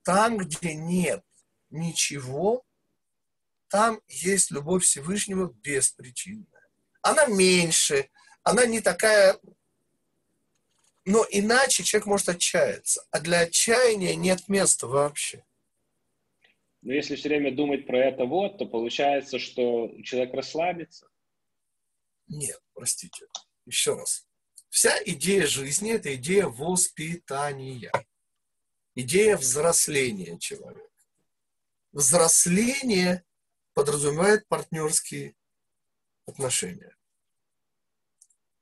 Там, 0.04 0.38
где 0.38 0.74
нет 0.74 1.24
ничего, 1.70 2.64
там 3.68 4.00
есть 4.08 4.50
любовь 4.52 4.84
Всевышнего 4.84 5.54
беспричинная. 5.62 6.68
Она 7.02 7.26
меньше, 7.28 8.10
она 8.44 8.66
не 8.66 8.80
такая... 8.82 9.38
Но 11.10 11.26
иначе 11.32 11.82
человек 11.84 12.06
может 12.06 12.30
отчаяться. 12.30 13.04
А 13.10 13.20
для 13.20 13.40
отчаяния 13.40 14.14
нет 14.14 14.48
места 14.48 14.86
вообще. 14.86 15.44
Но 16.84 16.94
если 16.94 17.16
все 17.16 17.30
время 17.30 17.52
думать 17.52 17.88
про 17.88 17.98
это 17.98 18.26
вот, 18.26 18.60
то 18.60 18.68
получается, 18.68 19.40
что 19.40 19.92
человек 20.04 20.36
расслабится. 20.36 21.08
Нет, 22.28 22.62
простите. 22.76 23.26
Еще 23.66 23.96
раз. 23.96 24.28
Вся 24.70 25.02
идея 25.04 25.48
жизни– 25.48 25.92
это 25.94 26.14
идея 26.14 26.46
воспитания. 26.46 27.92
Идея 28.94 29.36
взросления 29.36 30.38
человека. 30.38 30.92
Взросление 31.92 33.24
подразумевает 33.74 34.48
партнерские 34.48 35.36
отношения. 36.28 36.96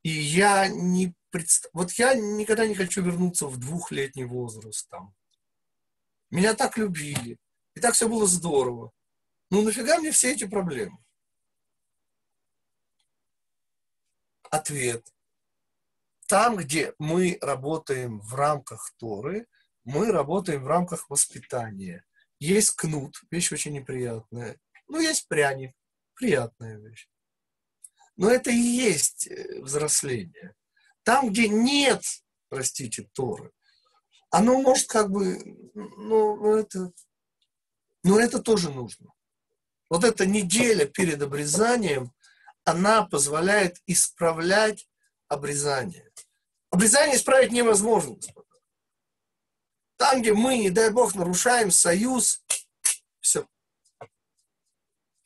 И 0.04 0.10
я 0.10 0.70
не 0.70 1.14
представ... 1.30 1.71
Вот 1.73 1.91
я 1.93 2.13
никогда 2.15 2.67
не 2.67 2.75
хочу 2.75 3.01
вернуться 3.01 3.47
в 3.47 3.57
двухлетний 3.57 4.25
возраст 4.25 4.89
там. 4.89 5.15
Меня 6.30 6.53
так 6.53 6.78
любили. 6.78 7.38
И 7.75 7.80
так 7.80 7.93
все 7.93 8.07
было 8.07 8.25
здорово. 8.25 8.91
Ну 9.49 9.61
нафига 9.61 9.97
мне 9.99 10.11
все 10.11 10.34
эти 10.34 10.45
проблемы? 10.45 10.97
Ответ. 14.49 15.07
Там, 16.28 16.57
где 16.57 16.93
мы 16.99 17.38
работаем 17.41 18.19
в 18.19 18.36
рамках 18.36 18.91
Торы, 18.97 19.47
мы 19.86 20.11
работаем 20.11 20.63
в 20.63 20.67
рамках 20.67 21.09
воспитания. 21.09 22.03
Есть 22.39 22.71
кнут, 22.71 23.21
вещь 23.32 23.51
очень 23.53 23.71
неприятная. 23.71 24.59
Ну, 24.88 24.99
есть 24.99 25.28
пряник, 25.30 25.73
приятная 26.13 26.78
вещь. 26.78 27.09
Но 28.17 28.30
это 28.30 28.49
и 28.49 28.57
есть 28.57 29.28
э, 29.28 29.61
взросление. 29.61 30.55
Там, 31.08 31.30
где 31.30 31.47
нет, 31.47 32.03
простите, 32.49 33.08
Торы, 33.14 33.53
оно 34.30 34.62
может 34.62 34.89
как 34.89 35.10
бы, 35.10 35.38
ну, 35.74 36.36
ну, 36.36 36.58
это, 36.58 36.91
но 38.03 38.20
это 38.20 38.39
тоже 38.39 38.72
нужно. 38.72 39.14
Вот 39.89 40.03
эта 40.03 40.26
неделя 40.26 40.86
перед 40.86 41.22
обрезанием, 41.22 42.14
она 42.66 43.05
позволяет 43.05 43.78
исправлять 43.86 44.89
обрезание. 45.30 46.12
Обрезание 46.72 47.16
исправить 47.16 47.53
невозможно, 47.53 48.16
господа. 48.16 48.58
Там, 49.95 50.22
где 50.22 50.34
мы, 50.34 50.58
не 50.58 50.72
дай 50.72 50.91
бог, 50.91 51.16
нарушаем 51.16 51.72
союз, 51.72 52.43
все. 53.22 53.47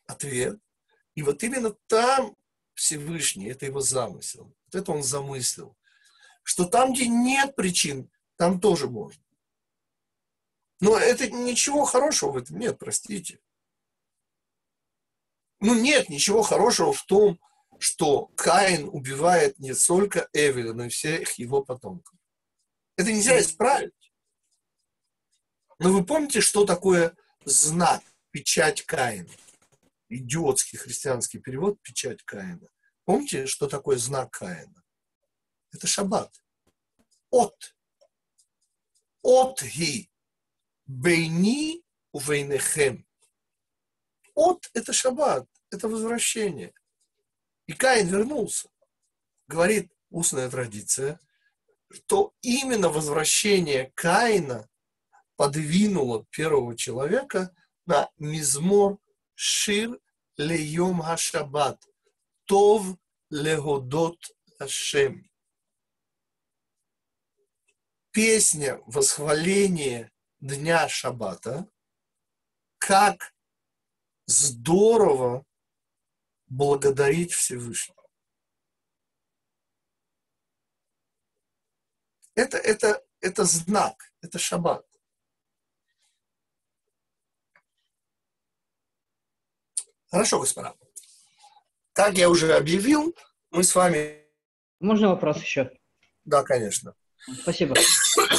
Ответ. 0.05 0.59
И 1.15 1.23
вот 1.23 1.41
именно 1.41 1.75
там 1.87 2.37
Всевышний, 2.75 3.47
это 3.47 3.65
его 3.65 3.81
замысел. 3.81 4.55
Вот 4.71 4.81
это 4.81 4.91
он 4.91 5.03
замыслил. 5.03 5.77
Что 6.43 6.65
там, 6.65 6.93
где 6.93 7.07
нет 7.07 7.55
причин, 7.55 8.09
там 8.37 8.59
тоже 8.59 8.89
можно. 8.89 9.21
Но 10.79 10.97
это 10.97 11.29
ничего 11.29 11.85
хорошего 11.85 12.31
в 12.31 12.37
этом 12.37 12.57
нет, 12.57 12.79
простите. 12.79 13.39
Ну, 15.59 15.75
нет 15.75 16.09
ничего 16.09 16.41
хорошего 16.41 16.91
в 16.91 17.03
том, 17.03 17.39
что 17.79 18.27
Каин 18.35 18.89
убивает 18.89 19.59
не 19.59 19.75
только 19.75 20.27
Эвеля, 20.33 20.73
но 20.73 20.85
и 20.85 20.89
всех 20.89 21.33
его 21.33 21.63
потомков. 21.63 22.17
Это 22.95 23.11
нельзя 23.11 23.39
исправить. 23.39 23.93
Но 25.77 25.91
вы 25.91 26.03
помните, 26.03 26.41
что 26.41 26.65
такое 26.65 27.15
знак, 27.45 28.01
печать 28.31 28.83
Каина? 28.83 29.29
Идиотский 30.09 30.77
христианский 30.77 31.39
перевод– 31.39 31.81
печать 31.83 32.23
Каина. 32.23 32.67
Помните, 33.05 33.45
что 33.45 33.67
такое 33.67 33.97
знак 33.97 34.31
Каина? 34.31 34.83
Это 35.71 35.87
шаббат. 35.87 36.43
От. 37.29 37.75
От 39.21 39.63
ги. 39.63 40.11
Бейни 40.85 41.83
увейнехем. 42.11 43.05
От– 44.35 44.69
это 44.73 44.93
шаббат, 44.93 45.47
это 45.69 45.87
возвращение. 45.87 46.73
И 47.67 47.73
Каин 47.73 48.07
вернулся. 48.07 48.69
Говорит 49.47 49.91
устная 50.09 50.49
традиция, 50.49 51.19
что 51.89 52.33
именно 52.41 52.89
возвращение 52.89 53.91
Каина 53.95 54.69
подвинуло 55.35 56.25
первого 56.29 56.75
человека 56.75 57.55
на 57.85 58.09
мизмор 58.17 58.99
шир 59.35 59.99
лейом 60.37 61.01
хашаббат, 61.01 61.83
тов 62.51 62.97
легодот 63.29 64.19
Ашем. 64.59 65.31
Песня 68.11 68.81
восхваления 68.87 70.11
Дня 70.41 70.89
Шаббата, 70.89 71.71
как 72.77 73.33
здорово 74.25 75.45
благодарить 76.47 77.31
Всевышнего. 77.31 78.05
Это, 82.35 82.57
это, 82.57 83.01
это 83.21 83.45
знак, 83.45 84.13
это 84.19 84.37
шаббат. 84.37 84.85
Хорошо, 90.09 90.41
господа. 90.41 90.80
Как 91.93 92.17
я 92.17 92.29
уже 92.29 92.53
объявил, 92.53 93.15
мы 93.51 93.63
с 93.63 93.75
вами... 93.75 94.21
Можно 94.79 95.09
вопрос 95.09 95.41
еще? 95.41 95.71
Да, 96.23 96.43
конечно. 96.43 96.93
Спасибо. 97.41 97.75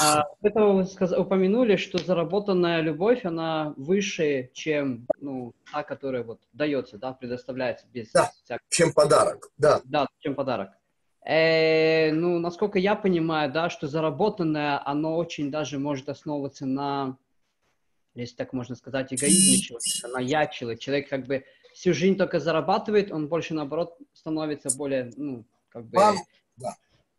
А, 0.00 0.24
это 0.42 0.64
вы 0.64 0.84
сказ- 0.84 1.16
упомянули, 1.16 1.76
что 1.76 1.98
заработанная 1.98 2.80
любовь, 2.80 3.24
она 3.24 3.74
выше, 3.76 4.50
чем 4.54 5.06
ну, 5.20 5.54
та, 5.70 5.82
которая 5.84 6.24
вот 6.24 6.40
дается, 6.52 6.98
да, 6.98 7.12
предоставляется 7.12 7.86
без 7.92 8.10
Да, 8.10 8.32
всякого... 8.44 8.66
чем 8.70 8.92
подарок, 8.92 9.50
да. 9.56 9.80
Да, 9.84 10.08
чем 10.18 10.34
подарок. 10.34 10.70
Э, 11.24 12.10
ну, 12.10 12.40
насколько 12.40 12.78
я 12.80 12.96
понимаю, 12.96 13.52
да, 13.52 13.70
что 13.70 13.86
заработанное, 13.86 14.82
оно 14.84 15.16
очень 15.16 15.50
даже 15.52 15.78
может 15.78 16.08
основываться 16.08 16.66
на, 16.66 17.16
если 18.14 18.34
так 18.34 18.52
можно 18.52 18.74
сказать, 18.74 19.12
эгоизме 19.12 19.58
человека, 19.58 20.08
на 20.08 20.18
я 20.18 20.46
человек. 20.48 20.80
Человек 20.80 21.08
как 21.08 21.26
бы 21.26 21.44
всю 21.74 21.92
жизнь 21.94 22.16
только 22.16 22.40
зарабатывает, 22.40 23.10
он 23.10 23.28
больше, 23.28 23.54
наоборот, 23.54 23.98
становится 24.12 24.70
более, 24.76 25.10
ну, 25.16 25.46
как 25.68 25.86
бы... 25.86 25.98
Вам, 25.98 26.18
да, 26.56 26.76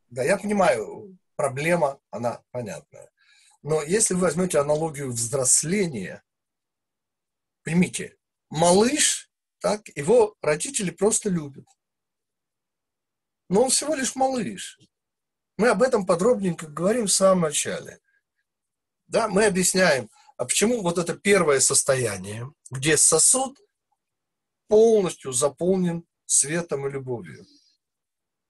да, 0.09 0.23
я 0.23 0.37
понимаю, 0.37 1.17
проблема, 1.35 1.99
она 2.11 2.41
понятная. 2.51 3.09
Но 3.61 3.81
если 3.81 4.13
вы 4.13 4.21
возьмете 4.21 4.59
аналогию 4.59 5.11
взросления, 5.11 6.23
поймите, 7.63 8.17
малыш, 8.49 9.31
так, 9.59 9.87
его 9.95 10.35
родители 10.41 10.91
просто 10.91 11.29
любят. 11.29 11.65
Но 13.49 13.63
он 13.63 13.69
всего 13.69 13.95
лишь 13.95 14.15
малыш. 14.15 14.77
Мы 15.57 15.69
об 15.69 15.81
этом 15.81 16.05
подробненько 16.05 16.67
говорим 16.67 17.05
в 17.05 17.11
самом 17.11 17.43
начале. 17.43 17.99
Да, 19.07 19.27
мы 19.27 19.45
объясняем, 19.45 20.09
а 20.37 20.45
почему 20.45 20.81
вот 20.81 20.97
это 20.97 21.15
первое 21.15 21.59
состояние, 21.59 22.51
где 22.71 22.97
сосуд 22.97 23.57
полностью 24.74 25.34
заполнен 25.34 26.03
светом 26.26 26.88
и 26.88 26.89
любовью. 26.89 27.45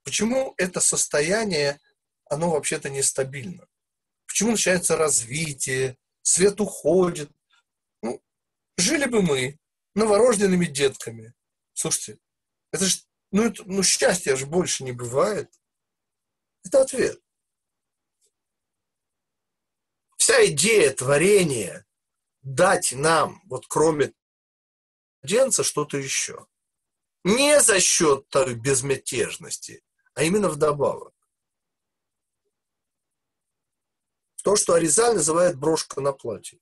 Почему 0.06 0.54
это 0.56 0.80
состояние, 0.80 1.82
оно 2.30 2.52
вообще-то 2.52 2.90
нестабильно? 2.90 3.68
Почему 4.26 4.52
начинается 4.52 4.96
развитие, 4.96 5.98
свет 6.22 6.62
уходит. 6.62 7.30
Ну, 8.02 8.24
жили 8.78 9.04
бы 9.04 9.22
мы 9.22 9.60
новорожденными 9.96 10.66
детками. 10.66 11.34
Слушайте, 11.74 12.22
это 12.72 12.86
же, 12.86 13.00
ну, 13.32 13.44
это, 13.44 13.62
ну 13.66 13.84
счастья 13.84 14.38
же 14.38 14.46
больше 14.46 14.86
не 14.86 14.94
бывает. 14.94 15.54
Это 16.64 16.84
ответ. 16.84 17.22
Вся 20.16 20.46
идея 20.46 20.94
творения 20.94 21.86
дать 22.44 22.94
нам, 22.94 23.42
вот 23.48 23.68
кроме 23.68 24.14
младенца, 25.24 25.64
что-то 25.64 25.98
еще. 25.98 26.46
Не 27.24 27.62
за 27.62 27.80
счет 27.80 28.28
той 28.30 28.56
безмятежности, 28.56 29.84
а 30.14 30.24
именно 30.24 30.50
вдобавок. 30.50 31.14
То, 34.44 34.58
что 34.58 34.74
Аризаль 34.74 35.16
называет 35.16 35.58
брошка 35.58 36.02
на 36.02 36.12
платье. 36.12 36.60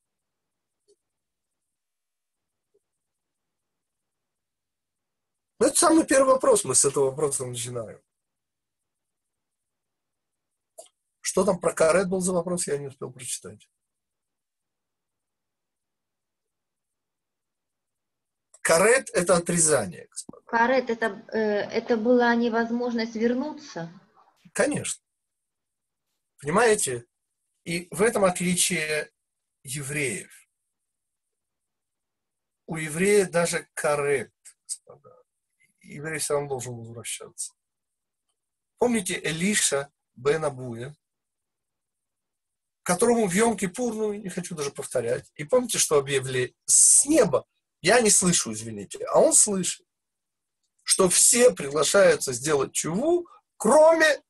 Ну, 5.58 5.68
это 5.68 5.76
самый 5.76 6.06
первый 6.06 6.34
вопрос, 6.34 6.64
мы 6.64 6.76
с 6.76 6.86
этого 6.86 7.06
вопроса 7.06 7.46
начинаем. 7.46 8.02
Что 11.22 11.44
там 11.44 11.60
про 11.60 11.74
карет 11.74 12.10
был 12.10 12.20
за 12.20 12.34
вопрос, 12.34 12.68
я 12.68 12.78
не 12.78 12.88
успел 12.88 13.12
прочитать. 13.12 13.70
Карет– 18.62 19.10
это 19.14 19.38
отрезание, 19.38 20.08
господа. 20.08 20.44
Карет, 20.46 20.90
это, 20.90 21.26
э, 21.34 21.40
это 21.40 21.98
была 21.98 22.34
невозможность 22.36 23.16
вернуться? 23.16 23.92
Конечно. 24.54 25.04
Понимаете? 26.40 27.06
И 27.64 27.88
в 27.92 28.02
этом 28.02 28.24
отличие 28.24 29.12
евреев. 29.64 30.32
У 32.68 32.78
еврея 32.78 33.28
даже 33.28 33.68
карет, 33.74 34.32
господа. 34.64 35.24
Еврей 35.82 36.20
все 36.20 36.36
равно 36.36 36.50
должен 36.50 36.76
возвращаться. 36.76 37.54
Помните 38.78 39.20
Элиша 39.24 39.92
бен 40.16 40.46
Абуя, 40.46 40.96
которому 42.84 43.28
в 43.28 43.34
Йом-Кипур, 43.34 43.94
ну, 43.94 44.14
не 44.14 44.30
хочу 44.30 44.56
даже 44.56 44.72
повторять. 44.72 45.32
И 45.36 45.44
помните, 45.44 45.78
что 45.78 45.98
объявили 45.98 46.56
с 46.66 47.06
неба? 47.06 47.46
Я 47.82 48.00
не 48.02 48.10
слышу, 48.10 48.54
извините, 48.54 49.04
а 49.06 49.20
он 49.20 49.34
слышит, 49.34 49.86
что 50.84 51.10
все 51.10 51.54
приглашаются 51.54 52.34
сделать 52.34 52.74
чуву, 52.74 53.28
кроме... 53.58 54.24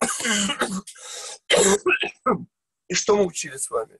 И 2.88 2.94
что 2.94 3.16
мы 3.16 3.26
учили 3.26 3.56
с 3.56 3.68
вами? 3.70 3.98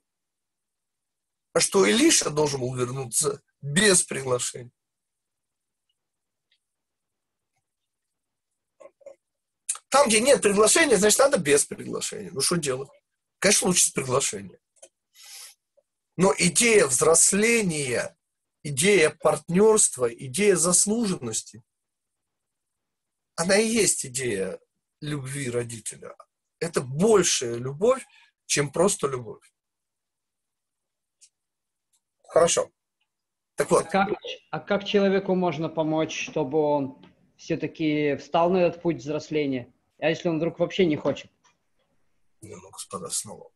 А 1.52 1.60
что 1.60 1.84
Илиша 1.84 2.30
должен 2.30 2.60
был 2.60 2.74
вернуться 2.74 3.42
без 3.60 4.02
приглашения. 4.02 4.70
Там, 9.88 10.08
где 10.08 10.20
нет 10.20 10.42
приглашения, 10.42 10.96
значит, 10.96 11.18
надо 11.18 11.38
без 11.38 11.64
приглашения. 11.64 12.30
Ну, 12.30 12.40
что 12.40 12.56
делать? 12.56 12.90
Конечно, 13.38 13.68
лучше 13.68 13.86
с 13.86 13.90
приглашением. 13.90 14.60
Но 16.16 16.34
идея 16.36 16.86
взросления, 16.86 18.17
идея 18.62 19.10
партнерства, 19.10 20.06
идея 20.12 20.56
заслуженности, 20.56 21.62
она 23.36 23.56
и 23.56 23.66
есть 23.66 24.04
идея 24.06 24.58
любви 25.00 25.50
родителя. 25.50 26.16
Это 26.58 26.80
большая 26.80 27.54
любовь, 27.54 28.04
чем 28.46 28.72
просто 28.72 29.06
любовь. 29.06 29.44
Хорошо. 32.24 32.70
Так 33.54 33.70
вот. 33.70 33.86
А 33.86 33.88
как, 33.88 34.18
а 34.50 34.60
как 34.60 34.84
человеку 34.84 35.34
можно 35.34 35.68
помочь, 35.68 36.28
чтобы 36.28 36.58
он 36.58 37.06
все-таки 37.36 38.16
встал 38.16 38.50
на 38.50 38.58
этот 38.58 38.82
путь 38.82 38.98
взросления? 38.98 39.72
А 39.98 40.10
если 40.10 40.28
он 40.28 40.36
вдруг 40.36 40.58
вообще 40.58 40.86
не 40.86 40.96
хочет? 40.96 41.30
Ну, 42.40 42.60
господа, 42.70 43.08
снова. 43.10 43.50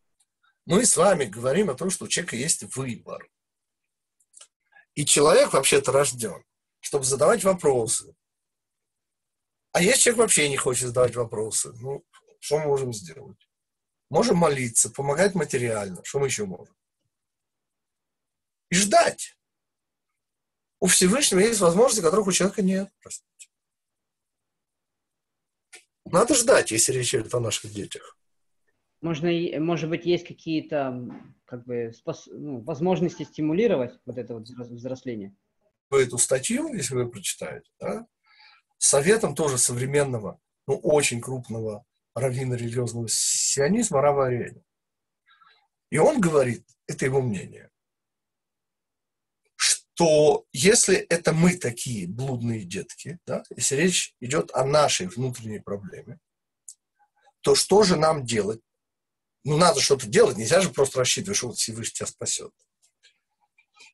Мы 0.65 0.85
с 0.87 0.97
вами 0.97 1.25
говорим 1.25 1.71
о 1.71 1.75
том, 1.75 1.91
что 1.91 2.05
у 2.05 2.09
человека 2.09 2.37
есть 2.37 2.63
выбор. 2.77 3.29
И 4.95 5.05
человек 5.07 5.53
вообще-то 5.53 5.93
рожден, 5.93 6.45
чтобы 6.81 7.05
задавать 7.05 7.45
вопросы. 7.45 8.15
А 9.73 9.81
если 9.83 10.03
человек 10.03 10.19
вообще 10.21 10.49
не 10.49 10.57
хочет 10.57 10.89
задавать 10.89 11.17
вопросы, 11.17 11.73
ну, 11.75 12.05
что 12.41 12.59
мы 12.59 12.67
можем 12.67 12.93
сделать? 12.93 13.49
Можем 14.11 14.37
молиться, 14.37 14.91
помогать 14.91 15.35
материально. 15.35 16.05
Что 16.05 16.19
мы 16.19 16.27
еще 16.27 16.45
можем? 16.45 16.77
И 18.69 18.75
ждать. 18.75 19.39
У 20.81 20.87
Всевышнего 20.87 21.41
есть 21.41 21.61
возможности, 21.61 22.03
которых 22.03 22.27
у 22.27 22.33
человека 22.33 22.61
нет. 22.61 22.93
Простите. 23.01 23.49
Надо 26.05 26.35
ждать, 26.35 26.71
если 26.71 26.93
речь 26.93 27.15
идет 27.15 27.33
о 27.33 27.41
наших 27.41 27.73
детях. 27.73 28.19
Можно, 29.03 29.31
может 29.61 29.91
быть, 29.91 30.07
есть 30.07 30.27
какие-то 30.27 31.09
как 31.45 31.65
бы, 31.67 31.93
спос... 31.93 32.29
ну, 32.31 32.61
возможности 32.61 33.25
стимулировать 33.25 33.99
вот 34.07 34.17
это 34.17 34.35
вот 34.35 34.49
взросление? 34.49 35.35
Эту 35.91 36.17
статью, 36.17 36.73
если 36.73 36.95
вы 36.95 37.11
прочитаете, 37.11 37.69
да, 37.79 38.07
советом 38.79 39.35
тоже 39.35 39.59
современного, 39.59 40.41
ну, 40.67 40.77
очень 40.77 41.21
крупного 41.21 41.85
раввина 42.15 42.55
религиозного 42.55 43.09
сионизма 43.09 44.01
Рава 44.01 44.27
Ариэля. 44.29 44.63
И 45.91 45.99
он 45.99 46.21
говорит, 46.21 46.65
это 46.87 47.05
его 47.05 47.21
мнение, 47.21 47.71
что 49.57 50.47
если 50.53 50.97
это 50.97 51.33
мы 51.33 51.57
такие 51.57 52.09
блудные 52.09 52.65
детки, 52.65 53.19
да, 53.27 53.43
если 53.55 53.77
речь 53.77 54.15
идет 54.21 54.51
о 54.55 54.65
нашей 54.65 55.09
внутренней 55.09 55.61
проблеме, 55.61 56.19
то 57.41 57.55
что 57.55 57.83
же 57.83 57.97
нам 57.97 58.25
делать? 58.25 58.61
Ну, 59.45 59.57
надо 59.57 59.81
что-то 59.81 60.07
делать, 60.07 60.37
нельзя 60.37 60.61
же 60.61 60.71
просто 60.71 60.99
рассчитывать, 60.99 61.37
что 61.37 61.49
вот 61.49 61.57
Всевышний 61.57 61.95
тебя 61.95 62.07
спасет. 62.07 62.53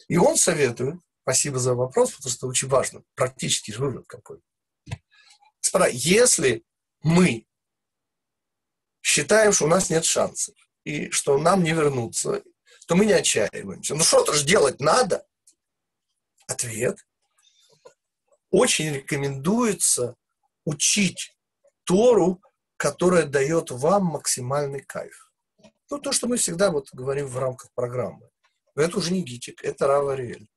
И 0.09 0.17
он 0.17 0.37
советует, 0.37 1.01
спасибо 1.23 1.59
за 1.59 1.75
вопрос, 1.75 2.13
потому 2.13 2.33
что 2.33 2.47
очень 2.49 2.69
важно, 2.69 3.03
практический 3.15 3.73
вывод 3.73 4.07
какой. 4.07 4.41
Господа, 5.61 5.89
если 5.89 6.65
мы 7.03 7.47
считаем, 9.03 9.53
что 9.53 9.65
у 9.65 9.69
нас 9.69 9.91
нет 9.91 10.05
шансов, 10.05 10.55
и 10.85 11.11
что 11.11 11.39
нам 11.39 11.63
не 11.63 11.73
вернуться, 11.73 12.43
то 12.87 12.97
мы 12.97 13.05
не 13.05 13.13
отчаиваемся. 13.13 13.95
Ну 13.95 14.03
что-то 14.03 14.33
же 14.33 14.47
делать 14.47 14.81
надо. 14.81 15.27
Ответ. 16.47 16.99
Очень 18.51 18.95
рекомендуется 18.95 20.17
учить 20.65 21.37
Тору, 21.85 22.41
которая 22.79 23.25
дает 23.25 23.71
вам 23.71 24.07
максимальный 24.07 24.81
кайф. 24.81 25.28
Ну, 25.91 25.99
то, 25.99 26.13
что 26.13 26.27
мы 26.29 26.37
всегда 26.37 26.71
вот 26.71 26.93
говорим 26.93 27.27
в 27.27 27.39
рамках 27.39 27.73
программы. 27.73 28.29
Это 28.75 28.99
уже 28.99 29.13
не 29.13 29.23
Гитик, 29.23 29.65
это 29.65 29.87
Рава 29.87 30.15
Риэль. 30.15 30.49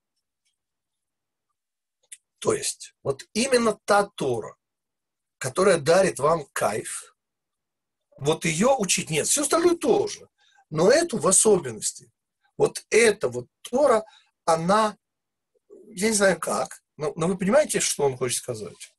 То 2.40 2.54
есть, 2.54 2.96
вот 3.04 3.24
именно 3.34 3.80
та 3.86 4.10
Тора, 4.16 4.56
которая 5.38 5.78
дарит 5.78 6.20
вам 6.20 6.46
кайф, 6.54 7.16
вот 8.18 8.46
ее 8.46 8.76
учить 8.78 9.10
нет. 9.10 9.28
Все 9.28 9.42
остальное 9.42 9.76
тоже. 9.76 10.30
Но 10.70 10.92
эту 10.92 11.18
в 11.18 11.28
особенности. 11.28 12.12
Вот 12.58 12.86
эта 12.90 13.30
вот 13.30 13.48
Тора, 13.62 14.04
она 14.46 14.98
я 15.94 16.10
не 16.10 16.16
знаю 16.16 16.40
как, 16.40 16.82
но, 16.98 17.14
но 17.16 17.28
вы 17.28 17.38
понимаете, 17.38 17.80
что 17.80 18.04
он 18.04 18.18
хочет 18.18 18.38
сказать? 18.38 18.94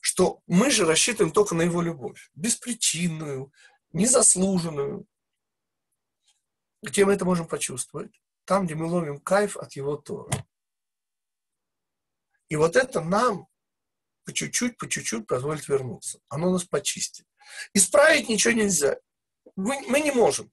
Что 0.00 0.40
мы 0.46 0.70
же 0.70 0.84
рассчитываем 0.84 1.32
только 1.32 1.54
на 1.54 1.62
его 1.62 1.80
любовь. 1.82 2.30
Беспричинную, 2.34 3.52
незаслуженную. 3.92 5.06
Где 6.84 7.06
мы 7.06 7.14
это 7.14 7.24
можем 7.24 7.48
почувствовать? 7.48 8.20
Там, 8.44 8.66
где 8.66 8.74
мы 8.74 8.84
ловим 8.84 9.18
кайф 9.18 9.56
от 9.56 9.72
его 9.72 9.96
Тора. 9.96 10.46
И 12.50 12.56
вот 12.56 12.76
это 12.76 13.00
нам 13.00 13.48
по 14.24 14.34
чуть-чуть, 14.34 14.76
по 14.76 14.86
чуть-чуть 14.86 15.26
позволит 15.26 15.66
вернуться. 15.66 16.20
Оно 16.28 16.50
нас 16.50 16.64
почистит. 16.64 17.26
Исправить 17.72 18.28
ничего 18.28 18.52
нельзя. 18.52 18.98
Мы, 19.56 19.80
мы 19.88 20.00
не 20.00 20.10
можем. 20.10 20.52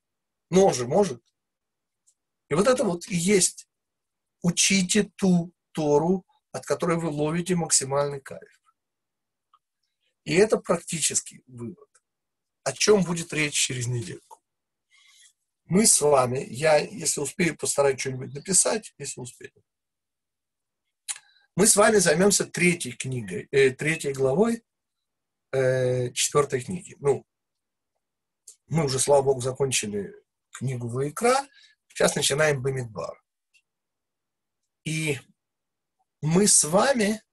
Но 0.50 0.68
он 0.68 0.74
же 0.74 0.88
может. 0.88 1.22
И 2.50 2.54
вот 2.54 2.68
это 2.68 2.86
вот 2.86 3.08
и 3.10 3.16
есть 3.16 3.68
учите 4.42 5.12
ту 5.18 5.54
Тору, 5.74 6.26
от 6.54 6.66
которой 6.66 6.98
вы 6.98 7.10
ловите 7.10 7.56
максимальный 7.56 8.22
кайф. 8.22 8.62
И 10.24 10.34
это 10.36 10.58
практический 10.58 11.44
вывод. 11.46 11.90
О 12.64 12.72
чем 12.72 13.04
будет 13.04 13.34
речь 13.34 13.56
через 13.56 13.88
недельку? 13.88 14.31
Мы 15.72 15.86
с 15.86 16.02
вами, 16.02 16.46
я, 16.50 16.80
если 16.80 17.22
успею, 17.22 17.56
постараюсь 17.56 17.98
что-нибудь 17.98 18.34
написать, 18.34 18.94
если 18.98 19.22
успею. 19.22 19.54
Мы 21.56 21.66
с 21.66 21.78
вами 21.78 21.96
займемся 21.96 22.44
третьей 22.44 22.92
книгой, 22.92 23.48
э, 23.52 23.70
третьей 23.70 24.12
главой 24.12 24.66
э, 25.54 26.12
четвертой 26.12 26.60
книги. 26.60 26.98
Ну, 27.00 27.26
мы 28.68 28.84
уже, 28.84 29.00
слава 29.00 29.22
богу, 29.22 29.40
закончили 29.40 30.14
книгу 30.52 30.90
Ваикра, 30.90 31.48
Сейчас 31.88 32.16
начинаем 32.16 32.62
Бамидбар. 32.62 33.24
И 34.84 35.20
мы 36.22 36.48
с 36.48 36.66
вами 36.66 37.24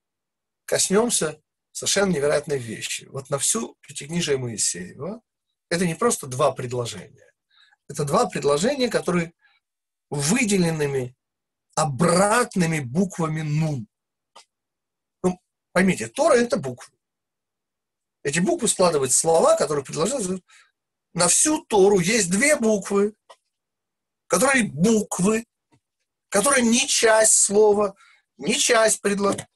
коснемся 0.65 1.43
совершенно 1.73 2.13
невероятной 2.13 2.59
вещи. 2.59 3.07
Вот 3.07 3.31
на 3.31 3.41
всю 3.41 3.77
Пятикнижие 3.81 4.39
Моисеева 4.39 5.23
это 5.71 5.87
не 5.87 5.97
просто 5.97 6.29
два 6.29 6.53
предложения. 6.53 7.28
Это 7.89 8.05
два 8.05 8.27
предложения, 8.29 8.89
которые 8.89 9.33
выделенными 10.11 11.17
обратными 11.75 12.81
буквами 12.81 13.43
«нун». 13.43 13.87
Ну, 15.23 15.41
поймите, 15.73 16.09
Тора– 16.09 16.35
это 16.37 16.57
буквы. 16.57 16.93
Эти 18.23 18.41
буквы 18.41 18.69
складывают 18.69 19.13
слова, 19.13 19.57
которые 19.57 19.85
предложили. 19.85 20.43
На 21.15 21.29
всю 21.29 21.65
Тору 21.65 21.99
есть 21.99 22.31
две 22.31 22.57
буквы, 22.57 23.15
которые 24.27 24.65
буквы, 24.65 25.47
которые 26.29 26.65
не 26.65 26.87
часть 26.87 27.35
слова, 27.35 27.95
не 28.37 28.55
часть 28.55 29.01
предложения. 29.01 29.49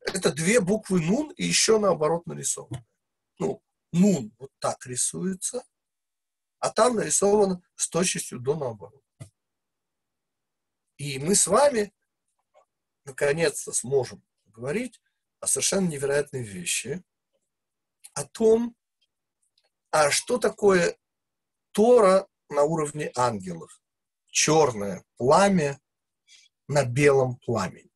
Это 0.00 0.32
две 0.32 0.60
буквы 0.60 1.00
«нун» 1.00 1.30
и 1.32 1.44
еще 1.44 1.78
наоборот 1.78 2.26
нарисованы. 2.26 2.84
Ну, 3.38 3.62
«нун» 3.92 4.32
вот 4.38 4.50
так 4.58 4.84
рисуется, 4.86 5.64
а 6.62 6.70
там 6.70 6.96
нарисовано 6.96 7.62
с 7.74 7.88
точностью 7.88 8.40
до 8.40 8.56
наоборот. 8.56 9.02
И 10.96 11.18
мы 11.18 11.34
с 11.34 11.46
вами 11.46 11.92
наконец-то 13.04 13.72
сможем 13.72 14.22
говорить 14.46 15.00
о 15.40 15.46
совершенно 15.46 15.88
невероятной 15.88 16.42
вещи, 16.42 17.02
о 18.14 18.24
том, 18.24 18.76
а 19.90 20.10
что 20.10 20.38
такое 20.38 20.96
Тора 21.72 22.28
на 22.48 22.62
уровне 22.62 23.10
ангелов. 23.16 23.82
Черное 24.28 25.04
пламя 25.16 25.80
на 26.68 26.84
белом 26.84 27.36
пламени 27.36 27.92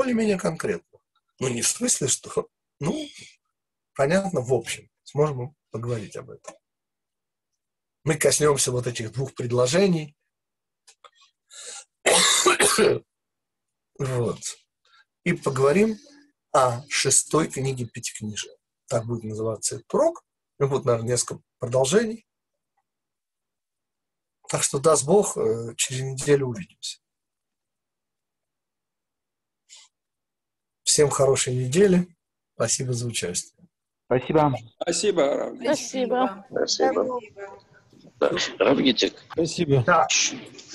более-менее 0.00 0.38
конкретно. 0.38 0.98
Ну, 1.40 1.48
не 1.48 1.60
в 1.60 1.68
смысле, 1.68 2.08
что, 2.08 2.48
ну, 2.78 3.06
понятно, 3.94 4.40
в 4.40 4.54
общем. 4.54 4.88
Сможем 5.02 5.54
поговорить 5.70 6.16
об 6.16 6.30
этом. 6.30 6.54
Мы 8.04 8.16
коснемся 8.16 8.72
вот 8.72 8.86
этих 8.86 9.12
двух 9.12 9.34
предложений. 9.34 10.16
вот. 13.98 14.38
И 15.24 15.34
поговорим 15.34 15.98
о 16.52 16.82
шестой 16.88 17.48
книге 17.48 17.86
Пятикнижия. 17.86 18.56
Так 18.86 19.04
будет 19.06 19.24
называться 19.24 19.76
этот 19.76 19.92
урок. 19.92 20.24
И 20.58 20.64
будет, 20.64 20.84
наверное, 20.84 21.10
несколько 21.10 21.42
продолжений. 21.58 22.26
Так 24.48 24.62
что, 24.62 24.78
даст 24.78 25.04
Бог, 25.04 25.36
э, 25.36 25.74
через 25.76 26.00
неделю 26.00 26.46
увидимся. 26.46 26.98
Всем 30.82 31.08
хорошей 31.08 31.54
недели. 31.54 32.08
Спасибо 32.54 32.92
за 32.92 33.06
участие. 33.06 33.68
Спасибо. 34.06 34.52
Спасибо. 34.80 35.54
Спасибо. 35.62 36.46
Спасибо. 36.50 37.20
Да. 38.20 38.30
Равгитик. 38.58 39.14
Спасибо. 39.32 39.82
Да. 39.86 40.06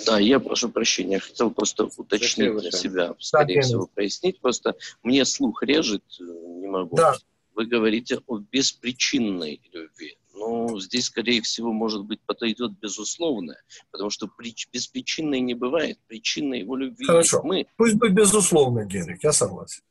да, 0.07 0.19
я 0.19 0.39
прошу 0.39 0.69
прощения, 0.69 1.19
хотел 1.19 1.51
просто 1.51 1.85
уточнить 1.95 2.31
Спасибо, 2.49 2.59
для 2.61 2.71
да. 2.71 2.77
себя, 2.77 3.15
скорее 3.19 3.55
Да, 3.55 3.61
всего, 3.61 3.87
прояснить. 3.93 4.41
Просто 4.41 4.75
мне 5.03 5.23
слух 5.25 5.61
режет, 5.61 6.03
э, 6.19 6.23
не 6.23 6.67
могу. 6.67 6.95
Да. 6.95 7.15
Вы 7.53 7.67
говорите 7.67 8.19
о 8.25 8.39
беспричинной 8.39 9.61
любви. 9.71 10.17
Ну, 10.33 10.77
здесь, 10.81 11.05
скорее 11.05 11.41
всего, 11.41 11.71
может 11.71 12.03
быть, 12.03 12.19
подойдет 12.25 12.71
безусловное, 12.81 13.61
потому 13.91 14.09
что 14.09 14.25
прич- 14.25 14.67
беспричинной 14.73 15.39
не 15.39 15.53
бывает. 15.53 15.97
Причиной 16.07 16.59
его 16.59 16.75
любви 16.75 17.05
Хорошо. 17.05 17.37
есть 17.37 17.45
мы. 17.45 17.67
Пусть 17.77 17.93
будет 17.95 18.13
безусловно, 18.13 18.83
Герик, 18.85 19.23
я 19.23 19.31
согласен. 19.31 19.83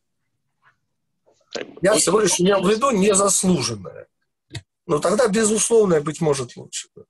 Бы. 1.55 1.62
Я 1.82 1.94
всего 1.94 2.20
лишь 2.20 2.38
имел 2.40 2.62
в 2.62 2.68
виду 2.68 2.90
незаслуженное. 2.90 4.09
Но 4.86 4.98
тогда 4.98 5.28
безусловное 5.28 6.02
быть 6.02 6.20
может 6.20 6.57
лучше. 6.57 6.88
мгм. 6.94 7.07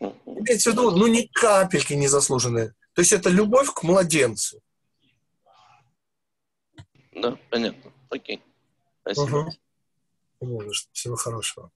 Имеется 0.00 0.70
в 0.70 0.72
виду, 0.74 0.90
ну, 0.90 1.06
ни 1.06 1.22
капельки 1.32 1.94
незаслуженное. 1.94 2.74
То 2.92 3.02
есть 3.02 3.12
это 3.12 3.30
любовь 3.30 3.72
к 3.72 3.82
младенцу. 3.82 4.60
Да, 7.12 7.38
понятно. 7.50 7.92
Окей. 8.10 8.42
Спасибо. 9.02 9.50
Угу. 10.40 10.72
Всего 10.92 11.16
хорошего. 11.16 11.70